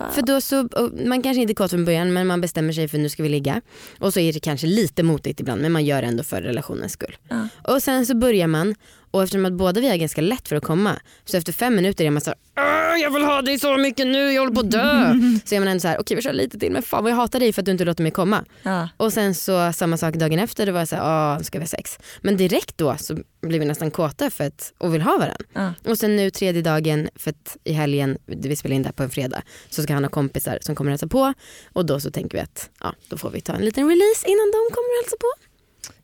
Wow. 0.00 0.11
För 0.11 0.22
då 0.22 0.40
så, 0.40 0.68
man 1.06 1.22
kanske 1.22 1.40
inte 1.40 1.52
är 1.52 1.54
kåt 1.54 1.70
från 1.70 1.85
början 1.85 2.12
men 2.12 2.26
man 2.26 2.40
bestämmer 2.40 2.72
sig 2.72 2.88
för 2.88 2.98
nu 2.98 3.09
ska 3.09 3.22
vi 3.22 3.28
ligga. 3.28 3.61
Och 3.98 4.12
så 4.12 4.20
är 4.20 4.32
det 4.32 4.40
kanske 4.40 4.66
lite 4.66 5.02
motigt 5.02 5.40
ibland 5.40 5.62
men 5.62 5.72
man 5.72 5.85
gör 5.85 6.02
det 6.02 6.09
ändå 6.09 6.22
för 6.22 6.42
relationens 6.42 6.92
skull. 6.92 7.16
Ja. 7.28 7.48
Och 7.62 7.82
sen 7.82 8.06
så 8.06 8.16
börjar 8.16 8.46
man 8.46 8.74
och 9.16 9.22
eftersom 9.22 9.44
att 9.46 9.52
båda 9.52 9.81
vi 9.81 9.88
har 9.88 9.96
ganska 9.96 10.20
lätt 10.20 10.48
för 10.48 10.57
att 10.57 10.64
komma 10.64 11.00
så 11.24 11.37
efter 11.37 11.52
fem 11.52 11.76
minuter 11.76 12.05
är 12.05 12.11
man 12.11 12.20
så 12.22 12.31
här, 12.31 12.38
"Åh, 12.59 13.00
jag 13.00 13.11
vill 13.11 13.22
ha 13.22 13.42
dig 13.42 13.59
så 13.59 13.76
mycket 13.76 14.07
nu, 14.07 14.33
jag 14.33 14.42
håller 14.42 14.55
på 14.55 14.61
att 14.61 14.70
dö. 14.70 15.14
så 15.44 15.55
är 15.55 15.59
man 15.61 15.68
ändå 15.68 15.81
så 15.81 15.88
här, 15.88 16.00
okej 16.00 16.16
vi 16.16 16.22
kör 16.22 16.33
lite 16.33 16.59
till 16.59 16.72
men 16.72 16.83
fan 16.83 17.02
vad 17.05 17.12
jag 17.12 17.16
hatar 17.16 17.40
dig 17.40 17.52
för 17.52 17.62
att 17.62 17.66
du 17.66 17.72
inte 17.72 17.85
låter 17.85 18.02
mig 18.02 18.12
komma. 18.12 18.44
Ja. 18.62 18.88
Och 18.96 19.12
sen 19.12 19.35
så 19.35 19.72
samma 19.72 19.96
sak 19.96 20.14
dagen 20.14 20.38
efter, 20.38 20.66
det 20.66 20.72
var 20.72 20.85
så 20.85 20.96
här, 20.96 21.42
ska 21.42 21.59
vi 21.59 21.62
ha 21.62 21.68
sex. 21.68 21.98
Men 22.20 22.37
direkt 22.37 22.79
då 22.79 22.96
så 22.96 23.18
blir 23.42 23.59
vi 23.59 23.64
nästan 23.64 23.90
kåta 23.90 24.31
för 24.31 24.44
att, 24.44 24.72
och 24.79 24.94
vill 24.94 25.02
ha 25.02 25.12
varandra. 25.12 25.37
Ja. 25.52 25.72
Och 25.90 25.98
sen 25.98 26.16
nu 26.16 26.31
tredje 26.31 26.62
dagen, 26.62 27.09
för 27.16 27.31
att 27.31 27.57
i 27.64 27.72
helgen, 27.72 28.18
vi 28.26 28.57
spelar 28.57 28.76
in 28.76 28.83
det 28.83 28.88
här 28.88 28.92
på 28.92 29.02
en 29.02 29.11
fredag, 29.11 29.42
så 29.70 29.83
ska 29.83 29.94
han 29.94 30.05
ha 30.05 30.11
kompisar 30.11 30.59
som 30.61 30.74
kommer 30.74 30.90
hälsa 30.90 31.07
på. 31.07 31.35
Och 31.72 31.87
då 31.87 32.00
så 32.00 32.11
tänker 32.11 32.38
vi 32.38 32.42
att 32.42 32.70
ja, 32.81 32.94
då 33.09 33.16
får 33.16 33.31
vi 33.31 33.40
ta 33.40 33.52
en 33.52 33.64
liten 33.64 33.88
release 33.88 34.26
innan 34.26 34.50
de 34.52 34.74
kommer 34.74 35.02
hälsa 35.02 35.16
på. 35.20 35.29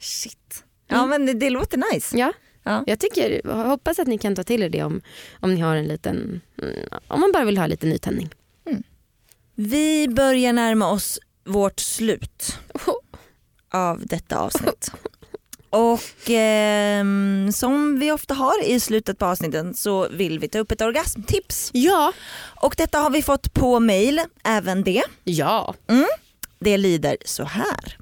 Shit. 0.01 0.65
Ja 0.89 1.07
men 1.07 1.27
det, 1.27 1.33
det 1.33 1.51
låter 1.51 1.93
nice. 1.95 2.17
Ja, 2.19 2.33
Ja. 2.63 2.85
jag 2.87 2.99
tycker, 2.99 3.41
jag 3.45 3.55
hoppas 3.55 3.99
att 3.99 4.09
ni 4.09 4.19
kan 4.19 4.35
ta 4.35 4.43
till 4.43 4.63
er 4.63 4.69
det 4.69 4.83
om, 4.83 5.01
om 5.41 5.55
ni 5.55 5.61
har 5.61 5.77
en 5.77 5.89
liten, 5.89 6.41
mm, 6.63 6.75
om 7.09 7.21
man 7.21 7.33
bara 7.33 7.45
vill 7.45 7.59
ha 7.59 7.67
lite 7.67 7.87
nytändning. 7.87 8.31
Vi 9.55 10.09
börjar 10.09 10.53
närma 10.53 10.91
oss 10.91 11.19
vårt 11.45 11.81
slut 11.81 12.59
av 13.71 14.07
detta 14.07 14.39
avsnitt. 14.39 14.91
Och 15.71 16.31
ehm, 16.31 17.53
som 17.53 17.99
vi 17.99 18.13
ofta 18.13 18.35
har 18.35 18.65
i 18.65 18.81
slutet 18.81 19.19
på 19.19 19.27
avsnitten 19.27 19.75
så 19.75 20.09
vill 20.09 20.39
vi 20.39 20.49
ta 20.49 20.59
upp 20.59 20.73
ett 20.73 20.81
orgasmtips. 20.81 21.71
Ja. 21.75 22.13
Och 22.63 22.75
detta 22.79 22.99
har 22.99 23.11
vi 23.11 23.23
fått 23.23 23.55
på 23.55 23.81
mail, 23.81 24.21
även 24.45 24.83
det. 24.83 25.03
Ja. 25.25 25.75
Det 26.59 26.77
lyder 26.77 27.17
så 27.25 27.45
här. 27.45 28.02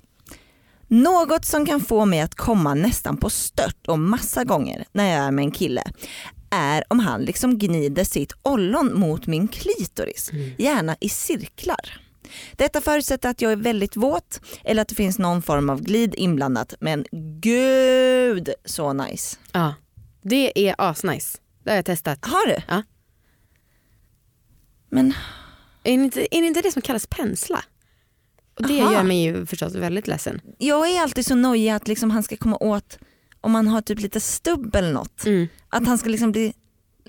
Något 0.90 1.44
som 1.44 1.66
kan 1.66 1.81
få 1.81 2.05
mig 2.05 2.20
att 2.20 2.35
komma 2.35 2.74
nästan 2.74 3.16
på 3.16 3.31
stört 3.31 3.87
och 3.87 3.98
massa 3.98 4.44
gånger 4.44 4.85
när 4.92 5.11
jag 5.11 5.24
är 5.24 5.31
med 5.31 5.42
en 5.44 5.50
kille 5.50 5.83
är 6.50 6.85
om 6.88 6.98
han 6.98 7.22
liksom 7.22 7.59
gnider 7.59 8.05
sitt 8.05 8.33
ollon 8.42 8.98
mot 8.98 9.26
min 9.26 9.48
klitoris, 9.48 10.31
gärna 10.59 10.96
i 11.00 11.09
cirklar. 11.09 12.00
Detta 12.53 12.81
förutsätter 12.81 13.29
att 13.29 13.42
jag 13.42 13.53
är 13.53 13.57
väldigt 13.57 13.96
våt 13.96 14.40
eller 14.64 14.83
att 14.83 14.88
det 14.88 14.94
finns 14.94 15.18
någon 15.18 15.42
form 15.42 15.70
av 15.70 15.83
glid 15.83 16.14
inblandat 16.16 16.74
men 16.81 17.05
gud 17.40 18.50
så 18.64 18.92
nice. 18.92 19.37
ja. 19.53 19.74
Det 20.22 20.68
är 20.68 20.74
asnice. 20.79 21.38
Det 21.64 21.70
har 21.70 21.76
jag 21.76 21.85
testat. 21.85 22.24
Har 22.26 22.46
du? 22.46 22.57
Ja. 22.68 22.83
Men 24.88 25.14
Är 25.85 25.96
det 25.98 26.05
inte, 26.05 26.37
är 26.37 26.40
det, 26.40 26.46
inte 26.46 26.62
det 26.62 26.72
som 26.72 26.83
kallas 26.83 27.07
pensla? 27.07 27.64
Och 28.61 28.68
det 28.68 28.81
Aha. 28.81 28.92
gör 28.92 29.03
mig 29.03 29.23
ju 29.23 29.46
förstås 29.46 29.75
väldigt 29.75 30.07
ledsen. 30.07 30.40
jag 30.59 30.90
är 30.90 31.03
alltid 31.03 31.27
så 31.27 31.35
nojig 31.35 31.70
att 31.70 31.88
liksom 31.88 32.11
han 32.11 32.23
ska 32.23 32.37
komma 32.37 32.57
åt 32.57 32.99
om 33.40 33.53
man 33.53 33.66
har 33.68 33.81
typ 33.81 34.01
lite 34.01 34.20
stubb 34.20 34.77
eller 34.77 34.92
något. 34.92 35.25
Mm. 35.27 35.49
Att 35.68 35.87
han 35.87 35.99
ska 35.99 36.09
liksom 36.09 36.33
bli, 36.33 36.53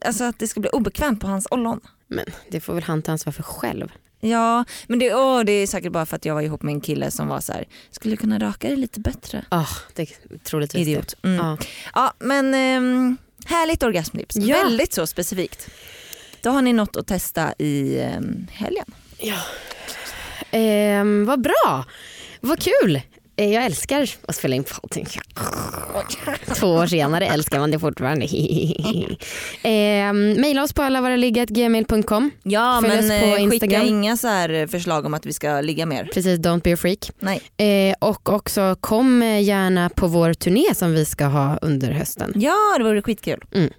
alltså 0.05 0.23
att 0.23 0.39
det 0.39 0.47
ska 0.47 0.59
bli 0.59 0.69
obekvämt 0.69 1.19
på 1.21 1.27
hans 1.27 1.47
ollon. 1.51 1.79
Men 2.07 2.25
det 2.49 2.59
får 2.59 2.73
väl 2.73 2.83
han 2.83 3.01
ta 3.01 3.11
ansvar 3.11 3.33
för 3.33 3.43
själv. 3.43 3.91
Ja, 4.19 4.65
men 4.87 4.99
det, 4.99 5.13
åh, 5.15 5.43
det 5.43 5.51
är 5.51 5.67
säkert 5.67 5.91
bara 5.91 6.05
för 6.05 6.15
att 6.15 6.25
jag 6.25 6.33
var 6.33 6.41
ihop 6.41 6.61
med 6.63 6.71
en 6.73 6.81
kille 6.81 7.11
som 7.11 7.27
var 7.27 7.39
så 7.39 7.53
här, 7.53 7.65
skulle 7.91 8.13
du 8.13 8.17
kunna 8.17 8.39
raka 8.39 8.67
dig 8.67 8.77
lite 8.77 8.99
bättre? 8.99 9.45
Ah, 9.49 9.67
det 9.95 10.01
är 10.01 10.37
troligtvis 10.37 10.87
Idiot. 10.87 11.15
det. 11.21 11.27
Mm. 11.27 11.45
Ja. 11.45 11.57
Ja, 11.93 12.13
men 12.19 12.53
ehm, 12.53 13.17
härligt 13.45 13.83
orgasmtips. 13.83 14.35
Ja. 14.35 14.63
Väldigt 14.63 14.93
så 14.93 15.07
specifikt. 15.07 15.69
Då 16.41 16.49
har 16.49 16.61
ni 16.61 16.73
något 16.73 16.95
att 16.95 17.07
testa 17.07 17.53
i 17.57 17.99
ehm, 17.99 18.47
helgen. 18.51 18.85
Ehm, 20.51 21.25
vad 21.25 21.41
bra, 21.41 21.85
vad 22.41 22.59
kul. 22.59 23.01
Eh, 23.35 23.53
Jag 23.53 23.65
älskar 23.65 24.09
att 24.27 24.35
spela 24.35 24.55
in 24.55 24.63
podding. 24.63 25.07
Två 26.55 26.67
år 26.67 26.87
senare 26.87 27.25
älskar 27.25 27.59
man 27.59 27.71
det 27.71 27.79
fortfarande. 27.79 28.25
ehm, 29.63 30.41
maila 30.41 30.63
oss 30.63 30.73
på 30.73 30.81
allavaraligga.gmail.com. 30.81 32.31
Ja, 32.43 32.79
Följ 32.83 32.99
oss 32.99 33.05
men 33.07 33.19
på 33.21 33.25
eh, 33.25 33.33
skicka 33.33 33.65
Instagram. 33.65 33.85
inga 33.87 34.17
så 34.17 34.27
här 34.27 34.67
förslag 34.67 35.05
om 35.05 35.13
att 35.13 35.25
vi 35.25 35.33
ska 35.33 35.61
ligga 35.61 35.85
mer. 35.85 36.09
Precis, 36.13 36.39
don't 36.39 36.61
be 36.63 36.73
a 36.73 36.77
freak. 36.77 37.11
Nej. 37.19 37.41
Eh, 37.89 37.95
och 37.99 38.29
också 38.29 38.75
kom 38.79 39.21
eh, 39.21 39.41
gärna 39.43 39.89
på 39.89 40.07
vår 40.07 40.33
turné 40.33 40.75
som 40.75 40.93
vi 40.93 41.05
ska 41.05 41.25
ha 41.25 41.57
under 41.61 41.91
hösten. 41.91 42.33
Ja, 42.35 42.75
det 42.77 42.83
vore 42.83 43.01
skitkul. 43.01 43.39
Mm. 43.53 43.69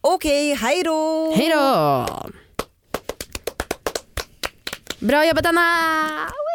Okej, 0.00 0.54
hej 0.54 0.82
då! 0.82 1.34
Hej 1.36 1.48
då! 1.48 2.06
Bra 4.98 5.22
jobbat 5.22 5.46
Anna! 5.46 6.47